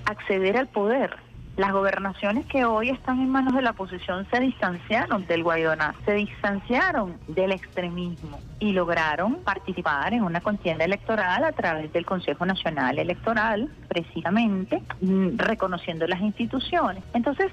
acceder 0.06 0.56
al 0.56 0.68
poder? 0.68 1.27
Las 1.58 1.72
gobernaciones 1.72 2.46
que 2.46 2.64
hoy 2.64 2.90
están 2.90 3.18
en 3.18 3.30
manos 3.30 3.52
de 3.52 3.62
la 3.62 3.70
oposición 3.70 4.28
se 4.30 4.38
distanciaron 4.38 5.26
del 5.26 5.42
Guaidona, 5.42 5.92
se 6.04 6.12
distanciaron 6.14 7.18
del 7.26 7.50
extremismo 7.50 8.38
y 8.60 8.70
lograron 8.70 9.38
participar 9.42 10.14
en 10.14 10.22
una 10.22 10.40
contienda 10.40 10.84
electoral 10.84 11.42
a 11.42 11.50
través 11.50 11.92
del 11.92 12.06
Consejo 12.06 12.46
Nacional 12.46 13.00
Electoral, 13.00 13.68
precisamente 13.88 14.84
mm, 15.00 15.36
reconociendo 15.36 16.06
las 16.06 16.20
instituciones. 16.20 17.02
Entonces, 17.12 17.50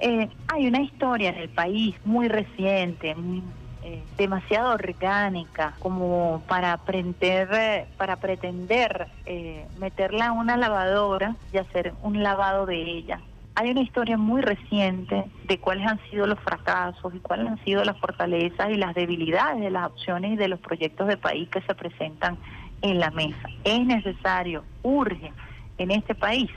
eh, 0.00 0.28
hay 0.48 0.66
una 0.66 0.82
historia 0.82 1.30
en 1.30 1.36
el 1.36 1.48
país 1.48 1.96
muy 2.04 2.28
reciente, 2.28 3.14
muy, 3.14 3.42
eh, 3.84 4.02
demasiado 4.18 4.74
orgánica 4.74 5.72
como 5.78 6.42
para 6.46 6.76
pretender, 6.76 7.86
para 7.96 8.16
pretender 8.16 9.08
eh, 9.24 9.66
meterla 9.78 10.26
en 10.26 10.32
una 10.32 10.58
lavadora 10.58 11.36
y 11.54 11.56
hacer 11.56 11.94
un 12.02 12.22
lavado 12.22 12.66
de 12.66 12.82
ella 12.82 13.18
hay 13.56 13.70
una 13.70 13.80
historia 13.80 14.18
muy 14.18 14.42
reciente 14.42 15.24
de 15.48 15.58
cuáles 15.58 15.86
han 15.86 15.98
sido 16.10 16.26
los 16.26 16.38
fracasos 16.40 17.14
y 17.14 17.20
cuáles 17.20 17.48
han 17.48 17.64
sido 17.64 17.82
las 17.84 17.98
fortalezas 17.98 18.68
y 18.70 18.74
las 18.74 18.94
debilidades 18.94 19.60
de 19.60 19.70
las 19.70 19.86
opciones 19.86 20.32
y 20.32 20.36
de 20.36 20.48
los 20.48 20.60
proyectos 20.60 21.08
de 21.08 21.16
país 21.16 21.48
que 21.48 21.62
se 21.62 21.74
presentan 21.74 22.36
en 22.82 23.00
la 23.00 23.10
mesa. 23.10 23.48
Es 23.64 23.84
necesario, 23.86 24.62
urge 24.82 25.32
en 25.78 25.90
este 25.90 26.14
país 26.14 26.50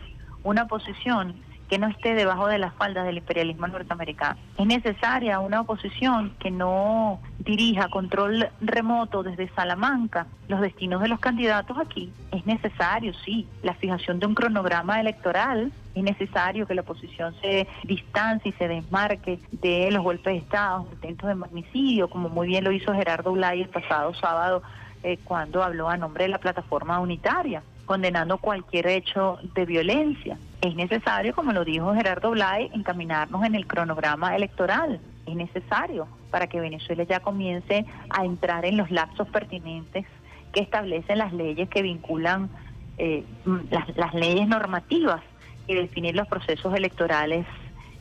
una 0.43 0.67
posición 0.67 1.41
que 1.69 1.77
no 1.77 1.87
esté 1.87 2.15
debajo 2.15 2.47
de 2.47 2.57
las 2.57 2.73
faldas 2.73 3.05
del 3.05 3.17
imperialismo 3.17 3.67
norteamericano. 3.67 4.39
Es 4.57 4.65
necesaria 4.65 5.39
una 5.39 5.61
oposición 5.61 6.33
que 6.39 6.49
no 6.49 7.19
dirija 7.39 7.89
control 7.89 8.49
remoto 8.59 9.23
desde 9.23 9.49
Salamanca 9.49 10.27
los 10.47 10.61
destinos 10.61 11.01
de 11.01 11.07
los 11.07 11.19
candidatos 11.19 11.77
aquí. 11.77 12.11
Es 12.31 12.45
necesario, 12.45 13.13
sí, 13.25 13.47
la 13.61 13.75
fijación 13.75 14.19
de 14.19 14.25
un 14.25 14.35
cronograma 14.35 14.99
electoral. 14.99 15.71
Es 15.93 16.03
necesario 16.03 16.65
que 16.65 16.73
la 16.73 16.81
oposición 16.81 17.35
se 17.41 17.67
distancie 17.83 18.49
y 18.49 18.53
se 18.53 18.67
desmarque 18.67 19.39
de 19.51 19.91
los 19.91 20.03
golpes 20.03 20.33
de 20.33 20.39
Estado, 20.39 20.87
intentos 20.91 21.29
de 21.29 21.35
magnicidio, 21.35 22.09
como 22.09 22.29
muy 22.29 22.47
bien 22.47 22.63
lo 22.63 22.71
hizo 22.71 22.93
Gerardo 22.93 23.31
Ulay 23.31 23.61
el 23.61 23.69
pasado 23.69 24.13
sábado 24.15 24.63
eh, 25.03 25.17
cuando 25.23 25.63
habló 25.63 25.89
a 25.89 25.97
nombre 25.97 26.23
de 26.23 26.29
la 26.29 26.39
plataforma 26.39 26.99
unitaria 26.99 27.61
condenando 27.89 28.37
cualquier 28.37 28.85
hecho 28.85 29.39
de 29.55 29.65
violencia. 29.65 30.37
Es 30.61 30.75
necesario, 30.75 31.33
como 31.33 31.53
lo 31.53 31.63
dijo 31.63 31.93
Gerardo 31.93 32.31
Blay, 32.31 32.69
encaminarnos 32.73 33.45
en 33.45 33.55
el 33.55 33.65
cronograma 33.65 34.35
electoral. 34.35 34.99
Es 35.25 35.35
necesario 35.35 36.07
para 36.31 36.47
que 36.47 36.59
Venezuela 36.59 37.03
ya 37.03 37.21
comience 37.21 37.85
a 38.09 38.25
entrar 38.25 38.65
en 38.65 38.75
los 38.75 38.91
lapsos 38.91 39.29
pertinentes 39.29 40.05
que 40.51 40.59
establecen 40.59 41.19
las 41.19 41.31
leyes 41.31 41.69
que 41.69 41.81
vinculan 41.81 42.49
eh, 42.97 43.23
las, 43.69 43.95
las 43.95 44.13
leyes 44.13 44.47
normativas 44.47 45.21
y 45.67 45.75
definir 45.75 46.15
los 46.15 46.27
procesos 46.27 46.75
electorales 46.75 47.45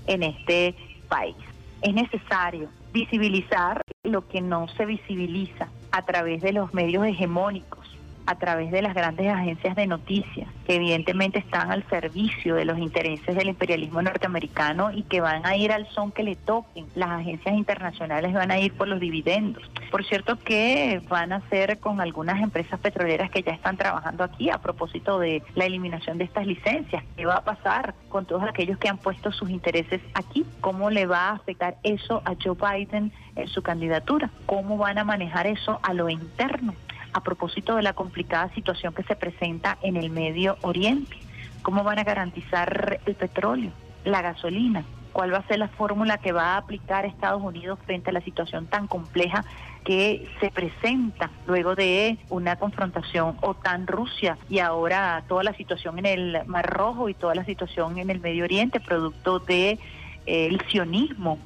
en 0.08 0.24
este 0.24 0.74
país. 1.08 1.36
Es 1.82 1.94
necesario 1.94 2.68
visibilizar 2.92 3.82
lo 4.02 4.26
que 4.26 4.40
no 4.40 4.66
se 4.68 4.84
visibiliza 4.84 5.68
a 5.92 6.02
través 6.04 6.42
de 6.42 6.52
los 6.52 6.74
medios 6.74 7.06
hegemónicos 7.06 7.97
a 8.28 8.34
través 8.34 8.70
de 8.70 8.82
las 8.82 8.92
grandes 8.92 9.26
agencias 9.26 9.74
de 9.74 9.86
noticias, 9.86 10.46
que 10.66 10.74
evidentemente 10.74 11.38
están 11.38 11.72
al 11.72 11.82
servicio 11.88 12.56
de 12.56 12.66
los 12.66 12.76
intereses 12.78 13.34
del 13.34 13.48
imperialismo 13.48 14.02
norteamericano 14.02 14.92
y 14.92 15.04
que 15.04 15.22
van 15.22 15.46
a 15.46 15.56
ir 15.56 15.72
al 15.72 15.88
son 15.88 16.12
que 16.12 16.22
le 16.22 16.36
toquen. 16.36 16.84
Las 16.94 17.08
agencias 17.08 17.54
internacionales 17.54 18.34
van 18.34 18.50
a 18.50 18.58
ir 18.58 18.74
por 18.74 18.86
los 18.86 19.00
dividendos. 19.00 19.62
Por 19.90 20.04
cierto 20.04 20.36
que 20.36 21.00
van 21.08 21.32
a 21.32 21.40
ser 21.48 21.78
con 21.78 22.02
algunas 22.02 22.42
empresas 22.42 22.78
petroleras 22.80 23.30
que 23.30 23.42
ya 23.42 23.52
están 23.52 23.78
trabajando 23.78 24.22
aquí 24.24 24.50
a 24.50 24.58
propósito 24.58 25.18
de 25.18 25.42
la 25.54 25.64
eliminación 25.64 26.18
de 26.18 26.24
estas 26.24 26.46
licencias. 26.46 27.02
¿Qué 27.16 27.24
va 27.24 27.36
a 27.36 27.44
pasar 27.44 27.94
con 28.10 28.26
todos 28.26 28.42
aquellos 28.42 28.76
que 28.76 28.90
han 28.90 28.98
puesto 28.98 29.32
sus 29.32 29.48
intereses 29.48 30.02
aquí? 30.12 30.44
¿Cómo 30.60 30.90
le 30.90 31.06
va 31.06 31.30
a 31.30 31.32
afectar 31.32 31.78
eso 31.82 32.20
a 32.26 32.34
Joe 32.34 32.56
Biden 32.60 33.10
en 33.36 33.48
su 33.48 33.62
candidatura? 33.62 34.28
¿Cómo 34.44 34.76
van 34.76 34.98
a 34.98 35.04
manejar 35.04 35.46
eso 35.46 35.80
a 35.82 35.94
lo 35.94 36.10
interno? 36.10 36.74
A 37.18 37.22
propósito 37.22 37.76
de 37.76 37.82
la 37.82 37.92
complicada 37.92 38.52
situación 38.54 38.94
que 38.94 39.02
se 39.02 39.16
presenta 39.16 39.78
en 39.82 39.96
el 39.96 40.10
Medio 40.10 40.56
Oriente. 40.62 41.16
¿Cómo 41.62 41.84
van 41.84 41.98
a 41.98 42.04
garantizar 42.04 43.00
el 43.04 43.14
petróleo, 43.14 43.72
la 44.04 44.22
gasolina? 44.22 44.84
¿Cuál 45.12 45.32
va 45.32 45.38
a 45.38 45.46
ser 45.48 45.58
la 45.58 45.68
fórmula 45.68 46.18
que 46.18 46.32
va 46.32 46.54
a 46.54 46.56
aplicar 46.58 47.04
Estados 47.04 47.42
Unidos 47.42 47.78
frente 47.84 48.10
a 48.10 48.12
la 48.12 48.20
situación 48.20 48.66
tan 48.66 48.86
compleja 48.86 49.44
que 49.84 50.28
se 50.38 50.50
presenta 50.50 51.30
luego 51.46 51.74
de 51.74 52.18
una 52.28 52.56
confrontación 52.56 53.36
OTAN-Rusia 53.40 54.38
y 54.48 54.60
ahora 54.60 55.24
toda 55.26 55.42
la 55.42 55.54
situación 55.54 55.98
en 55.98 56.06
el 56.06 56.46
Mar 56.46 56.70
Rojo 56.70 57.08
y 57.08 57.14
toda 57.14 57.34
la 57.34 57.44
situación 57.44 57.98
en 57.98 58.10
el 58.10 58.20
Medio 58.20 58.44
Oriente, 58.44 58.80
producto 58.80 59.40
del 59.40 59.78
de, 60.26 60.60
sionismo 60.70 61.38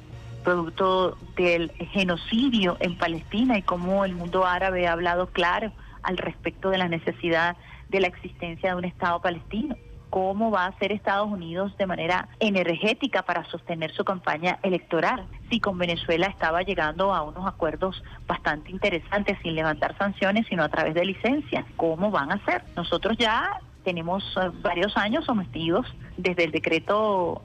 producto 0.43 1.17
del 1.35 1.71
genocidio 1.91 2.77
en 2.79 2.97
Palestina 2.97 3.57
y 3.57 3.61
cómo 3.63 4.05
el 4.05 4.13
mundo 4.13 4.45
árabe 4.45 4.87
ha 4.87 4.93
hablado 4.93 5.27
claro 5.27 5.71
al 6.03 6.17
respecto 6.17 6.69
de 6.69 6.77
la 6.77 6.87
necesidad 6.87 7.55
de 7.89 8.01
la 8.01 8.07
existencia 8.07 8.71
de 8.71 8.75
un 8.75 8.85
Estado 8.85 9.21
palestino. 9.21 9.75
¿Cómo 10.09 10.51
va 10.51 10.65
a 10.65 10.67
hacer 10.67 10.91
Estados 10.91 11.27
Unidos 11.27 11.75
de 11.77 11.87
manera 11.87 12.27
energética 12.39 13.23
para 13.23 13.45
sostener 13.45 13.91
su 13.93 14.03
campaña 14.03 14.59
electoral? 14.61 15.25
Si 15.49 15.59
con 15.59 15.79
Venezuela 15.79 16.27
estaba 16.27 16.61
llegando 16.61 17.13
a 17.13 17.23
unos 17.23 17.47
acuerdos 17.47 18.03
bastante 18.27 18.69
interesantes 18.69 19.39
sin 19.41 19.55
levantar 19.55 19.97
sanciones, 19.97 20.45
sino 20.47 20.63
a 20.63 20.69
través 20.69 20.93
de 20.93 21.05
licencias, 21.05 21.65
¿cómo 21.77 22.11
van 22.11 22.31
a 22.31 22.35
hacer? 22.35 22.63
Nosotros 22.75 23.17
ya 23.17 23.59
tenemos 23.83 24.23
eh, 24.37 24.51
varios 24.61 24.95
años 24.97 25.25
sometidos 25.25 25.87
desde 26.17 26.43
el 26.43 26.51
decreto 26.51 27.41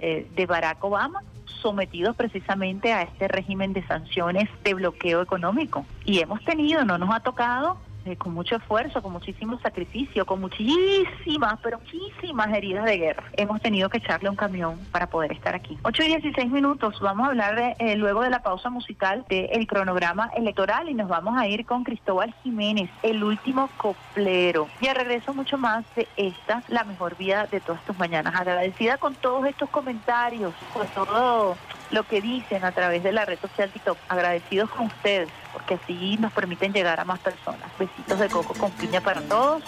eh, 0.00 0.26
de 0.34 0.46
Barack 0.46 0.82
Obama 0.84 1.22
sometidos 1.60 2.16
precisamente 2.16 2.92
a 2.92 3.02
este 3.02 3.28
régimen 3.28 3.72
de 3.72 3.86
sanciones 3.86 4.48
de 4.64 4.74
bloqueo 4.74 5.20
económico. 5.20 5.84
Y 6.04 6.20
hemos 6.20 6.42
tenido, 6.44 6.84
no 6.84 6.98
nos 6.98 7.14
ha 7.14 7.20
tocado 7.20 7.76
eh, 8.04 8.16
con 8.16 8.32
mucho 8.32 8.56
esfuerzo, 8.56 9.02
con 9.02 9.12
muchísimo 9.12 9.58
sacrificio, 9.60 10.24
con 10.24 10.40
muchísimas, 10.40 11.58
pero 11.62 11.78
muchísimas 11.78 12.52
heridas 12.54 12.84
de 12.84 12.98
guerra. 12.98 13.24
Hemos 13.36 13.60
tenido 13.60 13.88
que 13.88 13.98
echarle 13.98 14.30
un 14.30 14.36
camión 14.36 14.78
para 14.90 15.08
poder 15.08 15.32
estar 15.32 15.54
aquí. 15.54 15.78
8 15.82 16.02
y 16.04 16.06
16 16.08 16.50
minutos, 16.50 16.98
vamos 17.00 17.26
a 17.26 17.30
hablar 17.30 17.56
de, 17.56 17.76
eh, 17.78 17.96
luego 17.96 18.22
de 18.22 18.30
la 18.30 18.42
pausa 18.42 18.70
musical 18.70 19.24
del 19.28 19.66
cronograma 19.66 20.30
electoral 20.36 20.88
y 20.88 20.94
nos 20.94 21.08
vamos 21.08 21.38
a 21.38 21.46
ir 21.46 21.66
con 21.66 21.84
Cristóbal 21.84 22.34
Jiménez, 22.42 22.90
el 23.02 23.22
último 23.22 23.68
coplero. 23.76 24.68
Y 24.80 24.88
a 24.88 24.94
regreso 24.94 25.34
mucho 25.34 25.58
más 25.58 25.84
de 25.94 26.08
esta, 26.16 26.62
la 26.68 26.84
mejor 26.84 27.16
vida 27.16 27.46
de 27.46 27.60
todas 27.60 27.84
tus 27.84 27.98
mañanas. 27.98 28.34
Agradecida 28.34 28.96
con 28.98 29.14
todos 29.14 29.46
estos 29.46 29.68
comentarios, 29.70 30.54
por 30.72 30.86
todo 30.86 31.56
lo 31.90 32.04
que 32.04 32.20
dicen 32.20 32.64
a 32.64 32.72
través 32.72 33.02
de 33.02 33.12
la 33.12 33.24
red 33.24 33.38
social 33.40 33.70
TikTok. 33.70 33.98
Agradecidos 34.08 34.70
con 34.70 34.86
ustedes, 34.86 35.28
porque 35.52 35.74
así 35.74 36.16
nos 36.18 36.32
permiten 36.32 36.72
llegar 36.72 37.00
a 37.00 37.04
más 37.04 37.18
personas. 37.20 37.70
Besitos 37.78 38.18
de 38.18 38.28
coco 38.28 38.54
con 38.54 38.70
piña 38.72 39.00
para 39.00 39.20
todos. 39.22 39.62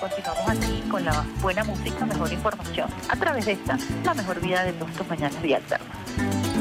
Continuamos 0.00 0.48
aquí 0.48 0.82
con 0.90 1.04
la 1.04 1.24
buena 1.40 1.64
música, 1.64 2.04
mejor 2.04 2.32
información, 2.32 2.88
a 3.08 3.16
través 3.16 3.46
de 3.46 3.52
esta, 3.52 3.78
la 4.04 4.14
mejor 4.14 4.40
vida 4.40 4.64
de 4.64 4.72
todos 4.72 4.92
tus 4.92 5.08
mañanas 5.08 5.40
día 5.40 5.56
alterna. 5.58 6.53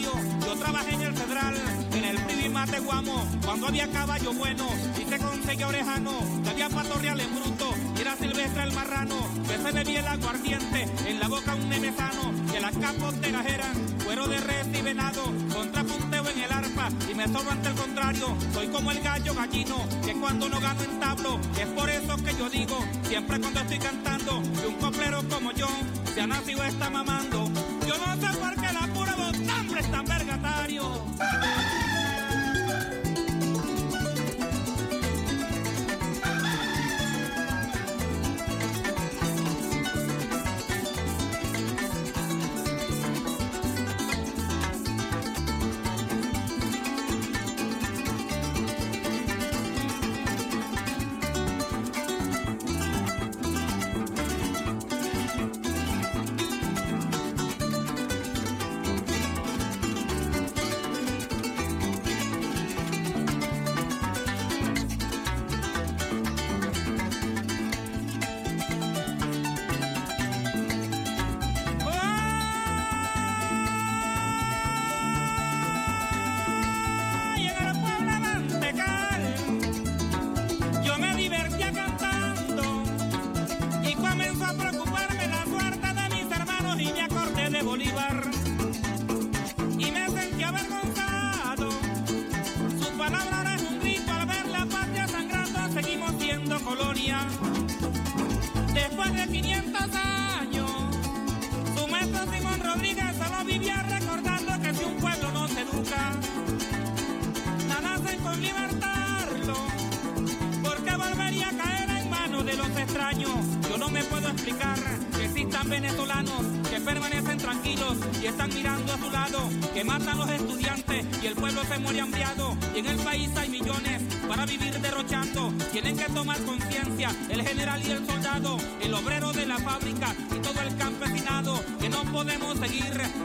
Yo 0.00 0.54
trabajé 0.58 0.94
en 0.94 1.02
el 1.02 1.14
Federal, 1.14 1.54
en 1.92 2.04
el 2.04 2.50
Mate 2.50 2.80
Guamo, 2.80 3.24
cuando 3.44 3.66
había 3.68 3.90
caballo 3.90 4.32
bueno 4.32 4.66
y 5.00 5.08
se 5.08 5.18
conseguía 5.18 5.68
orejano, 5.68 6.12
que 6.42 6.50
había 6.50 6.68
pato 6.68 6.98
real 6.98 7.20
en 7.20 7.34
bruto 7.34 7.74
y 7.96 8.00
era 8.00 8.16
silvestre 8.16 8.62
el 8.62 8.72
marrano, 8.72 9.16
que 9.46 9.56
se 9.56 9.72
bebía 9.72 10.00
el 10.00 10.06
aguardiente, 10.06 10.88
en 11.06 11.20
la 11.20 11.28
boca 11.28 11.54
un 11.54 11.68
nemesano, 11.68 12.32
que 12.50 12.60
las 12.60 12.76
capoteras 12.76 13.46
eran 13.46 13.72
cuero 14.04 14.26
de 14.26 14.38
res 14.38 14.66
y 14.72 14.82
venado, 14.82 15.24
contrapunteo 15.54 16.28
en 16.28 16.40
el 16.40 16.52
arpa 16.52 16.88
y 17.10 17.14
me 17.14 17.26
sobro 17.26 17.50
ante 17.50 17.68
el 17.68 17.74
contrario, 17.74 18.36
soy 18.52 18.68
como 18.68 18.90
el 18.90 19.00
gallo 19.00 19.34
gallino, 19.34 19.88
que 20.04 20.12
cuando 20.14 20.48
no 20.48 20.60
gano 20.60 20.82
en 20.82 21.00
tablo, 21.00 21.40
es 21.60 21.66
por 21.66 21.90
eso 21.90 22.16
que 22.24 22.34
yo 22.36 22.48
digo, 22.48 22.78
siempre 23.04 23.38
cuando 23.40 23.60
estoy 23.60 23.78
cantando, 23.78 24.42
que 24.42 24.66
un 24.66 24.74
coplero 24.76 25.22
como 25.28 25.52
yo, 25.52 25.68
se 26.14 26.20
ha 26.20 26.26
nacido 26.26 26.64
está 26.64 26.88
mamando, 26.88 27.17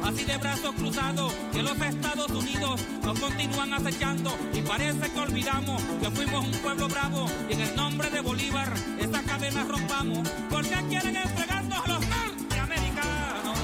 así 0.04 0.26
de 0.26 0.38
brazos 0.38 0.74
cruzados, 0.76 1.34
que 1.52 1.64
los 1.64 1.80
Estados 1.80 2.30
Unidos 2.32 2.82
nos 3.04 3.20
continúan 3.20 3.74
acechando 3.74 4.36
y 4.54 4.62
parece 4.62 5.12
que 5.12 5.20
olvidamos 5.20 5.82
que 6.02 6.12
fuimos 6.12 6.46
un 6.46 6.52
pueblo 6.60 6.88
bravo 6.88 7.26
y 7.50 7.54
en 7.54 7.62
el 7.62 7.76
nombre 7.76 8.10
de 8.10 8.22
Bolívar 8.22 8.72
esa 9.00 9.22
cadena 9.24 9.64
rompamos, 9.64 10.28
porque 10.50 10.76
quieren 10.90 11.16
entregarnos 11.16 11.80
a 11.80 11.88
los 11.88 12.08
norteamericanos. 12.08 13.58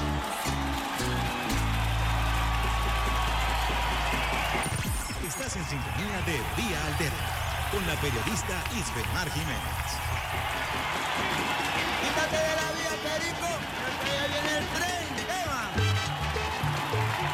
Estás 5.26 5.56
en 5.56 5.64
sintonía 5.64 6.20
de 6.26 6.40
Vía 6.56 6.86
Alterna 6.86 7.40
con 7.70 7.86
la 7.86 7.94
periodista 8.00 8.62
Isbemar 8.72 9.30
Jiménez. 9.30 10.00
Quítate 12.02 12.36
de 12.36 12.54
la 12.56 12.68
vía, 12.72 12.94
Perico, 13.04 13.50
que 14.04 14.10
ya 14.12 14.26
viene 14.26 14.58
el 14.58 14.66
tren. 14.74 15.09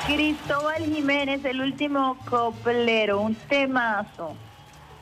Cristóbal 0.07 0.85
Jiménez, 0.85 1.45
el 1.45 1.61
último 1.61 2.17
coplero, 2.31 3.21
un 3.21 3.35
temazo. 3.35 4.37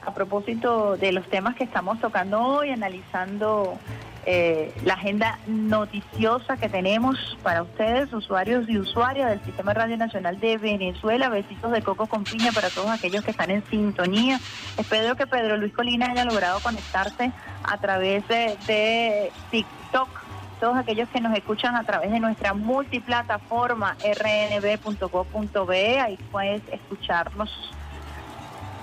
A 0.00 0.14
propósito 0.14 0.96
de 0.96 1.12
los 1.12 1.28
temas 1.28 1.56
que 1.56 1.64
estamos 1.64 2.00
tocando 2.00 2.40
hoy, 2.40 2.70
analizando 2.70 3.78
eh, 4.24 4.74
la 4.84 4.94
agenda 4.94 5.38
noticiosa 5.46 6.56
que 6.56 6.70
tenemos 6.70 7.36
para 7.42 7.62
ustedes, 7.62 8.14
usuarios 8.14 8.66
y 8.66 8.78
usuarias 8.78 9.28
del 9.28 9.44
Sistema 9.44 9.74
Radio 9.74 9.98
Nacional 9.98 10.40
de 10.40 10.56
Venezuela. 10.56 11.28
Besitos 11.28 11.70
de 11.70 11.82
coco 11.82 12.06
con 12.06 12.24
piña 12.24 12.50
para 12.52 12.70
todos 12.70 12.88
aquellos 12.88 13.22
que 13.24 13.32
están 13.32 13.50
en 13.50 13.62
sintonía. 13.66 14.40
Espero 14.78 15.16
que 15.16 15.26
Pedro 15.26 15.58
Luis 15.58 15.74
Colina 15.74 16.12
haya 16.12 16.24
logrado 16.24 16.60
conectarse 16.60 17.30
a 17.62 17.76
través 17.76 18.26
de 18.28 19.30
TikTok 19.50 20.23
todos 20.60 20.76
aquellos 20.76 21.08
que 21.08 21.20
nos 21.20 21.36
escuchan 21.36 21.76
a 21.76 21.84
través 21.84 22.10
de 22.10 22.20
nuestra 22.20 22.54
multiplataforma 22.54 23.96
rnb.gov.be, 24.02 26.00
ahí 26.00 26.16
puedes 26.30 26.62
escucharnos 26.72 27.50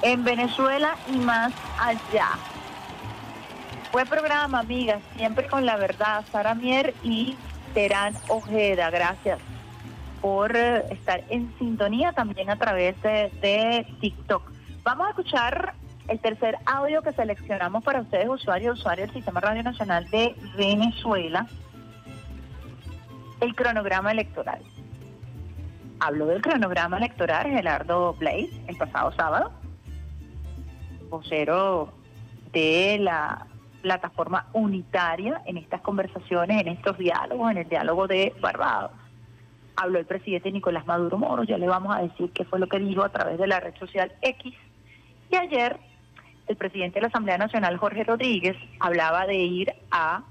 en 0.01 0.23
Venezuela 0.23 0.95
y 1.07 1.17
más 1.17 1.53
allá. 1.79 2.29
Buen 3.91 4.07
programa, 4.07 4.59
amigas, 4.59 5.01
siempre 5.15 5.47
con 5.47 5.65
la 5.65 5.75
verdad. 5.75 6.23
Sara 6.31 6.55
Mier 6.55 6.93
y 7.03 7.35
Terán 7.73 8.15
Ojeda, 8.27 8.89
gracias 8.89 9.39
por 10.21 10.55
eh, 10.55 10.85
estar 10.91 11.23
en 11.29 11.53
sintonía 11.57 12.13
también 12.13 12.49
a 12.49 12.55
través 12.55 13.01
de, 13.01 13.31
de 13.41 13.85
TikTok. 13.99 14.49
Vamos 14.83 15.07
a 15.07 15.09
escuchar 15.09 15.73
el 16.11 16.19
tercer 16.19 16.57
audio 16.65 17.01
que 17.01 17.13
seleccionamos 17.13 17.85
para 17.85 18.01
ustedes, 18.01 18.27
usuarios 18.27 18.77
usuarios 18.77 19.07
del 19.07 19.15
Sistema 19.15 19.39
Radio 19.39 19.63
Nacional 19.63 20.09
de 20.09 20.35
Venezuela, 20.57 21.47
el 23.39 23.55
cronograma 23.55 24.11
electoral. 24.11 24.61
Habló 26.01 26.25
del 26.25 26.41
cronograma 26.41 26.97
electoral 26.97 27.49
Gerardo 27.49 28.13
Blaze 28.15 28.51
el 28.67 28.75
pasado 28.75 29.13
sábado, 29.13 29.53
vocero 31.09 31.93
de 32.51 32.97
la 32.99 33.47
plataforma 33.81 34.47
unitaria 34.51 35.41
en 35.45 35.55
estas 35.55 35.79
conversaciones, 35.79 36.59
en 36.59 36.67
estos 36.67 36.97
diálogos, 36.97 37.51
en 37.51 37.59
el 37.59 37.69
diálogo 37.69 38.07
de 38.07 38.35
Barbados. 38.41 38.91
Habló 39.77 39.97
el 39.97 40.05
presidente 40.05 40.51
Nicolás 40.51 40.85
Maduro 40.85 41.17
Moro, 41.17 41.43
ya 41.43 41.57
le 41.57 41.67
vamos 41.67 41.95
a 41.95 42.01
decir 42.01 42.31
qué 42.33 42.43
fue 42.43 42.59
lo 42.59 42.67
que 42.67 42.79
dijo 42.79 43.01
a 43.01 43.09
través 43.09 43.39
de 43.39 43.47
la 43.47 43.61
red 43.61 43.75
social 43.75 44.11
X. 44.21 44.53
Y 45.31 45.35
ayer 45.37 45.79
el 46.47 46.55
presidente 46.55 46.95
de 46.95 47.01
la 47.01 47.07
Asamblea 47.07 47.37
Nacional, 47.37 47.77
Jorge 47.77 48.03
Rodríguez, 48.03 48.57
hablaba 48.79 49.25
de 49.25 49.35
ir 49.35 49.73
a 49.89 50.23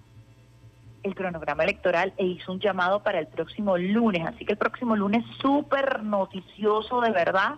el 1.02 1.14
cronograma 1.14 1.64
electoral 1.64 2.12
e 2.16 2.26
hizo 2.26 2.52
un 2.52 2.60
llamado 2.60 3.02
para 3.02 3.18
el 3.18 3.26
próximo 3.26 3.78
lunes. 3.78 4.26
Así 4.26 4.44
que 4.44 4.52
el 4.52 4.58
próximo 4.58 4.96
lunes 4.96 5.24
súper 5.40 6.02
noticioso 6.02 7.00
de 7.00 7.10
verdad, 7.10 7.54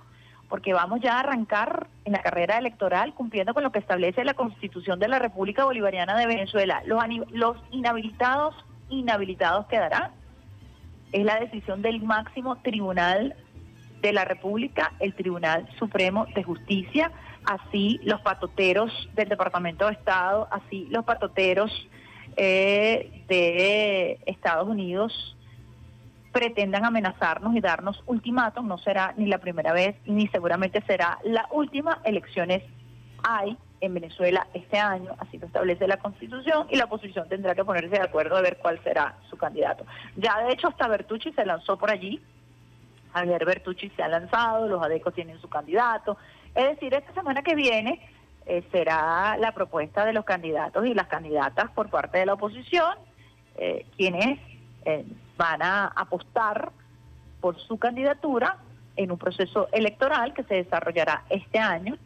porque 0.49 0.73
vamos 0.73 1.01
ya 1.01 1.17
a 1.17 1.21
arrancar 1.21 1.89
en 2.05 2.13
la 2.13 2.23
carrera 2.23 2.59
electoral 2.59 3.15
cumpliendo 3.15 3.55
con 3.55 3.63
lo 3.63 3.73
que 3.73 3.79
establece 3.79 4.25
la 4.25 4.35
Constitución 4.35 4.99
de 4.99 5.09
la 5.09 5.19
República 5.19 5.65
Bolivariana 5.65 6.17
de 6.17 6.27
Venezuela. 6.27 6.83
Los, 6.87 7.03
los 7.31 7.57
inhabilitados, 7.71 8.55
inhabilitados 8.89 9.67
quedarán. 9.67 10.13
Es 11.11 11.25
la 11.25 11.41
decisión 11.41 11.83
del 11.83 12.03
máximo 12.03 12.57
tribunal 12.57 13.35
de 14.03 14.13
la 14.13 14.25
República, 14.25 14.93
el 14.99 15.15
Tribunal 15.15 15.69
Supremo 15.79 16.27
de 16.35 16.43
Justicia, 16.43 17.13
así 17.45 18.01
los 18.05 18.21
patoteros 18.21 18.91
del 19.15 19.29
Departamento 19.29 19.87
de 19.87 19.93
Estado, 19.93 20.49
así 20.51 20.87
los 20.91 21.05
patoteros 21.05 21.71
eh, 22.37 23.25
de 23.29 24.19
Estados 24.27 24.69
Unidos 24.69 25.37
pretendan 26.33 26.85
amenazarnos 26.85 27.55
y 27.55 27.61
darnos 27.61 28.03
ultimátum, 28.07 28.67
no 28.67 28.79
será 28.79 29.13
ni 29.17 29.27
la 29.27 29.39
primera 29.39 29.73
vez 29.73 29.97
ni 30.07 30.29
seguramente 30.29 30.83
será 30.87 31.19
la 31.25 31.47
última. 31.51 32.01
Elecciones 32.05 32.63
hay 33.23 33.57
en 33.83 33.95
Venezuela 33.95 34.47
este 34.55 34.79
año, 34.79 35.11
así 35.19 35.39
lo 35.39 35.47
establece 35.47 35.87
la 35.87 35.99
Constitución, 35.99 36.69
y 36.71 36.77
la 36.77 36.85
oposición 36.85 37.29
tendrá 37.29 37.55
que 37.55 37.65
ponerse 37.65 37.97
de 37.97 38.03
acuerdo 38.03 38.37
a 38.37 38.41
ver 38.41 38.59
cuál 38.59 38.83
será 38.83 39.17
su 39.29 39.37
candidato. 39.37 39.85
Ya 40.17 40.39
de 40.45 40.53
hecho 40.53 40.69
hasta 40.69 40.89
Bertucci 40.89 41.33
se 41.33 41.45
lanzó 41.45 41.77
por 41.77 41.91
allí, 41.91 42.21
Javier 43.13 43.45
Bertucci 43.45 43.91
se 43.91 44.03
ha 44.03 44.09
lanzado, 44.09 44.69
los 44.69 44.83
ADECOS 44.83 45.15
tienen 45.15 45.41
su 45.41 45.49
candidato. 45.49 46.17
Es 46.55 46.69
decir, 46.69 46.95
esta 46.95 47.13
semana 47.15 47.43
que 47.43 47.55
viene 47.55 48.01
eh, 48.47 48.63
será 48.73 49.37
la 49.39 49.53
propuesta 49.53 50.05
de 50.05 50.13
los 50.13 50.25
candidatos 50.25 50.87
y 50.87 50.95
las 50.95 51.07
candidatas 51.07 51.71
por 51.71 51.91
parte 51.91 52.19
de 52.19 52.27
la 52.27 52.35
oposición, 52.35 52.95
eh, 53.57 53.87
quienes 53.97 54.39
eh, 54.85 55.05
van 55.37 55.63
a 55.63 55.87
apostar 55.87 56.73
por 57.41 57.59
su 57.61 57.79
candidatura 57.79 58.59
en 58.97 59.11
un 59.11 59.19
proceso 59.19 59.69
electoral 59.73 60.35
que 60.35 60.45
se 60.45 60.55
desarrollará 60.55 61.25
este 61.31 61.59
año 61.59 61.97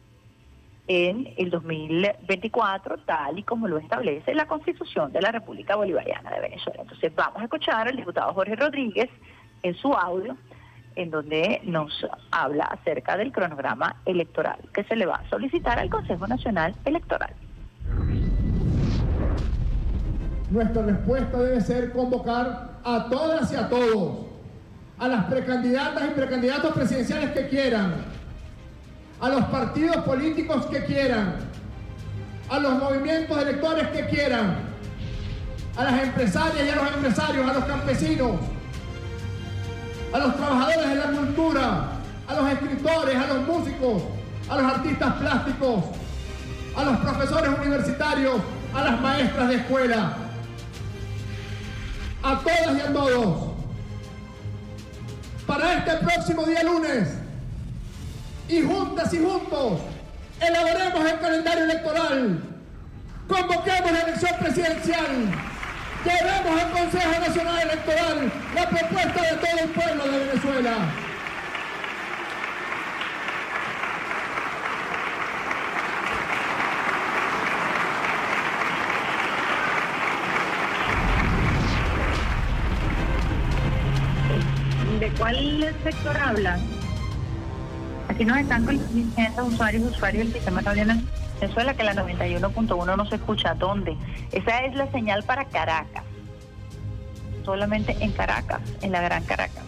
en 0.87 1.33
el 1.37 1.49
2024, 1.49 2.99
tal 2.99 3.39
y 3.39 3.43
como 3.43 3.67
lo 3.67 3.77
establece 3.77 4.33
la 4.33 4.47
Constitución 4.47 5.11
de 5.11 5.21
la 5.21 5.31
República 5.31 5.75
Bolivariana 5.75 6.31
de 6.31 6.39
Venezuela. 6.39 6.83
Entonces 6.83 7.13
vamos 7.13 7.41
a 7.41 7.43
escuchar 7.43 7.87
al 7.87 7.95
diputado 7.95 8.33
Jorge 8.33 8.55
Rodríguez 8.55 9.09
en 9.63 9.75
su 9.75 9.93
audio, 9.93 10.37
en 10.97 11.11
donde 11.11 11.61
nos 11.63 11.93
habla 12.31 12.65
acerca 12.65 13.15
del 13.17 13.31
cronograma 13.31 13.97
electoral 14.05 14.57
que 14.73 14.83
se 14.83 14.95
le 14.95 15.05
va 15.05 15.17
a 15.17 15.29
solicitar 15.29 15.77
al 15.77 15.89
Consejo 15.89 16.27
Nacional 16.27 16.75
Electoral. 16.85 17.33
Nuestra 20.49 20.81
respuesta 20.81 21.37
debe 21.37 21.61
ser 21.61 21.91
convocar 21.91 22.79
a 22.83 23.07
todas 23.09 23.51
y 23.53 23.55
a 23.55 23.69
todos, 23.69 24.25
a 24.97 25.07
las 25.07 25.25
precandidatas 25.25 26.03
y 26.05 26.13
precandidatos 26.15 26.73
presidenciales 26.73 27.31
que 27.31 27.47
quieran, 27.47 27.93
a 29.19 29.29
los 29.29 29.45
partidos 29.45 29.97
políticos 29.97 30.65
que 30.65 30.83
quieran, 30.83 31.35
a 32.49 32.59
los 32.59 32.73
movimientos 32.79 33.37
electores 33.37 33.87
que 33.89 34.05
quieran, 34.07 34.55
a 35.77 35.83
las 35.83 36.03
empresarias 36.03 36.65
y 36.65 36.69
a 36.69 36.75
los 36.75 36.91
empresarios, 36.95 37.47
a 37.47 37.53
los 37.53 37.65
campesinos, 37.65 38.56
a 40.13 40.19
los 40.19 40.35
trabajadores 40.35 40.89
de 40.89 40.95
la 40.95 41.11
cultura, 41.11 41.89
a 42.27 42.33
los 42.33 42.51
escritores, 42.51 43.15
a 43.15 43.27
los 43.27 43.47
músicos, 43.47 44.03
a 44.49 44.55
los 44.55 44.73
artistas 44.73 45.13
plásticos, 45.15 45.83
a 46.75 46.83
los 46.83 46.97
profesores 46.97 47.51
universitarios, 47.59 48.35
a 48.73 48.83
las 48.83 49.01
maestras 49.01 49.49
de 49.49 49.55
escuela, 49.55 50.13
a 52.23 52.39
todas 52.39 52.77
y 52.77 52.81
a 52.81 52.93
todos. 52.93 53.47
Para 55.45 55.73
este 55.75 55.93
próximo 55.97 56.43
día 56.43 56.63
lunes, 56.63 57.09
y 58.49 58.61
juntas 58.61 59.13
y 59.13 59.17
juntos, 59.17 59.79
elaboremos 60.39 61.05
el 61.05 61.19
calendario 61.19 61.63
electoral, 61.65 62.39
convoquemos 63.27 63.91
la 63.91 64.01
elección 64.01 64.31
presidencial, 64.39 65.31
llevemos 66.07 66.61
al 66.61 66.71
Consejo 66.71 67.19
Nacional 67.19 67.61
Electoral 67.61 68.31
la 68.55 68.69
propuesta 68.69 69.21
de 69.21 69.37
todo 69.37 69.59
el 69.63 69.69
pueblo 69.69 70.03
de 70.07 70.25
Venezuela. 70.25 70.77
¿De 84.99 85.09
cuál 85.11 85.75
sector 85.83 86.17
hablan? 86.17 86.59
Aquí 88.09 88.25
nos 88.25 88.37
están 88.37 88.65
diciendo 88.65 89.45
usuarios 89.45 89.83
y 89.83 89.87
usuarios 89.87 90.23
del 90.25 90.33
sistema 90.33 90.61
en 90.61 91.07
Venezuela 91.39 91.73
que 91.75 91.83
la 91.83 91.93
91.1 91.93 92.97
no 92.97 93.05
se 93.05 93.15
escucha. 93.15 93.53
¿Dónde? 93.53 93.95
Esa 94.31 94.65
es 94.65 94.75
la 94.75 94.91
señal 94.91 95.23
para 95.23 95.45
Caracas. 95.45 96.03
solamente 97.45 97.95
en 98.01 98.11
Caracas, 98.11 98.59
en 98.81 98.91
la 98.91 99.01
Gran 99.01 99.23
Caracas. 99.23 99.63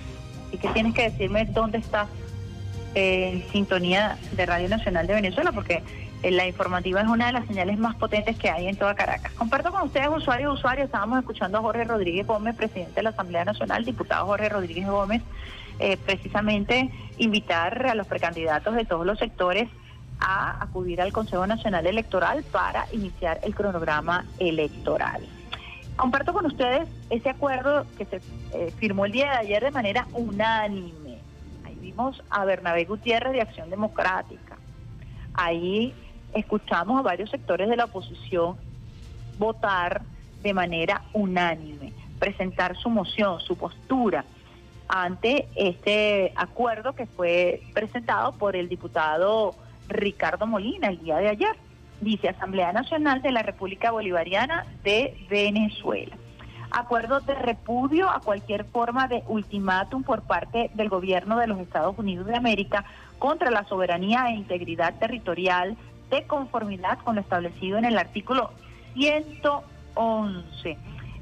¿Y 0.52 0.58
que 0.58 0.68
tienes 0.70 0.94
que 0.94 1.04
decirme 1.04 1.46
dónde 1.46 1.78
estás 1.78 2.08
en 2.94 3.48
sintonía 3.52 4.18
de 4.34 4.46
Radio 4.46 4.68
Nacional 4.68 5.08
de 5.08 5.14
Venezuela? 5.14 5.54
Porque 5.54 5.82
eh, 6.22 6.32
la 6.32 6.46
informativa 6.46 7.00
es 7.00 7.08
una 7.08 7.28
de 7.28 7.34
las 7.34 7.48
señales 7.48 7.78
más 7.78 7.96
potentes 7.96 8.38
que 8.38 8.50
hay 8.50 8.68
en 8.68 8.76
toda 8.76 8.96
Caracas. 8.96 9.32
Comparto 9.34 9.72
con 9.72 9.84
ustedes, 9.84 10.10
usuarios 10.10 10.56
usuarios, 10.56 10.86
estábamos 10.88 11.20
escuchando 11.20 11.60
a 11.60 11.62
Jorge 11.62 11.86
Rodríguez 11.86 12.28
Gómez, 12.28 12.56
presidente 12.56 12.96
de 12.96 13.04
la 13.04 13.12
Asamblea 13.12 13.46
Nacional, 13.46 13.86
diputado 13.86 14.26
Jorge 14.26 14.50
Rodríguez 14.50 14.88
Gómez, 14.88 15.22
eh, 15.80 15.96
precisamente 16.06 16.90
invitar 17.18 17.88
a 17.88 17.96
los 17.96 18.08
precandidatos 18.08 18.76
de 18.76 18.84
todos 18.84 19.06
los 19.06 19.18
sectores 19.18 19.70
a 20.20 20.64
acudir 20.64 21.02
al 21.02 21.14
Consejo 21.14 21.48
Nacional 21.48 21.88
Electoral 21.88 22.44
para 22.44 22.86
iniciar 22.92 23.40
el 23.44 23.56
cronograma 23.56 24.26
electoral. 24.40 25.22
Comparto 25.96 26.34
con 26.34 26.46
ustedes 26.46 26.88
ese 27.10 27.30
acuerdo 27.30 27.86
que 27.98 28.06
se 28.06 28.22
eh, 28.54 28.74
firmó 28.78 29.06
el 29.06 29.12
día 29.12 29.32
de 29.32 29.38
ayer 29.38 29.64
de 29.64 29.72
manera 29.72 30.08
unánime. 30.14 31.20
Ahí 31.66 31.78
vimos 31.82 32.24
a 32.30 32.46
Bernabé 32.46 32.86
Gutiérrez 32.86 33.34
de 33.34 33.42
Acción 33.42 33.70
Democrática. 33.70 34.58
Ahí 35.34 35.94
escuchamos 36.34 37.00
a 37.00 37.02
varios 37.02 37.30
sectores 37.30 37.70
de 37.70 37.76
la 37.76 37.86
oposición 37.86 38.58
votar 39.38 40.02
de 40.42 40.54
manera 40.54 41.02
unánime, 41.14 41.94
presentar 42.18 42.78
su 42.78 42.90
moción, 42.90 43.40
su 43.42 43.58
postura 43.58 44.24
ante 44.90 45.48
este 45.56 46.34
acuerdo 46.36 46.94
que 46.94 47.06
fue 47.06 47.62
presentado 47.74 48.32
por 48.34 48.56
el 48.56 48.68
diputado 48.68 49.54
Ricardo 49.90 50.48
Molina 50.48 50.88
el 50.88 51.00
día 51.00 51.18
de 51.18 51.30
ayer. 51.30 51.56
Dice 52.02 52.30
Asamblea 52.30 52.72
Nacional 52.72 53.22
de 53.22 53.32
la 53.32 53.42
República 53.42 53.92
Bolivariana 53.92 54.66
de 54.84 55.18
Venezuela. 55.30 56.16
Acuerdo 56.72 57.20
de 57.20 57.34
repudio 57.36 58.10
a 58.10 58.22
cualquier 58.22 58.64
forma 58.64 59.08
de 59.08 59.24
ultimátum 59.28 60.04
por 60.04 60.22
parte 60.22 60.70
del 60.76 60.88
gobierno 60.88 61.38
de 61.40 61.48
los 61.48 61.60
Estados 61.60 61.98
Unidos 61.98 62.28
de 62.28 62.36
América 62.36 62.86
contra 63.18 63.50
la 63.50 63.66
soberanía 63.66 64.28
e 64.30 64.36
integridad 64.36 64.94
territorial 65.00 65.76
de 66.10 66.26
conformidad 66.28 67.00
con 67.00 67.16
lo 67.16 67.22
establecido 67.22 67.78
en 67.78 67.86
el 67.86 67.98
artículo 67.98 68.52
111 68.94 70.78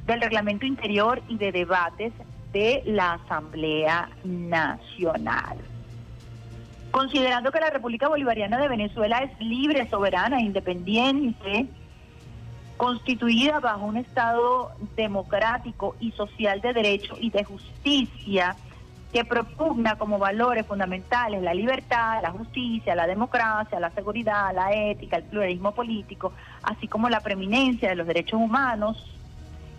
del 0.05 0.21
Reglamento 0.21 0.65
Interior 0.65 1.21
y 1.27 1.37
de 1.37 1.51
Debates 1.51 2.13
de 2.51 2.83
la 2.85 3.13
Asamblea 3.13 4.09
Nacional. 4.23 5.57
Considerando 6.97 7.51
que 7.51 7.59
la 7.59 7.69
República 7.69 8.07
Bolivariana 8.07 8.57
de 8.57 8.67
Venezuela 8.67 9.19
es 9.19 9.39
libre, 9.39 9.87
soberana, 9.87 10.41
independiente, 10.41 11.67
constituida 12.75 13.59
bajo 13.59 13.85
un 13.85 13.97
Estado 13.97 14.71
democrático 14.95 15.95
y 15.99 16.11
social 16.13 16.59
de 16.59 16.73
derecho 16.73 17.15
y 17.19 17.29
de 17.29 17.43
justicia, 17.43 18.55
que 19.13 19.23
propugna 19.23 19.95
como 19.99 20.17
valores 20.17 20.65
fundamentales 20.65 21.43
la 21.43 21.53
libertad, 21.53 22.19
la 22.23 22.31
justicia, 22.31 22.95
la 22.95 23.05
democracia, 23.05 23.79
la 23.79 23.91
seguridad, 23.91 24.51
la 24.55 24.73
ética, 24.73 25.17
el 25.17 25.23
pluralismo 25.25 25.75
político, 25.75 26.33
así 26.63 26.87
como 26.87 27.09
la 27.09 27.19
preeminencia 27.19 27.89
de 27.89 27.95
los 27.95 28.07
derechos 28.07 28.41
humanos, 28.41 28.97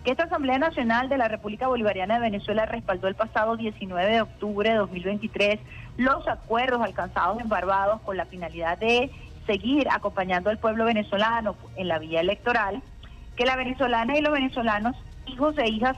que 0.05 0.11
esta 0.11 0.23
Asamblea 0.23 0.57
Nacional 0.57 1.09
de 1.09 1.17
la 1.17 1.27
República 1.27 1.67
Bolivariana 1.67 2.13
de 2.13 2.21
Venezuela 2.21 2.65
respaldó 2.65 3.09
el 3.09 3.15
pasado 3.15 3.57
19 3.57 4.09
de 4.09 4.21
octubre 4.21 4.69
de 4.69 4.77
2023 4.77 5.59
los 5.99 6.25
acuerdos 6.29 6.81
alcanzados 6.81 7.41
en 7.41 7.49
Barbados 7.49 7.99
con 8.01 8.15
la 8.15 8.25
finalidad 8.25 8.77
de 8.77 9.11
seguir 9.45 9.85
acompañando 9.91 10.49
al 10.49 10.57
pueblo 10.57 10.85
venezolano 10.85 11.57
en 11.75 11.89
la 11.89 11.99
vía 11.99 12.21
electoral, 12.21 12.81
que 13.35 13.45
la 13.45 13.57
venezolana 13.57 14.17
y 14.17 14.21
los 14.21 14.31
venezolanos, 14.31 14.95
hijos 15.27 15.57
e 15.57 15.67
hijas 15.67 15.97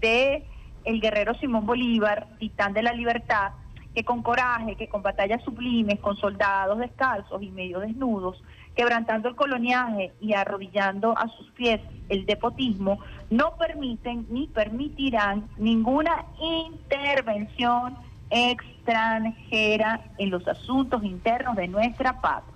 de 0.00 0.46
el 0.86 1.02
guerrero 1.02 1.34
Simón 1.34 1.66
Bolívar, 1.66 2.28
titán 2.38 2.72
de 2.72 2.82
la 2.82 2.94
libertad, 2.94 3.52
que 3.94 4.04
con 4.04 4.22
coraje, 4.22 4.74
que 4.76 4.88
con 4.88 5.02
batallas 5.02 5.42
sublimes, 5.44 6.00
con 6.00 6.16
soldados 6.16 6.78
descalzos 6.78 7.42
y 7.42 7.50
medio 7.50 7.80
desnudos, 7.80 8.42
quebrantando 8.74 9.28
el 9.28 9.36
coloniaje 9.36 10.14
y 10.18 10.32
arrodillando 10.32 11.14
a 11.18 11.28
sus 11.28 11.50
pies 11.50 11.78
el 12.08 12.24
depotismo, 12.24 13.00
no 13.28 13.54
permiten 13.58 14.26
ni 14.30 14.46
permitirán 14.46 15.46
ninguna 15.58 16.24
intervención 16.40 17.98
extranjera 18.32 20.00
en 20.16 20.30
los 20.30 20.48
asuntos 20.48 21.04
internos 21.04 21.54
de 21.54 21.68
nuestra 21.68 22.20
patria, 22.20 22.54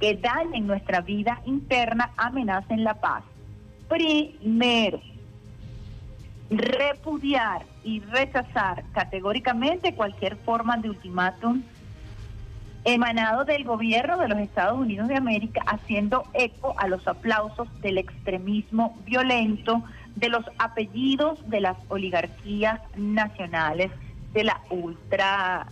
que 0.00 0.16
dañen 0.16 0.66
nuestra 0.66 1.02
vida 1.02 1.40
interna, 1.44 2.10
amenacen 2.16 2.82
la 2.82 2.94
paz. 2.94 3.22
Primero, 3.88 5.00
repudiar 6.50 7.62
y 7.84 8.00
rechazar 8.00 8.84
categóricamente 8.92 9.94
cualquier 9.94 10.36
forma 10.36 10.78
de 10.78 10.90
ultimátum 10.90 11.62
emanado 12.84 13.44
del 13.44 13.64
gobierno 13.64 14.18
de 14.18 14.28
los 14.28 14.38
Estados 14.38 14.78
Unidos 14.78 15.08
de 15.08 15.16
América, 15.16 15.62
haciendo 15.66 16.24
eco 16.34 16.74
a 16.78 16.88
los 16.88 17.06
aplausos 17.06 17.68
del 17.80 17.98
extremismo 17.98 18.98
violento, 19.04 19.82
de 20.16 20.28
los 20.28 20.44
apellidos 20.58 21.38
de 21.48 21.60
las 21.60 21.76
oligarquías 21.88 22.80
nacionales, 22.96 23.92
de 24.32 24.44
la 24.44 24.60
ultra 24.70 25.66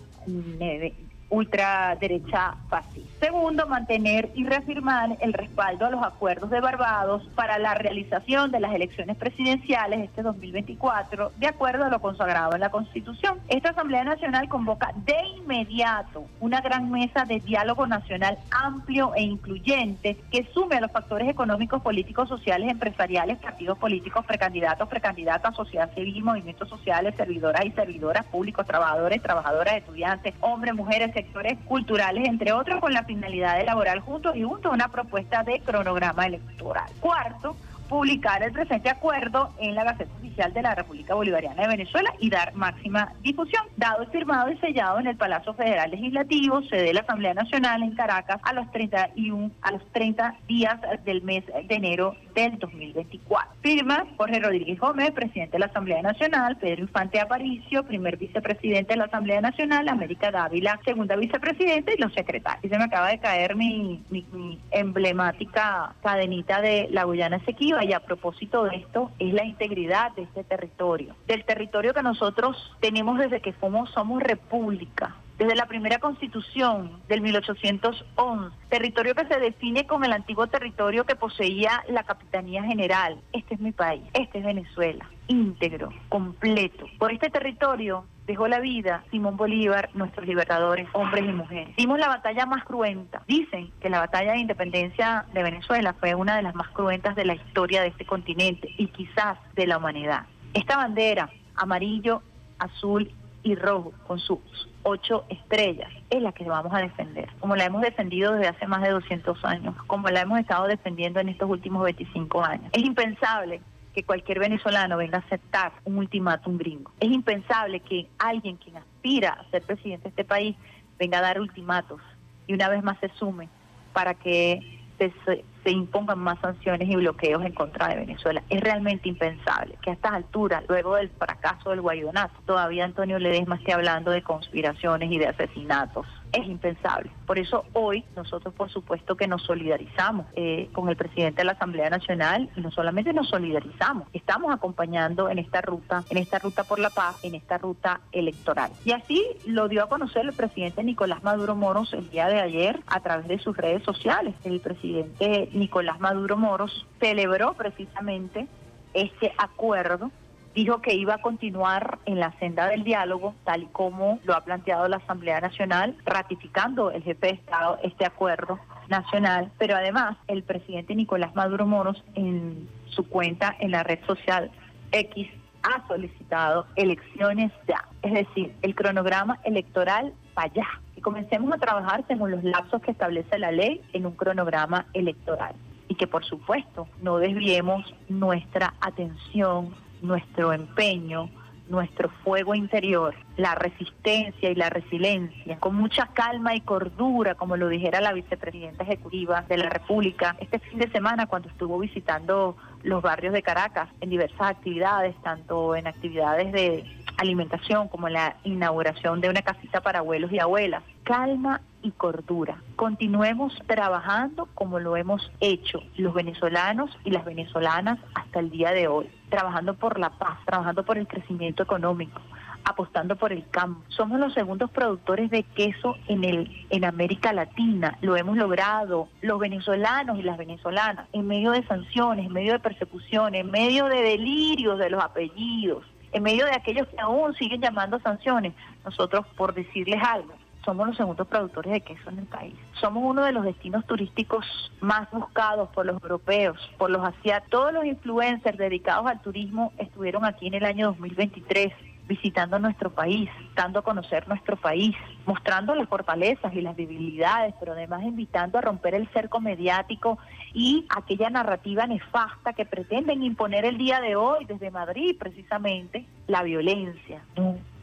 ultraderecha 1.30 2.56
fascista. 2.68 3.10
Segundo, 3.20 3.66
mantener 3.66 4.30
y 4.34 4.44
reafirmar 4.44 5.16
el 5.20 5.32
respaldo 5.32 5.86
a 5.86 5.90
los 5.90 6.02
acuerdos 6.02 6.50
de 6.50 6.60
Barbados 6.60 7.28
para 7.34 7.58
la 7.58 7.74
realización 7.74 8.50
de 8.50 8.60
las 8.60 8.74
elecciones 8.74 9.16
presidenciales 9.16 10.00
este 10.00 10.22
2024, 10.22 11.32
de 11.36 11.46
acuerdo 11.46 11.84
a 11.84 11.90
lo 11.90 12.00
consagrado 12.00 12.54
en 12.54 12.60
la 12.60 12.70
Constitución. 12.70 13.38
Esta 13.48 13.70
Asamblea 13.70 14.04
Nacional 14.04 14.48
convoca 14.48 14.92
de 15.04 15.16
inmediato 15.36 16.24
una 16.40 16.60
gran 16.60 16.90
mesa 16.90 17.24
de 17.24 17.40
diálogo 17.40 17.86
nacional 17.86 18.38
amplio 18.50 19.14
e 19.14 19.22
incluyente 19.22 20.16
que 20.30 20.48
sume 20.52 20.76
a 20.76 20.80
los 20.80 20.90
factores 20.90 21.28
económicos, 21.28 21.82
políticos, 21.82 22.28
sociales, 22.28 22.70
empresariales, 22.70 23.38
partidos 23.38 23.78
políticos, 23.78 24.24
precandidatos, 24.26 24.88
precandidatas, 24.88 25.54
sociedad 25.54 25.92
civil, 25.94 26.24
movimientos 26.24 26.68
sociales, 26.68 27.14
servidoras 27.16 27.64
y 27.64 27.70
servidoras 27.72 28.24
públicos, 28.26 28.66
trabajadores, 28.66 29.22
trabajadoras, 29.22 29.74
estudiantes, 29.74 30.34
hombres, 30.40 30.74
mujeres, 30.74 31.12
sectores 31.22 31.58
culturales, 31.66 32.26
entre 32.26 32.52
otros, 32.52 32.80
con 32.80 32.92
la 32.92 33.04
finalidad 33.04 33.56
de 33.56 33.62
elaborar 33.62 34.00
juntos 34.00 34.34
y 34.36 34.42
juntos 34.42 34.72
una 34.72 34.88
propuesta 34.88 35.42
de 35.42 35.60
cronograma 35.60 36.26
electoral. 36.26 36.90
Cuarto, 37.00 37.56
publicar 37.90 38.40
el 38.44 38.52
presente 38.52 38.88
acuerdo 38.88 39.52
en 39.58 39.74
la 39.74 39.82
Gaceta 39.82 40.14
Oficial 40.16 40.52
de 40.52 40.62
la 40.62 40.76
República 40.76 41.16
Bolivariana 41.16 41.62
de 41.62 41.68
Venezuela 41.68 42.14
y 42.20 42.30
dar 42.30 42.54
máxima 42.54 43.12
difusión. 43.20 43.64
Dado 43.76 44.06
firmado 44.06 44.48
y 44.48 44.56
sellado 44.58 45.00
en 45.00 45.08
el 45.08 45.16
Palacio 45.16 45.52
Federal 45.54 45.90
Legislativo, 45.90 46.62
sede 46.62 46.84
de 46.84 46.94
la 46.94 47.00
Asamblea 47.00 47.34
Nacional 47.34 47.82
en 47.82 47.96
Caracas 47.96 48.40
a 48.44 48.52
los 48.52 48.70
31 48.70 49.50
a 49.60 49.72
los 49.72 49.84
30 49.90 50.36
días 50.46 50.78
del 51.04 51.22
mes 51.22 51.44
de 51.46 51.74
enero 51.74 52.14
del 52.32 52.60
2024. 52.60 53.56
Firma 53.60 54.06
Jorge 54.16 54.38
Rodríguez 54.38 54.78
Gómez, 54.78 55.10
presidente 55.10 55.52
de 55.54 55.58
la 55.58 55.66
Asamblea 55.66 56.00
Nacional, 56.00 56.58
Pedro 56.58 56.82
Infante 56.82 57.18
Aparicio, 57.18 57.82
primer 57.82 58.16
vicepresidente 58.18 58.92
de 58.92 58.98
la 58.98 59.06
Asamblea 59.06 59.40
Nacional, 59.40 59.88
América 59.88 60.30
Dávila, 60.30 60.78
segunda 60.84 61.16
vicepresidenta 61.16 61.92
y 61.92 61.98
los 61.98 62.14
secretarios. 62.14 62.64
Y 62.64 62.68
se 62.68 62.78
me 62.78 62.84
acaba 62.84 63.08
de 63.08 63.18
caer 63.18 63.56
mi, 63.56 64.04
mi 64.10 64.60
emblemática 64.70 65.92
cadenita 66.04 66.60
de 66.60 66.86
la 66.92 67.02
Guyana 67.02 67.38
Esequiba 67.38 67.79
y 67.84 67.92
a 67.92 68.00
propósito 68.00 68.64
de 68.64 68.76
esto 68.76 69.10
es 69.18 69.32
la 69.32 69.44
integridad 69.44 70.12
de 70.12 70.22
este 70.22 70.44
territorio, 70.44 71.14
del 71.26 71.44
territorio 71.44 71.94
que 71.94 72.02
nosotros 72.02 72.56
tenemos 72.80 73.18
desde 73.18 73.40
que 73.40 73.52
somos, 73.54 73.90
somos 73.90 74.22
república, 74.22 75.16
desde 75.40 75.56
la 75.56 75.64
primera 75.64 75.98
constitución 76.00 77.00
del 77.08 77.22
1811, 77.22 78.54
territorio 78.68 79.14
que 79.14 79.24
se 79.24 79.40
define 79.40 79.86
como 79.86 80.04
el 80.04 80.12
antiguo 80.12 80.46
territorio 80.48 81.06
que 81.06 81.16
poseía 81.16 81.82
la 81.88 82.02
Capitanía 82.02 82.62
General. 82.62 83.18
Este 83.32 83.54
es 83.54 83.60
mi 83.60 83.72
país, 83.72 84.02
este 84.12 84.40
es 84.40 84.44
Venezuela, 84.44 85.08
íntegro, 85.28 85.94
completo. 86.10 86.84
Por 86.98 87.10
este 87.10 87.30
territorio 87.30 88.04
dejó 88.26 88.48
la 88.48 88.60
vida 88.60 89.02
Simón 89.10 89.38
Bolívar, 89.38 89.88
nuestros 89.94 90.26
libertadores, 90.26 90.86
hombres 90.92 91.24
y 91.24 91.32
mujeres. 91.32 91.74
Dimos 91.74 91.98
la 91.98 92.08
batalla 92.08 92.44
más 92.44 92.62
cruenta. 92.64 93.22
Dicen 93.26 93.70
que 93.80 93.88
la 93.88 94.00
batalla 94.00 94.32
de 94.32 94.40
independencia 94.40 95.24
de 95.32 95.42
Venezuela 95.42 95.94
fue 95.94 96.14
una 96.14 96.36
de 96.36 96.42
las 96.42 96.54
más 96.54 96.68
cruentas 96.68 97.16
de 97.16 97.24
la 97.24 97.34
historia 97.34 97.80
de 97.80 97.88
este 97.88 98.04
continente 98.04 98.68
y 98.76 98.88
quizás 98.88 99.38
de 99.54 99.66
la 99.66 99.78
humanidad. 99.78 100.26
Esta 100.52 100.76
bandera, 100.76 101.30
amarillo, 101.54 102.20
azul 102.58 103.10
y 103.42 103.54
rojo, 103.54 103.94
con 104.06 104.18
sus 104.18 104.38
ocho 104.82 105.24
estrellas, 105.28 105.90
es 106.10 106.22
la 106.22 106.32
que 106.32 106.44
vamos 106.44 106.72
a 106.72 106.78
defender, 106.78 107.28
como 107.40 107.56
la 107.56 107.64
hemos 107.64 107.82
defendido 107.82 108.32
desde 108.32 108.48
hace 108.48 108.66
más 108.66 108.82
de 108.82 108.90
200 108.90 109.44
años, 109.44 109.74
como 109.86 110.08
la 110.08 110.22
hemos 110.22 110.38
estado 110.40 110.66
defendiendo 110.66 111.20
en 111.20 111.28
estos 111.28 111.48
últimos 111.48 111.82
25 111.84 112.42
años. 112.42 112.70
Es 112.72 112.82
impensable 112.82 113.60
que 113.94 114.04
cualquier 114.04 114.38
venezolano 114.38 114.96
venga 114.96 115.18
a 115.18 115.20
aceptar 115.20 115.72
un 115.84 115.98
ultimátum 115.98 116.56
gringo. 116.56 116.92
Es 117.00 117.10
impensable 117.10 117.80
que 117.80 118.08
alguien 118.18 118.56
quien 118.56 118.76
aspira 118.76 119.30
a 119.30 119.50
ser 119.50 119.62
presidente 119.62 120.04
de 120.04 120.08
este 120.10 120.24
país 120.24 120.56
venga 120.98 121.18
a 121.18 121.22
dar 121.22 121.40
ultimatos 121.40 122.00
y 122.46 122.54
una 122.54 122.68
vez 122.68 122.82
más 122.82 122.98
se 123.00 123.08
sume 123.10 123.48
para 123.92 124.14
que 124.14 124.79
se 125.24 125.44
se 125.62 125.70
impongan 125.70 126.18
más 126.18 126.38
sanciones 126.40 126.88
y 126.88 126.96
bloqueos 126.96 127.44
en 127.44 127.52
contra 127.52 127.88
de 127.88 127.96
Venezuela. 127.96 128.42
Es 128.48 128.60
realmente 128.60 129.08
impensable 129.08 129.76
que 129.82 129.90
a 129.90 129.92
estas 129.92 130.12
alturas, 130.12 130.64
luego 130.68 130.96
del 130.96 131.10
fracaso 131.10 131.70
del 131.70 131.80
Guaidonato, 131.80 132.34
todavía 132.46 132.84
Antonio 132.84 133.18
Ledesma 133.18 133.56
esté 133.56 133.72
hablando 133.72 134.10
de 134.10 134.22
conspiraciones 134.22 135.10
y 135.10 135.18
de 135.18 135.28
asesinatos. 135.28 136.06
Es 136.32 136.46
impensable. 136.46 137.10
Por 137.26 137.38
eso 137.38 137.64
hoy 137.72 138.04
nosotros 138.14 138.54
por 138.54 138.70
supuesto 138.70 139.16
que 139.16 139.26
nos 139.26 139.42
solidarizamos 139.42 140.26
eh, 140.34 140.68
con 140.72 140.88
el 140.88 140.96
presidente 140.96 141.40
de 141.40 141.44
la 141.44 141.52
Asamblea 141.52 141.90
Nacional 141.90 142.50
y 142.56 142.60
no 142.60 142.70
solamente 142.70 143.12
nos 143.12 143.28
solidarizamos, 143.28 144.08
estamos 144.12 144.52
acompañando 144.52 145.28
en 145.28 145.38
esta 145.38 145.60
ruta, 145.60 146.04
en 146.08 146.18
esta 146.18 146.38
ruta 146.38 146.64
por 146.64 146.78
la 146.78 146.90
paz, 146.90 147.16
en 147.24 147.34
esta 147.34 147.58
ruta 147.58 148.00
electoral. 148.12 148.70
Y 148.84 148.92
así 148.92 149.24
lo 149.46 149.68
dio 149.68 149.82
a 149.82 149.88
conocer 149.88 150.24
el 150.24 150.32
presidente 150.32 150.84
Nicolás 150.84 151.22
Maduro 151.22 151.56
Moros 151.56 151.92
el 151.94 152.08
día 152.10 152.28
de 152.28 152.40
ayer 152.40 152.80
a 152.86 153.00
través 153.00 153.26
de 153.26 153.38
sus 153.38 153.56
redes 153.56 153.82
sociales. 153.82 154.34
El 154.44 154.60
presidente 154.60 155.48
Nicolás 155.52 155.98
Maduro 156.00 156.36
Moros 156.36 156.86
celebró 157.00 157.54
precisamente 157.54 158.46
este 158.94 159.32
acuerdo 159.38 160.10
dijo 160.54 160.80
que 160.82 160.94
iba 160.94 161.14
a 161.14 161.22
continuar 161.22 161.98
en 162.06 162.20
la 162.20 162.32
senda 162.38 162.68
del 162.68 162.84
diálogo, 162.84 163.34
tal 163.44 163.64
y 163.64 163.66
como 163.66 164.18
lo 164.24 164.34
ha 164.34 164.42
planteado 164.42 164.88
la 164.88 164.96
Asamblea 164.96 165.40
Nacional, 165.40 165.96
ratificando 166.04 166.90
el 166.90 167.02
jefe 167.02 167.28
de 167.28 167.32
Estado 167.34 167.78
este 167.82 168.04
acuerdo 168.04 168.58
nacional, 168.88 169.50
pero 169.58 169.76
además 169.76 170.16
el 170.26 170.42
presidente 170.42 170.94
Nicolás 170.94 171.34
Maduro 171.34 171.66
Moros 171.66 172.02
en 172.14 172.68
su 172.86 173.08
cuenta 173.08 173.54
en 173.60 173.70
la 173.70 173.82
red 173.84 174.00
social 174.06 174.50
X 174.90 175.28
ha 175.62 175.86
solicitado 175.86 176.66
elecciones 176.74 177.52
ya, 177.68 177.86
es 178.02 178.12
decir, 178.12 178.54
el 178.62 178.74
cronograma 178.74 179.38
electoral 179.44 180.12
para 180.34 180.50
allá, 180.50 180.66
y 180.96 181.00
comencemos 181.00 181.52
a 181.52 181.58
trabajar 181.58 182.04
según 182.08 182.30
los 182.30 182.42
lapsos 182.42 182.82
que 182.82 182.90
establece 182.90 183.38
la 183.38 183.52
ley 183.52 183.80
en 183.92 184.06
un 184.06 184.12
cronograma 184.12 184.86
electoral. 184.92 185.54
Y 185.88 185.96
que 185.96 186.06
por 186.06 186.24
supuesto 186.24 186.88
no 187.02 187.18
desviemos 187.18 187.94
nuestra 188.08 188.74
atención 188.80 189.74
nuestro 190.02 190.52
empeño, 190.52 191.30
nuestro 191.68 192.10
fuego 192.24 192.54
interior, 192.54 193.14
la 193.36 193.54
resistencia 193.54 194.50
y 194.50 194.54
la 194.54 194.70
resiliencia, 194.70 195.58
con 195.58 195.76
mucha 195.76 196.06
calma 196.06 196.54
y 196.54 196.60
cordura, 196.60 197.36
como 197.36 197.56
lo 197.56 197.68
dijera 197.68 198.00
la 198.00 198.12
vicepresidenta 198.12 198.82
ejecutiva 198.82 199.42
de 199.42 199.56
la 199.56 199.70
República 199.70 200.36
este 200.40 200.58
fin 200.58 200.80
de 200.80 200.90
semana 200.90 201.26
cuando 201.26 201.48
estuvo 201.48 201.78
visitando 201.78 202.56
los 202.82 203.02
barrios 203.02 203.32
de 203.32 203.42
Caracas 203.42 203.88
en 204.00 204.10
diversas 204.10 204.40
actividades, 204.40 205.14
tanto 205.22 205.76
en 205.76 205.86
actividades 205.86 206.52
de 206.52 206.84
alimentación 207.18 207.88
como 207.88 208.08
en 208.08 208.14
la 208.14 208.36
inauguración 208.44 209.20
de 209.20 209.28
una 209.28 209.42
casita 209.42 209.80
para 209.80 210.00
abuelos 210.00 210.32
y 210.32 210.40
abuelas. 210.40 210.82
Calma 211.04 211.60
y 211.82 211.90
cordura. 211.92 212.62
Continuemos 212.76 213.56
trabajando 213.66 214.46
como 214.54 214.78
lo 214.78 214.96
hemos 214.96 215.30
hecho 215.40 215.82
los 215.96 216.14
venezolanos 216.14 216.90
y 217.04 217.10
las 217.10 217.24
venezolanas 217.24 217.98
hasta 218.14 218.40
el 218.40 218.50
día 218.50 218.72
de 218.72 218.88
hoy, 218.88 219.10
trabajando 219.28 219.74
por 219.74 219.98
la 219.98 220.10
paz, 220.10 220.38
trabajando 220.44 220.84
por 220.84 220.98
el 220.98 221.06
crecimiento 221.06 221.62
económico, 221.62 222.20
apostando 222.64 223.16
por 223.16 223.32
el 223.32 223.48
campo. 223.50 223.82
Somos 223.88 224.20
los 224.20 224.34
segundos 224.34 224.70
productores 224.70 225.30
de 225.30 225.42
queso 225.42 225.96
en 226.08 226.24
el 226.24 226.66
en 226.70 226.84
América 226.84 227.32
Latina. 227.32 227.96
Lo 228.00 228.16
hemos 228.16 228.36
logrado 228.36 229.08
los 229.22 229.38
venezolanos 229.38 230.18
y 230.18 230.22
las 230.22 230.38
venezolanas 230.38 231.08
en 231.12 231.26
medio 231.26 231.52
de 231.52 231.66
sanciones, 231.66 232.26
en 232.26 232.32
medio 232.32 232.52
de 232.52 232.60
persecuciones, 232.60 233.40
en 233.42 233.50
medio 233.50 233.86
de 233.86 234.02
delirios 234.02 234.78
de 234.78 234.90
los 234.90 235.02
apellidos, 235.02 235.84
en 236.12 236.22
medio 236.22 236.44
de 236.44 236.52
aquellos 236.52 236.88
que 236.88 237.00
aún 237.00 237.34
siguen 237.34 237.60
llamando 237.60 237.98
sanciones. 238.00 238.52
Nosotros 238.84 239.26
por 239.36 239.54
decirles 239.54 240.02
algo, 240.02 240.34
somos 240.64 240.86
los 240.86 240.96
segundos 240.96 241.26
productores 241.26 241.72
de 241.72 241.80
queso 241.80 242.10
en 242.10 242.18
el 242.20 242.26
país. 242.26 242.54
Somos 242.80 243.02
uno 243.04 243.24
de 243.24 243.32
los 243.32 243.44
destinos 243.44 243.86
turísticos 243.86 244.44
más 244.80 245.10
buscados 245.10 245.68
por 245.70 245.86
los 245.86 246.00
europeos, 246.02 246.58
por 246.78 246.90
los 246.90 247.02
asiáticos. 247.06 247.50
Todos 247.50 247.72
los 247.72 247.84
influencers 247.84 248.58
dedicados 248.58 249.06
al 249.06 249.20
turismo 249.20 249.72
estuvieron 249.78 250.24
aquí 250.24 250.46
en 250.46 250.54
el 250.54 250.64
año 250.64 250.88
2023 250.88 251.72
visitando 252.10 252.58
nuestro 252.58 252.90
país, 252.90 253.30
dando 253.54 253.78
a 253.78 253.82
conocer 253.82 254.26
nuestro 254.26 254.56
país, 254.56 254.96
mostrando 255.26 255.76
las 255.76 255.88
fortalezas 255.88 256.52
y 256.52 256.60
las 256.60 256.74
debilidades, 256.76 257.54
pero 257.60 257.72
además 257.72 258.02
invitando 258.02 258.58
a 258.58 258.60
romper 258.60 258.96
el 258.96 259.08
cerco 259.10 259.40
mediático 259.40 260.18
y 260.52 260.86
aquella 260.88 261.30
narrativa 261.30 261.86
nefasta 261.86 262.52
que 262.52 262.66
pretenden 262.66 263.22
imponer 263.22 263.64
el 263.64 263.78
día 263.78 264.00
de 264.00 264.16
hoy 264.16 264.44
desde 264.44 264.72
Madrid, 264.72 265.14
precisamente, 265.20 266.04
la 266.26 266.42
violencia. 266.42 267.22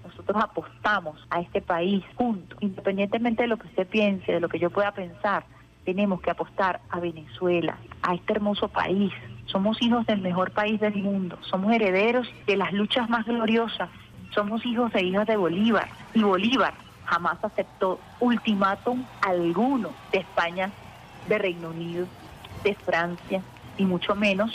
Nosotros 0.08 0.42
apostamos 0.42 1.26
a 1.30 1.42
este 1.42 1.62
país 1.62 2.04
juntos, 2.16 2.58
independientemente 2.62 3.44
de 3.44 3.48
lo 3.48 3.58
que 3.58 3.68
usted 3.68 3.88
piense, 3.88 4.32
de 4.32 4.40
lo 4.40 4.50
que 4.50 4.60
yo 4.60 4.70
pueda 4.70 4.92
pensar, 4.92 5.46
tenemos 5.86 6.22
que 6.22 6.32
apostar 6.32 6.82
a 6.90 7.00
Venezuela, 7.00 7.78
a 8.02 8.14
este 8.16 8.34
hermoso 8.34 8.68
país. 8.68 9.14
Somos 9.46 9.82
hijos 9.82 10.06
del 10.06 10.22
mejor 10.22 10.52
país 10.52 10.80
del 10.80 10.96
mundo, 10.96 11.38
somos 11.42 11.72
herederos 11.74 12.28
de 12.46 12.58
las 12.58 12.74
luchas 12.74 13.10
más 13.10 13.26
gloriosas. 13.26 13.90
Somos 14.34 14.66
hijos 14.66 14.94
e 14.94 15.04
hijas 15.04 15.26
de 15.26 15.38
Bolívar. 15.38 15.88
Y 16.14 16.22
Bolívar 16.22 16.74
jamás 17.06 17.38
aceptó 17.44 18.00
ultimátum 18.20 19.04
alguno 19.22 19.90
de 20.12 20.20
España, 20.20 20.72
de 21.28 21.38
Reino 21.38 21.70
Unido, 21.70 22.06
de 22.64 22.76
Francia 22.76 23.42
y 23.78 23.86
mucho 23.86 24.16
menos 24.16 24.52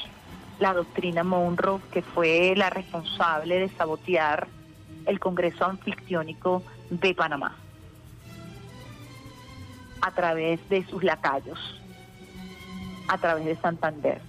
la 0.58 0.74
doctrina 0.74 1.24
Monroe, 1.24 1.80
que 1.92 2.02
fue 2.02 2.54
la 2.56 2.70
responsable 2.70 3.58
de 3.58 3.68
sabotear 3.70 4.46
el 5.06 5.20
Congreso 5.20 5.64
Anfictiónico 5.64 6.62
de 6.90 7.14
Panamá. 7.14 7.56
A 10.00 10.10
través 10.10 10.66
de 10.68 10.84
sus 10.86 11.02
lacayos, 11.04 11.58
a 13.08 13.18
través 13.18 13.44
de 13.44 13.56
Santander, 13.56 14.20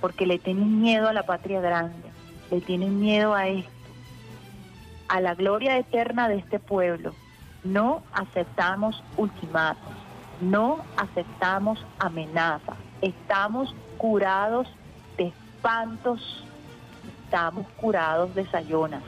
porque 0.00 0.26
le 0.26 0.38
tienen 0.38 0.80
miedo 0.80 1.08
a 1.08 1.12
la 1.12 1.24
patria 1.24 1.60
grande, 1.60 2.10
le 2.50 2.60
tienen 2.60 3.00
miedo 3.00 3.34
a 3.34 3.48
esto. 3.48 3.70
A 5.08 5.20
la 5.20 5.34
gloria 5.34 5.78
eterna 5.78 6.28
de 6.28 6.36
este 6.36 6.58
pueblo. 6.58 7.14
No 7.64 8.02
aceptamos 8.12 9.02
ultimatos, 9.16 9.92
no 10.40 10.84
aceptamos 10.96 11.84
amenazas. 11.98 12.76
Estamos 13.00 13.74
curados 13.98 14.66
de 15.16 15.28
espantos, 15.28 16.44
estamos 17.24 17.66
curados 17.76 18.34
de 18.34 18.46
sayonas. 18.46 19.02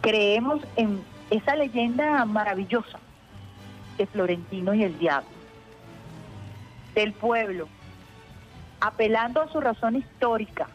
Creemos 0.00 0.60
en 0.76 1.02
esa 1.30 1.54
leyenda 1.54 2.24
maravillosa 2.24 2.98
de 3.98 4.06
Florentino 4.06 4.74
y 4.74 4.84
el 4.84 4.98
diablo, 4.98 5.28
del 6.94 7.12
pueblo, 7.12 7.68
apelando 8.80 9.42
a 9.42 9.48
su 9.48 9.60
razón 9.60 9.96
histórica, 9.96 10.68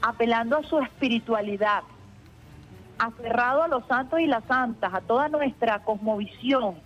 apelando 0.00 0.56
a 0.56 0.62
su 0.62 0.78
espiritualidad, 0.80 1.82
aferrado 2.98 3.62
a 3.62 3.68
los 3.68 3.86
santos 3.86 4.20
y 4.20 4.26
las 4.26 4.44
santas, 4.44 4.92
a 4.94 5.00
toda 5.00 5.28
nuestra 5.28 5.80
cosmovisión, 5.80 6.76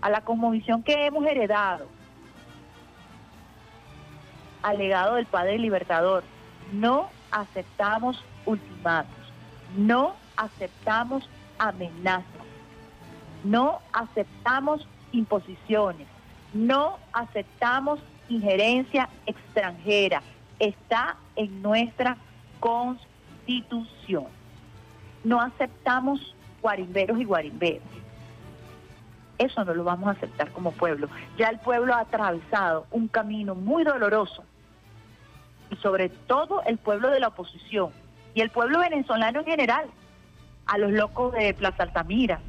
a 0.00 0.10
la 0.10 0.22
cosmovisión 0.22 0.82
que 0.82 1.06
hemos 1.06 1.24
heredado, 1.26 1.86
al 4.62 4.78
legado 4.78 5.14
del 5.14 5.26
Padre 5.26 5.58
Libertador. 5.58 6.24
No 6.72 7.08
aceptamos 7.30 8.22
ultimatos, 8.46 9.32
no 9.76 10.14
aceptamos 10.40 11.28
amenazas, 11.58 12.24
no 13.44 13.80
aceptamos 13.92 14.86
imposiciones, 15.12 16.06
no 16.52 16.98
aceptamos 17.12 18.00
injerencia 18.28 19.08
extranjera. 19.26 20.22
Está 20.58 21.16
en 21.36 21.62
nuestra 21.62 22.16
constitución 22.60 24.26
no 25.24 25.40
aceptamos 25.40 26.34
guarimberos 26.62 27.18
y 27.20 27.24
guarimberos. 27.24 27.82
Eso 29.38 29.64
no 29.64 29.74
lo 29.74 29.84
vamos 29.84 30.08
a 30.08 30.12
aceptar 30.12 30.50
como 30.50 30.72
pueblo. 30.72 31.08
Ya 31.38 31.48
el 31.48 31.58
pueblo 31.58 31.94
ha 31.94 32.00
atravesado 32.00 32.86
un 32.90 33.08
camino 33.08 33.54
muy 33.54 33.84
doloroso 33.84 34.44
y 35.70 35.76
sobre 35.76 36.08
todo 36.08 36.62
el 36.66 36.78
pueblo 36.78 37.08
de 37.10 37.20
la 37.20 37.28
oposición 37.28 37.90
y 38.34 38.42
el 38.42 38.50
pueblo 38.50 38.80
venezolano 38.80 39.40
en 39.40 39.46
general, 39.46 39.86
a 40.70 40.78
los 40.78 40.92
locos 40.92 41.32
de 41.34 41.52
Plaza 41.54 41.82
Altamira, 41.82 42.40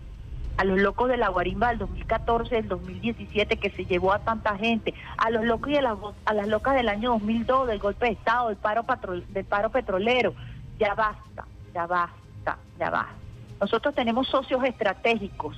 a 0.58 0.64
los 0.64 0.80
locos 0.80 1.10
de 1.10 1.18
la 1.18 1.30
Guarimba 1.30 1.70
del 1.70 1.80
2014, 1.80 2.56
del 2.56 2.68
2017 2.68 3.58
que 3.58 3.70
se 3.72 3.86
llevó 3.86 4.14
a 4.14 4.20
tanta 4.20 4.56
gente, 4.58 4.94
a 5.18 5.30
los 5.30 5.44
locos 5.44 5.72
y 5.72 5.76
a 5.76 5.82
las, 5.82 5.98
a 6.26 6.34
las 6.34 6.48
locas 6.48 6.76
del 6.76 6.90
año 6.90 7.12
2002 7.12 7.68
del 7.68 7.80
golpe 7.80 8.06
de 8.06 8.12
Estado, 8.14 8.50
del 8.50 8.58
paro, 8.58 8.86
del 9.30 9.46
paro 9.46 9.70
petrolero. 9.70 10.34
Ya 10.80 10.94
basta, 10.94 11.46
ya 11.74 11.86
basta 11.88 12.22
ya 12.82 12.90
va. 12.90 13.08
Nosotros 13.60 13.94
tenemos 13.94 14.28
socios 14.28 14.64
estratégicos. 14.64 15.56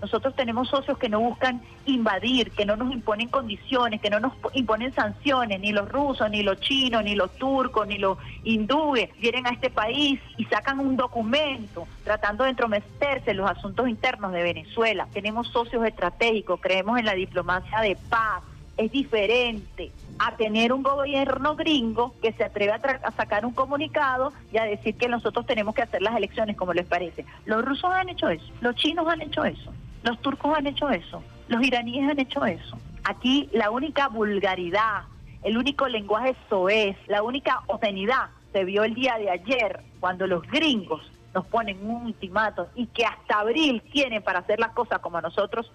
Nosotros 0.00 0.36
tenemos 0.36 0.68
socios 0.68 0.98
que 0.98 1.08
no 1.08 1.20
buscan 1.20 1.62
invadir, 1.86 2.50
que 2.50 2.66
no 2.66 2.76
nos 2.76 2.92
imponen 2.92 3.28
condiciones, 3.28 4.00
que 4.00 4.10
no 4.10 4.20
nos 4.20 4.34
imponen 4.52 4.92
sanciones, 4.92 5.58
ni 5.60 5.72
los 5.72 5.88
rusos, 5.88 6.30
ni 6.30 6.42
los 6.42 6.60
chinos, 6.60 7.02
ni 7.02 7.14
los 7.14 7.32
turcos, 7.36 7.86
ni 7.86 7.98
los 7.98 8.18
hindúes 8.44 9.08
vienen 9.18 9.46
a 9.46 9.50
este 9.50 9.70
país 9.70 10.20
y 10.36 10.44
sacan 10.44 10.80
un 10.80 10.96
documento 10.96 11.86
tratando 12.04 12.44
de 12.44 12.50
entrometerse 12.50 13.30
en 13.30 13.38
los 13.38 13.50
asuntos 13.50 13.88
internos 13.88 14.32
de 14.32 14.42
Venezuela. 14.42 15.08
Tenemos 15.12 15.48
socios 15.48 15.84
estratégicos, 15.84 16.60
creemos 16.60 16.98
en 16.98 17.06
la 17.06 17.14
diplomacia 17.14 17.80
de 17.80 17.96
paz, 18.08 18.42
es 18.76 18.92
diferente 18.92 19.90
a 20.18 20.36
tener 20.36 20.72
un 20.72 20.82
gobierno 20.82 21.56
gringo 21.56 22.14
que 22.20 22.32
se 22.32 22.44
atreve 22.44 22.72
a, 22.72 22.76
a 23.02 23.10
sacar 23.12 23.44
un 23.44 23.52
comunicado 23.52 24.32
y 24.52 24.58
a 24.58 24.64
decir 24.64 24.96
que 24.96 25.08
nosotros 25.08 25.46
tenemos 25.46 25.74
que 25.74 25.82
hacer 25.82 26.02
las 26.02 26.16
elecciones 26.16 26.56
como 26.56 26.72
les 26.72 26.86
parece. 26.86 27.24
Los 27.44 27.64
rusos 27.64 27.90
han 27.92 28.08
hecho 28.08 28.28
eso, 28.28 28.46
los 28.60 28.74
chinos 28.76 29.06
han 29.08 29.22
hecho 29.22 29.44
eso, 29.44 29.72
los 30.02 30.20
turcos 30.20 30.56
han 30.56 30.66
hecho 30.66 30.88
eso, 30.90 31.22
los 31.48 31.62
iraníes 31.62 32.10
han 32.10 32.18
hecho 32.18 32.44
eso. 32.44 32.78
Aquí 33.04 33.48
la 33.52 33.70
única 33.70 34.08
vulgaridad, 34.08 35.04
el 35.42 35.56
único 35.56 35.86
lenguaje 35.86 36.34
soez, 36.48 36.96
la 37.06 37.22
única 37.22 37.62
obscenidad 37.66 38.30
se 38.52 38.64
vio 38.64 38.84
el 38.84 38.94
día 38.94 39.16
de 39.18 39.30
ayer 39.30 39.82
cuando 40.00 40.26
los 40.26 40.42
gringos 40.48 41.10
nos 41.34 41.46
ponen 41.46 41.78
un 41.88 42.06
ultimato 42.06 42.68
y 42.74 42.86
que 42.86 43.04
hasta 43.04 43.40
abril 43.40 43.82
tienen 43.92 44.22
para 44.22 44.40
hacer 44.40 44.58
las 44.58 44.70
cosas 44.70 45.00
como 45.00 45.18
a 45.18 45.20
nosotros 45.20 45.70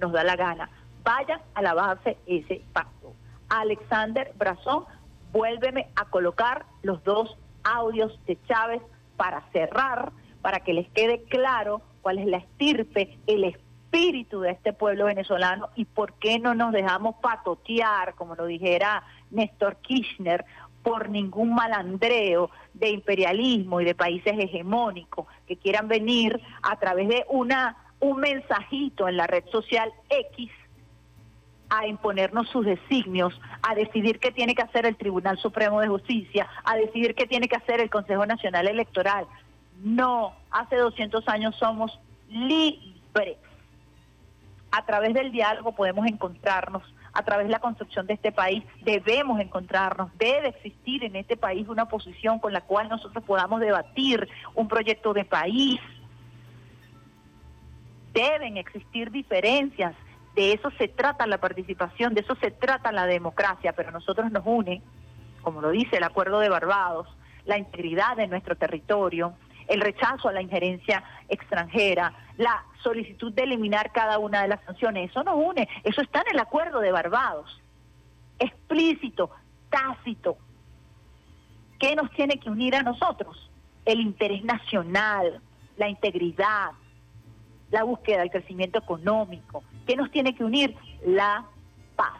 nos 0.00 0.12
da 0.12 0.24
la 0.24 0.36
gana. 0.36 0.68
Vayan 1.04 1.40
a 1.54 1.62
la 1.62 1.74
base 1.74 2.18
ese 2.26 2.62
pacto. 2.72 3.14
Alexander 3.48 4.32
Brazón, 4.36 4.84
vuélveme 5.32 5.88
a 5.96 6.06
colocar 6.06 6.66
los 6.82 7.02
dos 7.04 7.36
audios 7.62 8.18
de 8.26 8.38
Chávez 8.48 8.82
para 9.16 9.42
cerrar, 9.52 10.12
para 10.42 10.60
que 10.60 10.74
les 10.74 10.88
quede 10.90 11.22
claro 11.24 11.80
cuál 12.02 12.18
es 12.18 12.26
la 12.26 12.38
estirpe, 12.38 13.18
el 13.26 13.44
espíritu 13.44 13.63
de 13.94 14.50
este 14.50 14.72
pueblo 14.72 15.04
venezolano 15.04 15.68
y 15.76 15.84
por 15.84 16.14
qué 16.14 16.40
no 16.40 16.52
nos 16.52 16.72
dejamos 16.72 17.14
patotear, 17.22 18.16
como 18.16 18.34
lo 18.34 18.46
dijera 18.46 19.04
Néstor 19.30 19.76
Kirchner, 19.76 20.44
por 20.82 21.08
ningún 21.08 21.54
malandreo 21.54 22.50
de 22.72 22.90
imperialismo 22.90 23.80
y 23.80 23.84
de 23.84 23.94
países 23.94 24.34
hegemónicos 24.36 25.26
que 25.46 25.56
quieran 25.56 25.86
venir 25.86 26.40
a 26.62 26.76
través 26.80 27.06
de 27.06 27.24
una 27.28 27.76
un 28.00 28.18
mensajito 28.18 29.08
en 29.08 29.16
la 29.16 29.28
red 29.28 29.44
social 29.52 29.92
X 30.10 30.50
a 31.70 31.86
imponernos 31.86 32.48
sus 32.48 32.66
designios, 32.66 33.40
a 33.62 33.76
decidir 33.76 34.18
qué 34.18 34.32
tiene 34.32 34.56
que 34.56 34.62
hacer 34.62 34.86
el 34.86 34.96
Tribunal 34.96 35.38
Supremo 35.38 35.80
de 35.80 35.86
Justicia, 35.86 36.48
a 36.64 36.76
decidir 36.76 37.14
qué 37.14 37.26
tiene 37.26 37.46
que 37.46 37.56
hacer 37.56 37.80
el 37.80 37.90
Consejo 37.90 38.26
Nacional 38.26 38.66
Electoral. 38.66 39.26
No, 39.84 40.34
hace 40.50 40.76
200 40.76 41.26
años 41.28 41.54
somos 41.56 41.96
libres. 42.28 43.38
A 44.76 44.84
través 44.84 45.14
del 45.14 45.30
diálogo 45.30 45.70
podemos 45.70 46.04
encontrarnos, 46.04 46.82
a 47.12 47.22
través 47.22 47.46
de 47.46 47.52
la 47.52 47.60
construcción 47.60 48.08
de 48.08 48.14
este 48.14 48.32
país 48.32 48.64
debemos 48.82 49.38
encontrarnos, 49.38 50.10
debe 50.18 50.48
existir 50.48 51.04
en 51.04 51.14
este 51.14 51.36
país 51.36 51.68
una 51.68 51.86
posición 51.86 52.40
con 52.40 52.52
la 52.52 52.62
cual 52.62 52.88
nosotros 52.88 53.22
podamos 53.22 53.60
debatir 53.60 54.28
un 54.56 54.66
proyecto 54.66 55.12
de 55.12 55.24
país. 55.24 55.80
Deben 58.12 58.56
existir 58.56 59.12
diferencias, 59.12 59.94
de 60.34 60.54
eso 60.54 60.72
se 60.76 60.88
trata 60.88 61.24
la 61.28 61.38
participación, 61.38 62.12
de 62.12 62.22
eso 62.22 62.34
se 62.40 62.50
trata 62.50 62.90
la 62.90 63.06
democracia, 63.06 63.74
pero 63.74 63.90
a 63.90 63.92
nosotros 63.92 64.32
nos 64.32 64.42
une, 64.44 64.82
como 65.42 65.60
lo 65.60 65.70
dice 65.70 65.98
el 65.98 66.02
Acuerdo 66.02 66.40
de 66.40 66.48
Barbados, 66.48 67.06
la 67.44 67.58
integridad 67.58 68.16
de 68.16 68.26
nuestro 68.26 68.56
territorio, 68.56 69.34
el 69.68 69.80
rechazo 69.80 70.28
a 70.28 70.32
la 70.32 70.42
injerencia 70.42 71.02
extranjera, 71.28 72.12
la 72.36 72.64
solicitud 72.82 73.32
de 73.32 73.44
eliminar 73.44 73.92
cada 73.92 74.18
una 74.18 74.42
de 74.42 74.48
las 74.48 74.64
sanciones. 74.64 75.10
Eso 75.10 75.22
nos 75.22 75.36
une, 75.36 75.68
eso 75.82 76.00
está 76.02 76.20
en 76.20 76.34
el 76.34 76.40
Acuerdo 76.40 76.80
de 76.80 76.92
Barbados, 76.92 77.60
explícito, 78.38 79.30
tácito. 79.70 80.36
¿Qué 81.78 81.96
nos 81.96 82.10
tiene 82.12 82.38
que 82.38 82.50
unir 82.50 82.74
a 82.76 82.82
nosotros? 82.82 83.50
El 83.84 84.00
interés 84.00 84.44
nacional, 84.44 85.40
la 85.76 85.88
integridad, 85.88 86.70
la 87.70 87.82
búsqueda 87.82 88.20
del 88.20 88.30
crecimiento 88.30 88.78
económico. 88.78 89.62
¿Qué 89.86 89.96
nos 89.96 90.10
tiene 90.10 90.34
que 90.34 90.44
unir? 90.44 90.76
La 91.04 91.44
paz. 91.96 92.14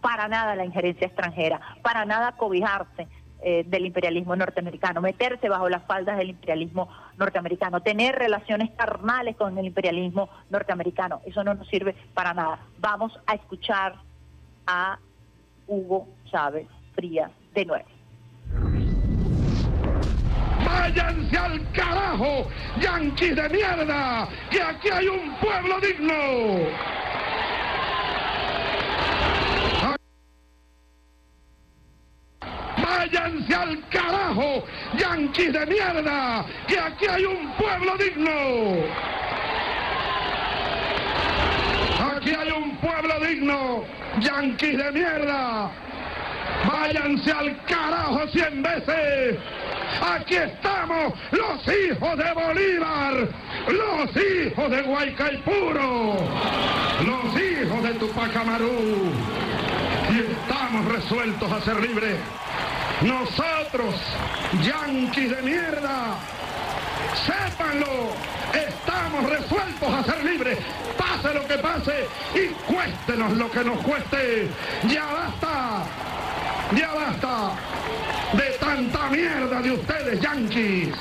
Para 0.00 0.28
nada 0.28 0.56
la 0.56 0.64
injerencia 0.64 1.06
extranjera, 1.06 1.60
para 1.82 2.04
nada 2.06 2.32
cobijarse 2.36 3.06
eh, 3.42 3.64
del 3.66 3.86
imperialismo 3.86 4.36
norteamericano, 4.36 5.00
meterse 5.00 5.48
bajo 5.48 5.68
las 5.68 5.84
faldas 5.84 6.18
del 6.18 6.30
imperialismo 6.30 6.88
norteamericano, 7.16 7.80
tener 7.80 8.14
relaciones 8.14 8.70
carnales 8.72 9.36
con 9.36 9.56
el 9.56 9.66
imperialismo 9.66 10.28
norteamericano. 10.50 11.22
Eso 11.24 11.42
no 11.42 11.54
nos 11.54 11.66
sirve 11.68 11.94
para 12.12 12.34
nada. 12.34 12.58
Vamos 12.78 13.18
a 13.26 13.34
escuchar 13.34 13.94
a 14.66 14.98
Hugo 15.66 16.06
Chávez 16.30 16.66
Frías 16.94 17.30
de 17.54 17.64
nuevo. 17.64 17.88
Váyanse 20.64 21.36
al 21.38 21.72
carajo, 21.72 22.46
yanquis 22.80 23.34
de 23.34 23.48
mierda, 23.48 24.28
que 24.50 24.62
aquí 24.62 24.88
hay 24.90 25.08
un 25.08 25.34
pueblo 25.40 25.80
digno. 25.80 26.12
Váyanse 32.82 33.54
al 33.54 33.88
carajo, 33.88 34.64
yanquis 34.96 35.52
de 35.52 35.66
mierda, 35.66 36.44
que 36.66 36.78
aquí 36.78 37.06
hay 37.06 37.24
un 37.24 37.52
pueblo 37.52 37.96
digno. 37.96 38.30
Aquí 42.16 42.30
hay 42.34 42.50
un 42.50 42.76
pueblo 42.76 43.20
digno, 43.20 43.84
yanquis 44.20 44.76
de 44.76 44.92
mierda. 44.92 45.70
Váyanse 46.66 47.32
al 47.32 47.64
carajo 47.64 48.26
cien 48.28 48.62
veces. 48.62 49.38
Aquí 50.00 50.36
estamos, 50.36 51.12
los 51.32 51.60
hijos 51.66 52.16
de 52.16 52.32
Bolívar, 52.32 53.28
los 53.68 54.10
hijos 54.16 54.70
de 54.70 54.82
Guaycaipuro, 54.82 56.16
los 57.04 57.42
hijos 57.42 57.82
de 57.82 57.94
Tupac 57.94 58.36
Amaru. 58.36 59.12
Y 60.10 60.20
estamos 60.20 60.92
resueltos 60.92 61.52
a 61.52 61.60
ser 61.60 61.80
libres. 61.80 62.16
Nosotros, 63.02 63.94
yanquis 64.62 65.30
de 65.30 65.42
mierda, 65.42 66.16
sépanlo, 67.24 68.12
estamos 68.52 69.30
resueltos 69.30 69.94
a 69.94 70.04
ser 70.04 70.22
libres, 70.22 70.58
pase 70.98 71.32
lo 71.32 71.46
que 71.46 71.58
pase 71.58 72.06
y 72.34 72.48
cuéstenos 72.70 73.32
lo 73.38 73.50
que 73.50 73.64
nos 73.64 73.78
cueste. 73.78 74.50
Ya 74.86 75.06
basta, 75.06 75.84
ya 76.76 76.92
basta 76.92 77.52
de 78.34 78.50
tanta 78.58 79.08
mierda 79.08 79.62
de 79.62 79.70
ustedes, 79.72 80.20
yanquis. 80.20 80.94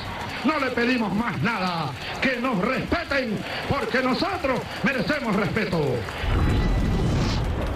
No 0.45 0.57
le 0.57 0.71
pedimos 0.71 1.13
más 1.13 1.37
nada, 1.41 1.91
que 2.21 2.37
nos 2.37 2.59
respeten, 2.59 3.37
porque 3.67 4.01
nosotros 4.01 4.61
merecemos 4.83 5.35
respeto. 5.35 5.97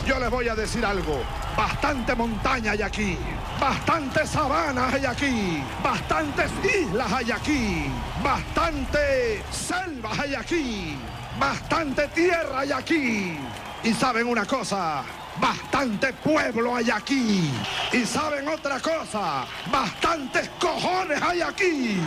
Yo 0.06 0.20
les 0.20 0.30
voy 0.30 0.50
a 0.50 0.56
decir 0.56 0.86
algo. 0.86 1.24
Bastante 1.56 2.14
montaña 2.14 2.72
hay 2.72 2.82
aquí. 2.82 3.18
Bastantes 3.60 4.30
sabanas 4.30 4.94
hay 4.94 5.06
aquí. 5.06 5.64
Bastantes 5.82 6.52
islas 6.64 7.12
hay 7.12 7.32
aquí. 7.32 7.86
Bastante 8.22 9.44
selvas 9.50 10.20
hay 10.20 10.36
aquí. 10.36 10.98
Bastante 11.40 12.08
tierra 12.10 12.60
hay 12.60 12.72
aquí. 12.74 13.38
Y 13.84 13.94
saben 13.94 14.28
una 14.28 14.46
cosa. 14.46 15.04
Bastante 15.40 16.12
pueblo 16.12 16.76
hay 16.76 16.92
aquí. 16.92 17.50
Y 17.94 18.06
saben 18.06 18.46
otra 18.50 18.82
cosa. 18.82 19.46
Bastantes 19.72 20.50
cojones 20.60 21.22
hay 21.22 21.42
aquí. 21.42 21.98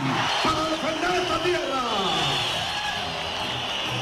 Para 0.43 0.63
defender 0.69 1.21
esta 1.21 1.43
tierra 1.43 1.81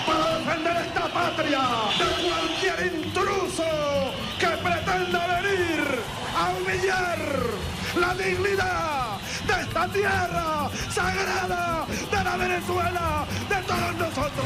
para 0.05 0.37
defender 0.37 0.77
esta 0.85 1.07
patria 1.07 1.61
de 1.97 2.27
cualquier 2.27 2.93
intruso 2.93 3.24
la 7.97 8.13
dignidad 8.13 9.17
de 9.47 9.61
esta 9.61 9.87
tierra 9.87 10.69
sagrada 10.89 11.85
de 12.11 12.23
la 12.23 12.37
Venezuela, 12.37 13.25
de 13.49 13.55
todos 13.63 13.95
nosotros. 13.95 14.45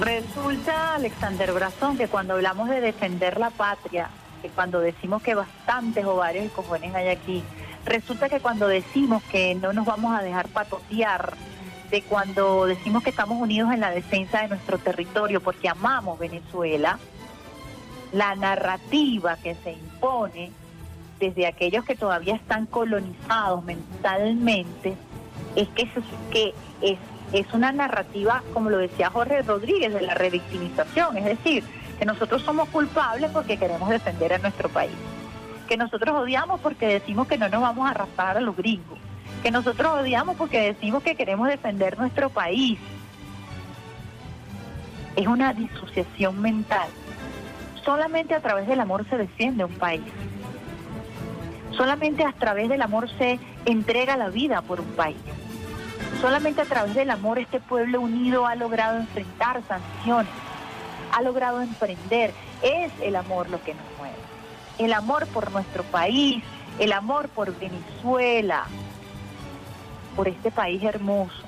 Resulta, 0.00 0.94
Alexander 0.94 1.52
Brazón, 1.52 1.96
que 1.96 2.08
cuando 2.08 2.34
hablamos 2.34 2.68
de 2.68 2.80
defender 2.80 3.38
la 3.38 3.50
patria, 3.50 4.08
que 4.40 4.48
cuando 4.48 4.80
decimos 4.80 5.22
que 5.22 5.34
bastantes 5.34 6.04
ovarios 6.04 6.46
y 6.46 6.48
cojones 6.48 6.94
hay 6.94 7.08
aquí, 7.08 7.44
resulta 7.84 8.28
que 8.28 8.40
cuando 8.40 8.66
decimos 8.66 9.22
que 9.24 9.54
no 9.54 9.72
nos 9.72 9.86
vamos 9.86 10.18
a 10.18 10.22
dejar 10.22 10.48
patotear, 10.48 11.34
de 11.90 12.02
cuando 12.02 12.64
decimos 12.66 13.04
que 13.04 13.10
estamos 13.10 13.40
unidos 13.40 13.72
en 13.72 13.80
la 13.80 13.90
defensa 13.90 14.40
de 14.40 14.48
nuestro 14.48 14.78
territorio 14.78 15.42
porque 15.42 15.68
amamos 15.68 16.18
Venezuela, 16.18 16.98
la 18.12 18.34
narrativa 18.34 19.36
que 19.36 19.54
se 19.56 19.72
impone 19.72 20.52
desde 21.18 21.46
aquellos 21.46 21.84
que 21.84 21.94
todavía 21.94 22.34
están 22.34 22.66
colonizados 22.66 23.64
mentalmente 23.64 24.94
es 25.54 25.68
que, 25.68 26.54
es 27.32 27.54
una 27.54 27.72
narrativa, 27.72 28.42
como 28.52 28.70
lo 28.70 28.78
decía 28.78 29.10
Jorge 29.10 29.42
Rodríguez, 29.42 29.94
de 29.94 30.02
la 30.02 30.14
revictimización, 30.14 31.16
es 31.16 31.24
decir, 31.24 31.64
que 31.98 32.04
nosotros 32.04 32.42
somos 32.42 32.68
culpables 32.68 33.30
porque 33.30 33.56
queremos 33.56 33.88
defender 33.88 34.34
a 34.34 34.38
nuestro 34.38 34.68
país, 34.68 34.96
que 35.68 35.76
nosotros 35.76 36.14
odiamos 36.14 36.60
porque 36.60 36.86
decimos 36.86 37.28
que 37.28 37.38
no 37.38 37.48
nos 37.48 37.62
vamos 37.62 37.86
a 37.86 37.90
arrastrar 37.90 38.36
a 38.36 38.40
los 38.40 38.56
gringos, 38.56 38.98
que 39.42 39.50
nosotros 39.50 40.00
odiamos 40.00 40.36
porque 40.36 40.60
decimos 40.60 41.02
que 41.02 41.14
queremos 41.14 41.48
defender 41.48 41.98
nuestro 41.98 42.28
país. 42.30 42.78
es 45.14 45.26
una 45.26 45.52
disociación 45.52 46.40
mental. 46.40 46.88
Solamente 47.84 48.34
a 48.34 48.40
través 48.40 48.66
del 48.68 48.80
amor 48.80 49.08
se 49.08 49.16
defiende 49.16 49.64
un 49.64 49.74
país. 49.74 50.02
Solamente 51.72 52.24
a 52.24 52.32
través 52.32 52.68
del 52.68 52.82
amor 52.82 53.08
se 53.18 53.40
entrega 53.64 54.16
la 54.16 54.28
vida 54.28 54.62
por 54.62 54.80
un 54.80 54.88
país. 54.88 55.16
Solamente 56.20 56.60
a 56.60 56.64
través 56.64 56.94
del 56.94 57.10
amor 57.10 57.38
este 57.38 57.58
pueblo 57.58 58.00
unido 58.00 58.46
ha 58.46 58.54
logrado 58.54 58.98
enfrentar 58.98 59.62
sanciones, 59.66 60.32
ha 61.12 61.22
logrado 61.22 61.60
emprender. 61.62 62.32
Es 62.62 62.92
el 63.00 63.16
amor 63.16 63.50
lo 63.50 63.60
que 63.62 63.74
nos 63.74 63.84
mueve. 63.98 64.16
El 64.78 64.92
amor 64.92 65.26
por 65.28 65.50
nuestro 65.50 65.82
país, 65.82 66.44
el 66.78 66.92
amor 66.92 67.28
por 67.28 67.58
Venezuela, 67.58 68.64
por 70.14 70.28
este 70.28 70.50
país 70.50 70.82
hermoso. 70.82 71.42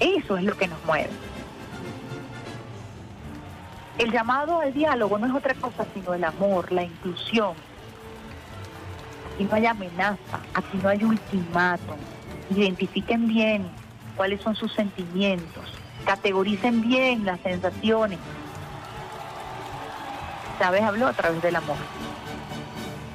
Eso 0.00 0.38
es 0.38 0.44
lo 0.44 0.56
que 0.56 0.68
nos 0.68 0.82
mueve. 0.86 1.10
El 3.98 4.12
llamado 4.12 4.60
al 4.60 4.72
diálogo 4.72 5.18
no 5.18 5.26
es 5.26 5.34
otra 5.34 5.54
cosa 5.54 5.84
sino 5.92 6.14
el 6.14 6.22
amor, 6.22 6.70
la 6.70 6.84
inclusión. 6.84 7.54
Aquí 9.34 9.44
no 9.44 9.56
hay 9.56 9.66
amenaza, 9.66 10.40
aquí 10.54 10.78
no 10.80 10.88
hay 10.88 11.02
ultimátum. 11.02 11.96
Identifiquen 12.50 13.26
bien 13.26 13.68
cuáles 14.16 14.40
son 14.40 14.54
sus 14.54 14.72
sentimientos, 14.72 15.72
categoricen 16.04 16.80
bien 16.80 17.24
las 17.24 17.40
sensaciones. 17.40 18.20
Chávez 20.60 20.82
habló 20.82 21.08
a 21.08 21.12
través 21.12 21.42
del 21.42 21.56
amor, 21.56 21.76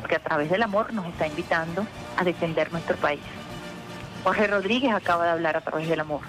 porque 0.02 0.16
a 0.16 0.20
través 0.20 0.50
del 0.50 0.64
amor 0.64 0.94
nos 0.94 1.06
está 1.08 1.28
invitando 1.28 1.86
a 2.18 2.24
defender 2.26 2.72
nuestro 2.72 2.98
país. 2.98 3.22
Jorge 4.24 4.48
Rodríguez 4.48 4.94
acaba 4.94 5.26
de 5.26 5.32
hablar 5.32 5.58
a 5.58 5.62
través 5.62 5.88
del 5.88 6.00
amor. 6.02 6.22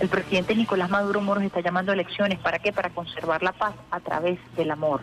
El 0.00 0.08
presidente 0.08 0.54
Nicolás 0.54 0.90
Maduro 0.90 1.20
Moros 1.20 1.44
está 1.44 1.60
llamando 1.60 1.92
a 1.92 1.94
elecciones. 1.94 2.38
¿Para 2.38 2.58
qué? 2.58 2.72
Para 2.72 2.90
conservar 2.90 3.42
la 3.42 3.52
paz 3.52 3.74
a 3.90 4.00
través 4.00 4.38
del 4.56 4.70
amor. 4.70 5.02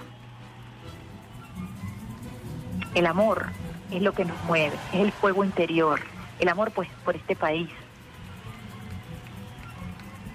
El 2.96 3.06
amor 3.06 3.48
es 3.92 4.02
lo 4.02 4.14
que 4.14 4.26
nos 4.26 4.42
mueve, 4.44 4.76
es 4.94 5.00
el 5.02 5.12
fuego 5.12 5.44
interior. 5.44 6.02
El 6.40 6.50
amor 6.50 6.72
pues 6.72 6.90
por 7.06 7.16
este 7.16 7.36
país. 7.36 7.70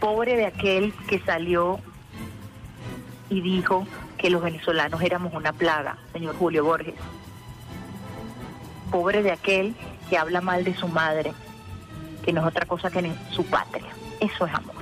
Pobre 0.01 0.36
de 0.36 0.47
aquel 0.47 0.93
que 1.09 1.18
salió 1.20 1.81
y 3.31 3.40
dijo 3.40 3.86
que 4.18 4.31
los 4.31 4.43
venezolanos 4.43 5.01
éramos 5.02 5.35
una 5.35 5.52
plaga, 5.52 5.98
señor 6.12 6.36
Julio 6.36 6.64
Borges. 6.64 6.94
Pobre 8.90 9.22
de 9.22 9.32
aquel 9.32 9.74
que 10.09 10.18
habla 10.18 10.40
mal 10.40 10.62
de 10.64 10.74
su 10.74 10.89
madre, 10.89 11.32
que 12.22 12.32
no 12.32 12.43
es 12.43 12.47
otra 12.47 12.66
cosa 12.66 12.90
que 12.90 13.12
su 13.31 13.44
patria. 13.47 13.90
Eso 14.24 14.46
es 14.46 14.55
amor. 14.55 14.74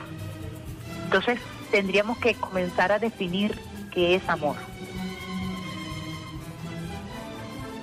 Entonces 1.05 1.40
tendríamos 1.73 2.16
que 2.19 2.35
comenzar 2.35 2.93
a 2.93 3.01
definir 3.01 3.59
qué 3.90 4.14
es 4.14 4.28
amor. 4.28 4.55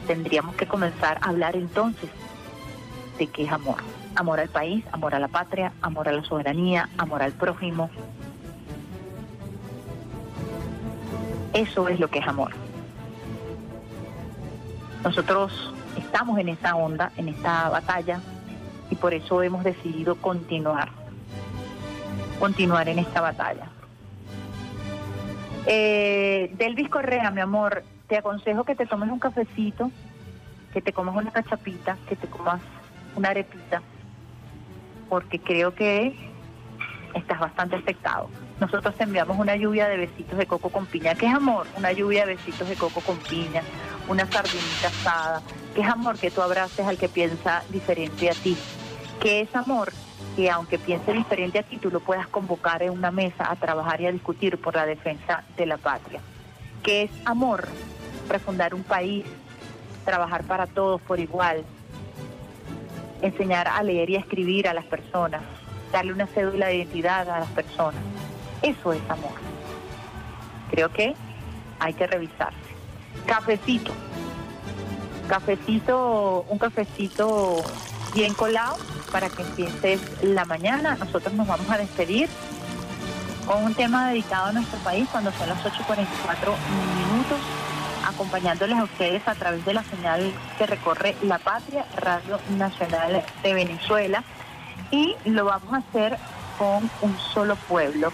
Tendríamos 0.07 0.55
que 0.55 0.65
comenzar 0.67 1.19
a 1.21 1.29
hablar 1.29 1.57
entonces 1.57 2.09
de 3.17 3.27
qué 3.27 3.43
es 3.43 3.51
amor. 3.51 3.83
Amor 4.15 4.39
al 4.39 4.47
país, 4.47 4.85
amor 4.93 5.13
a 5.15 5.19
la 5.19 5.27
patria, 5.27 5.73
amor 5.81 6.07
a 6.07 6.13
la 6.13 6.23
soberanía, 6.23 6.87
amor 6.97 7.21
al 7.21 7.33
prójimo. 7.33 7.89
Eso 11.53 11.89
es 11.89 11.99
lo 11.99 12.07
que 12.07 12.19
es 12.19 12.27
amor. 12.27 12.53
Nosotros 15.03 15.73
estamos 15.97 16.39
en 16.39 16.49
esa 16.49 16.75
onda, 16.75 17.11
en 17.17 17.27
esta 17.27 17.67
batalla, 17.69 18.21
y 18.89 18.95
por 18.95 19.13
eso 19.13 19.43
hemos 19.43 19.65
decidido 19.65 20.15
continuar, 20.15 20.89
continuar 22.39 22.89
en 22.89 22.99
esta 22.99 23.21
batalla. 23.21 23.67
Eh, 25.65 26.51
Delvis 26.57 26.89
Correa, 26.89 27.29
mi 27.31 27.41
amor, 27.41 27.83
te 28.07 28.17
aconsejo 28.17 28.63
que 28.63 28.75
te 28.75 28.85
tomes 28.85 29.09
un 29.11 29.19
cafecito, 29.19 29.91
que 30.73 30.81
te 30.81 30.93
comas 30.93 31.15
una 31.15 31.31
cachapita, 31.31 31.97
que 32.07 32.15
te 32.15 32.27
comas 32.27 32.61
una 33.15 33.29
arepita, 33.29 33.81
porque 35.09 35.39
creo 35.39 35.75
que 35.75 36.15
estás 37.13 37.39
bastante 37.39 37.75
afectado. 37.75 38.29
Nosotros 38.59 38.95
te 38.95 39.03
enviamos 39.03 39.37
una 39.37 39.55
lluvia 39.55 39.87
de 39.87 39.97
besitos 39.97 40.37
de 40.37 40.45
coco 40.45 40.69
con 40.69 40.85
piña. 40.85 41.15
¿Qué 41.15 41.27
es 41.27 41.33
amor? 41.33 41.65
Una 41.77 41.91
lluvia 41.91 42.25
de 42.25 42.35
besitos 42.35 42.67
de 42.67 42.75
coco 42.75 43.01
con 43.01 43.17
piña, 43.17 43.61
una 44.07 44.25
sardinita 44.25 44.87
asada. 44.87 45.41
¿Qué 45.73 45.81
es 45.81 45.87
amor? 45.87 46.17
Que 46.17 46.31
tú 46.31 46.41
abraces 46.41 46.85
al 46.85 46.97
que 46.97 47.09
piensa 47.09 47.63
diferente 47.69 48.29
a 48.29 48.33
ti. 48.33 48.57
¿Qué 49.21 49.41
es 49.41 49.55
amor? 49.55 49.91
Que 50.39 50.49
aunque 50.49 50.79
piense 50.79 51.11
diferente 51.11 51.59
a 51.59 51.63
ti, 51.63 51.75
tú 51.75 51.91
lo 51.91 51.99
puedas 51.99 52.25
convocar 52.27 52.81
en 52.81 52.91
una 52.91 53.11
mesa 53.11 53.51
a 53.51 53.57
trabajar 53.57 53.99
y 53.99 54.05
a 54.05 54.11
discutir 54.13 54.57
por 54.57 54.73
la 54.73 54.85
defensa 54.85 55.43
de 55.57 55.65
la 55.65 55.75
patria. 55.75 56.21
¿Qué 56.81 57.03
es 57.03 57.11
amor? 57.25 57.67
Refundar 58.29 58.73
un 58.73 58.83
país, 58.83 59.25
trabajar 60.05 60.45
para 60.45 60.65
todos 60.65 61.01
por 61.01 61.19
igual, 61.19 61.65
enseñar 63.21 63.67
a 63.67 63.83
leer 63.83 64.11
y 64.11 64.15
a 64.15 64.19
escribir 64.19 64.69
a 64.69 64.73
las 64.73 64.85
personas, 64.85 65.41
darle 65.91 66.13
una 66.13 66.25
cédula 66.27 66.67
de 66.67 66.77
identidad 66.77 67.29
a 67.29 67.41
las 67.41 67.49
personas. 67.49 68.01
Eso 68.61 68.93
es 68.93 69.01
amor. 69.09 69.35
Creo 70.71 70.87
que 70.87 71.15
hay 71.81 71.93
que 71.93 72.07
revisarse. 72.07 72.57
Cafecito. 73.25 73.91
Cafecito, 75.27 76.45
un 76.47 76.57
cafecito 76.57 77.61
bien 78.13 78.33
colado 78.33 78.77
para 79.11 79.29
que 79.29 79.41
empieces 79.41 80.01
la 80.21 80.45
mañana. 80.45 80.95
Nosotros 80.95 81.33
nos 81.33 81.47
vamos 81.47 81.69
a 81.69 81.77
despedir 81.77 82.29
con 83.45 83.63
un 83.63 83.73
tema 83.73 84.09
dedicado 84.09 84.47
a 84.47 84.51
nuestro 84.51 84.77
país 84.79 85.07
cuando 85.11 85.31
son 85.31 85.49
las 85.49 85.57
8.44 85.63 86.53
minutos, 86.97 87.39
acompañándoles 88.05 88.77
a 88.77 88.83
ustedes 88.83 89.27
a 89.27 89.35
través 89.35 89.65
de 89.65 89.73
la 89.73 89.83
señal 89.83 90.31
que 90.57 90.67
recorre 90.67 91.15
La 91.23 91.39
Patria, 91.39 91.85
Radio 91.97 92.39
Nacional 92.57 93.23
de 93.41 93.53
Venezuela. 93.53 94.23
Y 94.91 95.15
lo 95.25 95.45
vamos 95.45 95.73
a 95.73 95.77
hacer 95.77 96.17
con 96.57 96.89
un 97.01 97.17
solo 97.33 97.55
pueblo. 97.55 98.11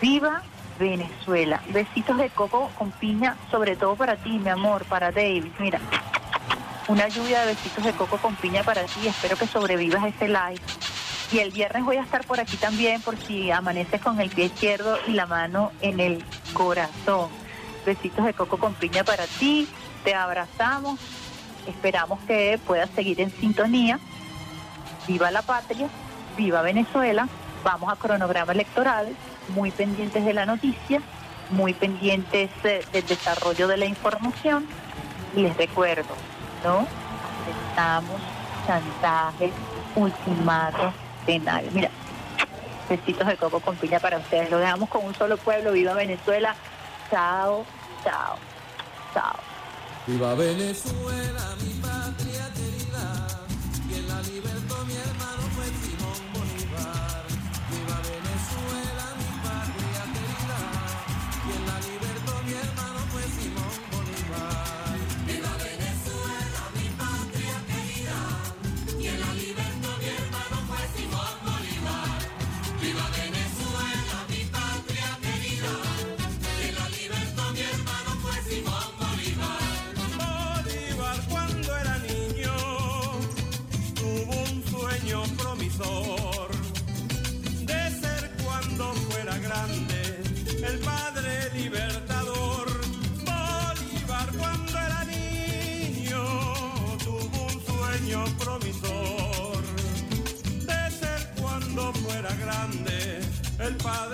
¡Viva 0.00 0.42
Venezuela! 0.78 1.60
Besitos 1.68 2.16
de 2.18 2.30
coco 2.30 2.70
con 2.78 2.90
piña, 2.92 3.36
sobre 3.50 3.76
todo 3.76 3.94
para 3.94 4.16
ti, 4.16 4.38
mi 4.38 4.48
amor, 4.48 4.84
para 4.84 5.10
David. 5.10 5.52
Mira, 5.58 5.80
una 6.88 7.08
lluvia 7.08 7.40
de 7.40 7.54
besitos 7.54 7.84
de 7.84 7.92
coco 7.92 8.18
con 8.18 8.34
piña 8.36 8.62
para 8.62 8.84
ti. 8.84 9.06
Espero 9.06 9.36
que 9.36 9.46
sobrevivas 9.46 10.04
este 10.04 10.28
live. 10.28 10.60
Y 11.32 11.38
el 11.38 11.50
viernes 11.50 11.84
voy 11.84 11.96
a 11.96 12.02
estar 12.02 12.26
por 12.26 12.40
aquí 12.40 12.56
también 12.56 13.00
por 13.00 13.16
si 13.16 13.50
amaneces 13.50 14.00
con 14.00 14.20
el 14.20 14.30
pie 14.30 14.46
izquierdo 14.46 14.98
y 15.06 15.12
la 15.12 15.26
mano 15.26 15.72
en 15.80 16.00
el 16.00 16.24
corazón. 16.52 17.30
Besitos 17.86 18.24
de 18.24 18.34
coco 18.34 18.58
con 18.58 18.74
piña 18.74 19.04
para 19.04 19.26
ti. 19.26 19.66
Te 20.04 20.14
abrazamos. 20.14 21.00
Esperamos 21.66 22.18
que 22.26 22.58
puedas 22.66 22.90
seguir 22.90 23.20
en 23.20 23.30
sintonía. 23.30 23.98
Viva 25.06 25.30
la 25.30 25.42
patria, 25.42 25.88
viva 26.36 26.62
Venezuela. 26.62 27.28
Vamos 27.64 27.92
a 27.92 27.96
cronograma 27.96 28.52
electoral, 28.52 29.14
muy 29.54 29.70
pendientes 29.70 30.24
de 30.24 30.32
la 30.32 30.46
noticia, 30.46 31.00
muy 31.50 31.74
pendientes 31.74 32.50
eh, 32.64 32.84
del 32.92 33.06
desarrollo 33.06 33.68
de 33.68 33.76
la 33.76 33.86
información. 33.86 34.66
Y 35.34 35.42
les 35.42 35.56
recuerdo, 35.56 36.14
¿no? 36.62 36.86
Aceptamos 37.42 38.20
chantajes, 38.66 39.52
ultimatos 39.94 40.94
penales. 41.26 41.72
Mira, 41.72 41.90
besitos 42.88 43.26
de 43.26 43.36
coco 43.36 43.60
con 43.60 43.76
piña 43.76 43.98
para 44.00 44.18
ustedes. 44.18 44.50
Lo 44.50 44.58
dejamos 44.58 44.88
con 44.88 45.04
un 45.04 45.14
solo 45.14 45.36
pueblo. 45.36 45.72
Viva 45.72 45.94
Venezuela. 45.94 46.54
Chao, 47.10 47.64
chao, 48.04 48.36
chao. 49.12 49.36
Viva 50.06 50.34
Venezuela, 50.34 51.54
ser 103.82 104.11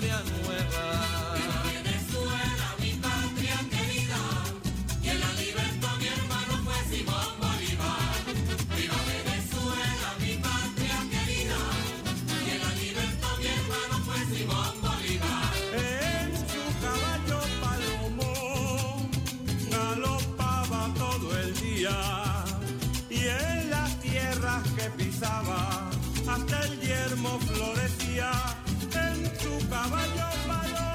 nueva. 0.00 0.84
Venezuela, 1.64 2.68
mi 2.80 2.92
patria 2.94 3.58
querida, 3.70 4.20
quien 5.02 5.20
la 5.20 5.32
libertó 5.34 5.88
mi 5.98 6.06
hermano 6.06 6.54
fue 6.64 6.74
Simón 6.90 7.32
Bolívar. 7.38 8.24
Viva 8.74 9.00
Venezuela, 9.12 10.08
mi 10.20 10.34
patria 10.38 10.98
querida, 11.12 11.58
quien 12.44 12.58
la 12.62 12.72
libertó 12.82 13.28
mi 13.38 13.46
hermano 13.46 13.94
fue 14.06 14.18
Simón 14.34 14.74
Bolívar. 14.80 15.52
En 15.74 16.28
su 16.52 16.64
caballo 16.80 17.40
palomo 17.60 19.10
galopaba 19.70 20.88
todo 20.94 21.38
el 21.38 21.54
día 21.60 21.96
y 23.10 23.26
en 23.26 23.70
las 23.70 24.00
tierras 24.00 24.62
que 24.72 24.88
pisaba 24.96 25.90
hasta 26.26 26.60
el 26.64 26.80
yermo 26.80 27.38
florecía. 27.40 28.61
Su 29.42 29.68
caballo 29.68 30.91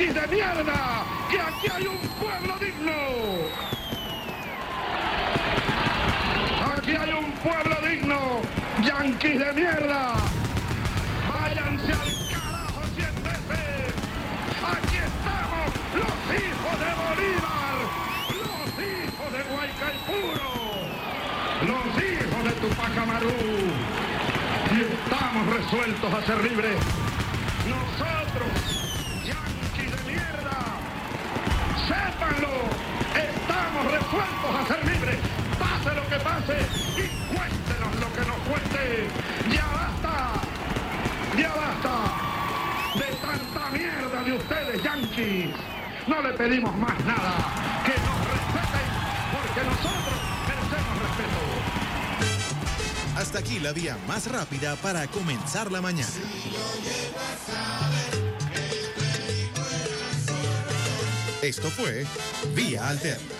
¡Yanquis 0.00 0.14
de 0.14 0.26
mierda! 0.34 1.04
¡Que 1.30 1.38
aquí 1.38 1.68
hay 1.70 1.86
un 1.86 1.98
pueblo 2.18 2.56
digno! 2.58 2.92
¡Aquí 6.74 6.92
hay 6.96 7.12
un 7.12 7.30
pueblo 7.32 7.76
digno! 7.86 8.40
¡Yanquis 8.82 9.38
de 9.38 9.52
mierda! 9.52 10.14
¡Váyanse 11.28 11.92
al 11.92 12.12
carajo 12.32 12.80
cien 12.96 13.14
veces! 13.22 13.94
¡Aquí 14.72 14.96
estamos! 14.96 15.68
¡Los 16.00 16.18
hijos 16.40 16.76
de 16.80 16.90
Bolívar! 17.02 17.76
¡Los 18.40 18.68
hijos 18.80 19.28
de 19.34 19.42
Guaycaipuro! 19.52 20.52
¡Los 21.68 21.88
hijos 22.02 22.44
de 22.44 22.52
Tupac 22.52 22.96
Amaru! 22.96 23.38
Y 24.72 24.80
estamos 24.80 25.46
resueltos 25.54 26.14
a 26.14 26.22
ser 26.24 26.42
libres. 26.42 27.09
Estamos 33.80 33.92
resueltos 33.92 34.50
a 34.56 34.66
ser 34.66 34.84
libres, 34.84 35.18
pase 35.58 35.94
lo 35.94 36.06
que 36.08 36.16
pase 36.16 36.58
y 36.96 37.08
cuéntenos 37.34 37.94
lo 38.00 38.12
que 38.12 38.20
nos 38.28 38.38
cueste. 38.48 39.08
Ya 39.50 39.66
basta, 39.66 40.32
ya 41.36 41.54
basta 41.54 41.94
de 42.98 43.08
tanta 43.16 43.70
mierda 43.70 44.22
de 44.22 44.32
ustedes, 44.32 44.82
yanquis. 44.82 45.54
No 46.06 46.20
le 46.22 46.32
pedimos 46.32 46.74
más 46.76 46.98
nada, 47.04 47.34
que 47.84 47.92
nos 47.92 48.18
respeten, 48.28 48.86
porque 49.32 49.60
nosotros 49.64 50.20
merecemos 50.48 50.94
respeto. 51.02 51.40
Hasta 53.16 53.38
aquí 53.38 53.60
la 53.60 53.72
vía 53.72 53.96
más 54.06 54.30
rápida 54.30 54.76
para 54.76 55.06
comenzar 55.06 55.70
la 55.72 55.80
mañana. 55.80 56.10
Esto 61.42 61.70
fue 61.70 62.04
Vía 62.54 62.86
Alterna. 62.88 63.39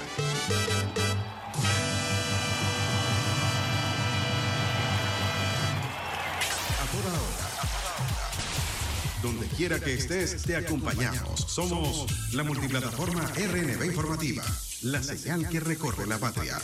Quiera 9.61 9.79
que 9.79 9.93
estés, 9.93 10.41
te 10.41 10.57
acompañamos. 10.57 11.39
Somos 11.39 12.07
la 12.33 12.43
multiplataforma 12.43 13.31
RNB 13.37 13.85
Informativa, 13.85 14.43
la 14.81 15.03
señal 15.03 15.51
que 15.51 15.61
recorre 15.61 16.07
la 16.07 16.17
patria. 16.17 16.57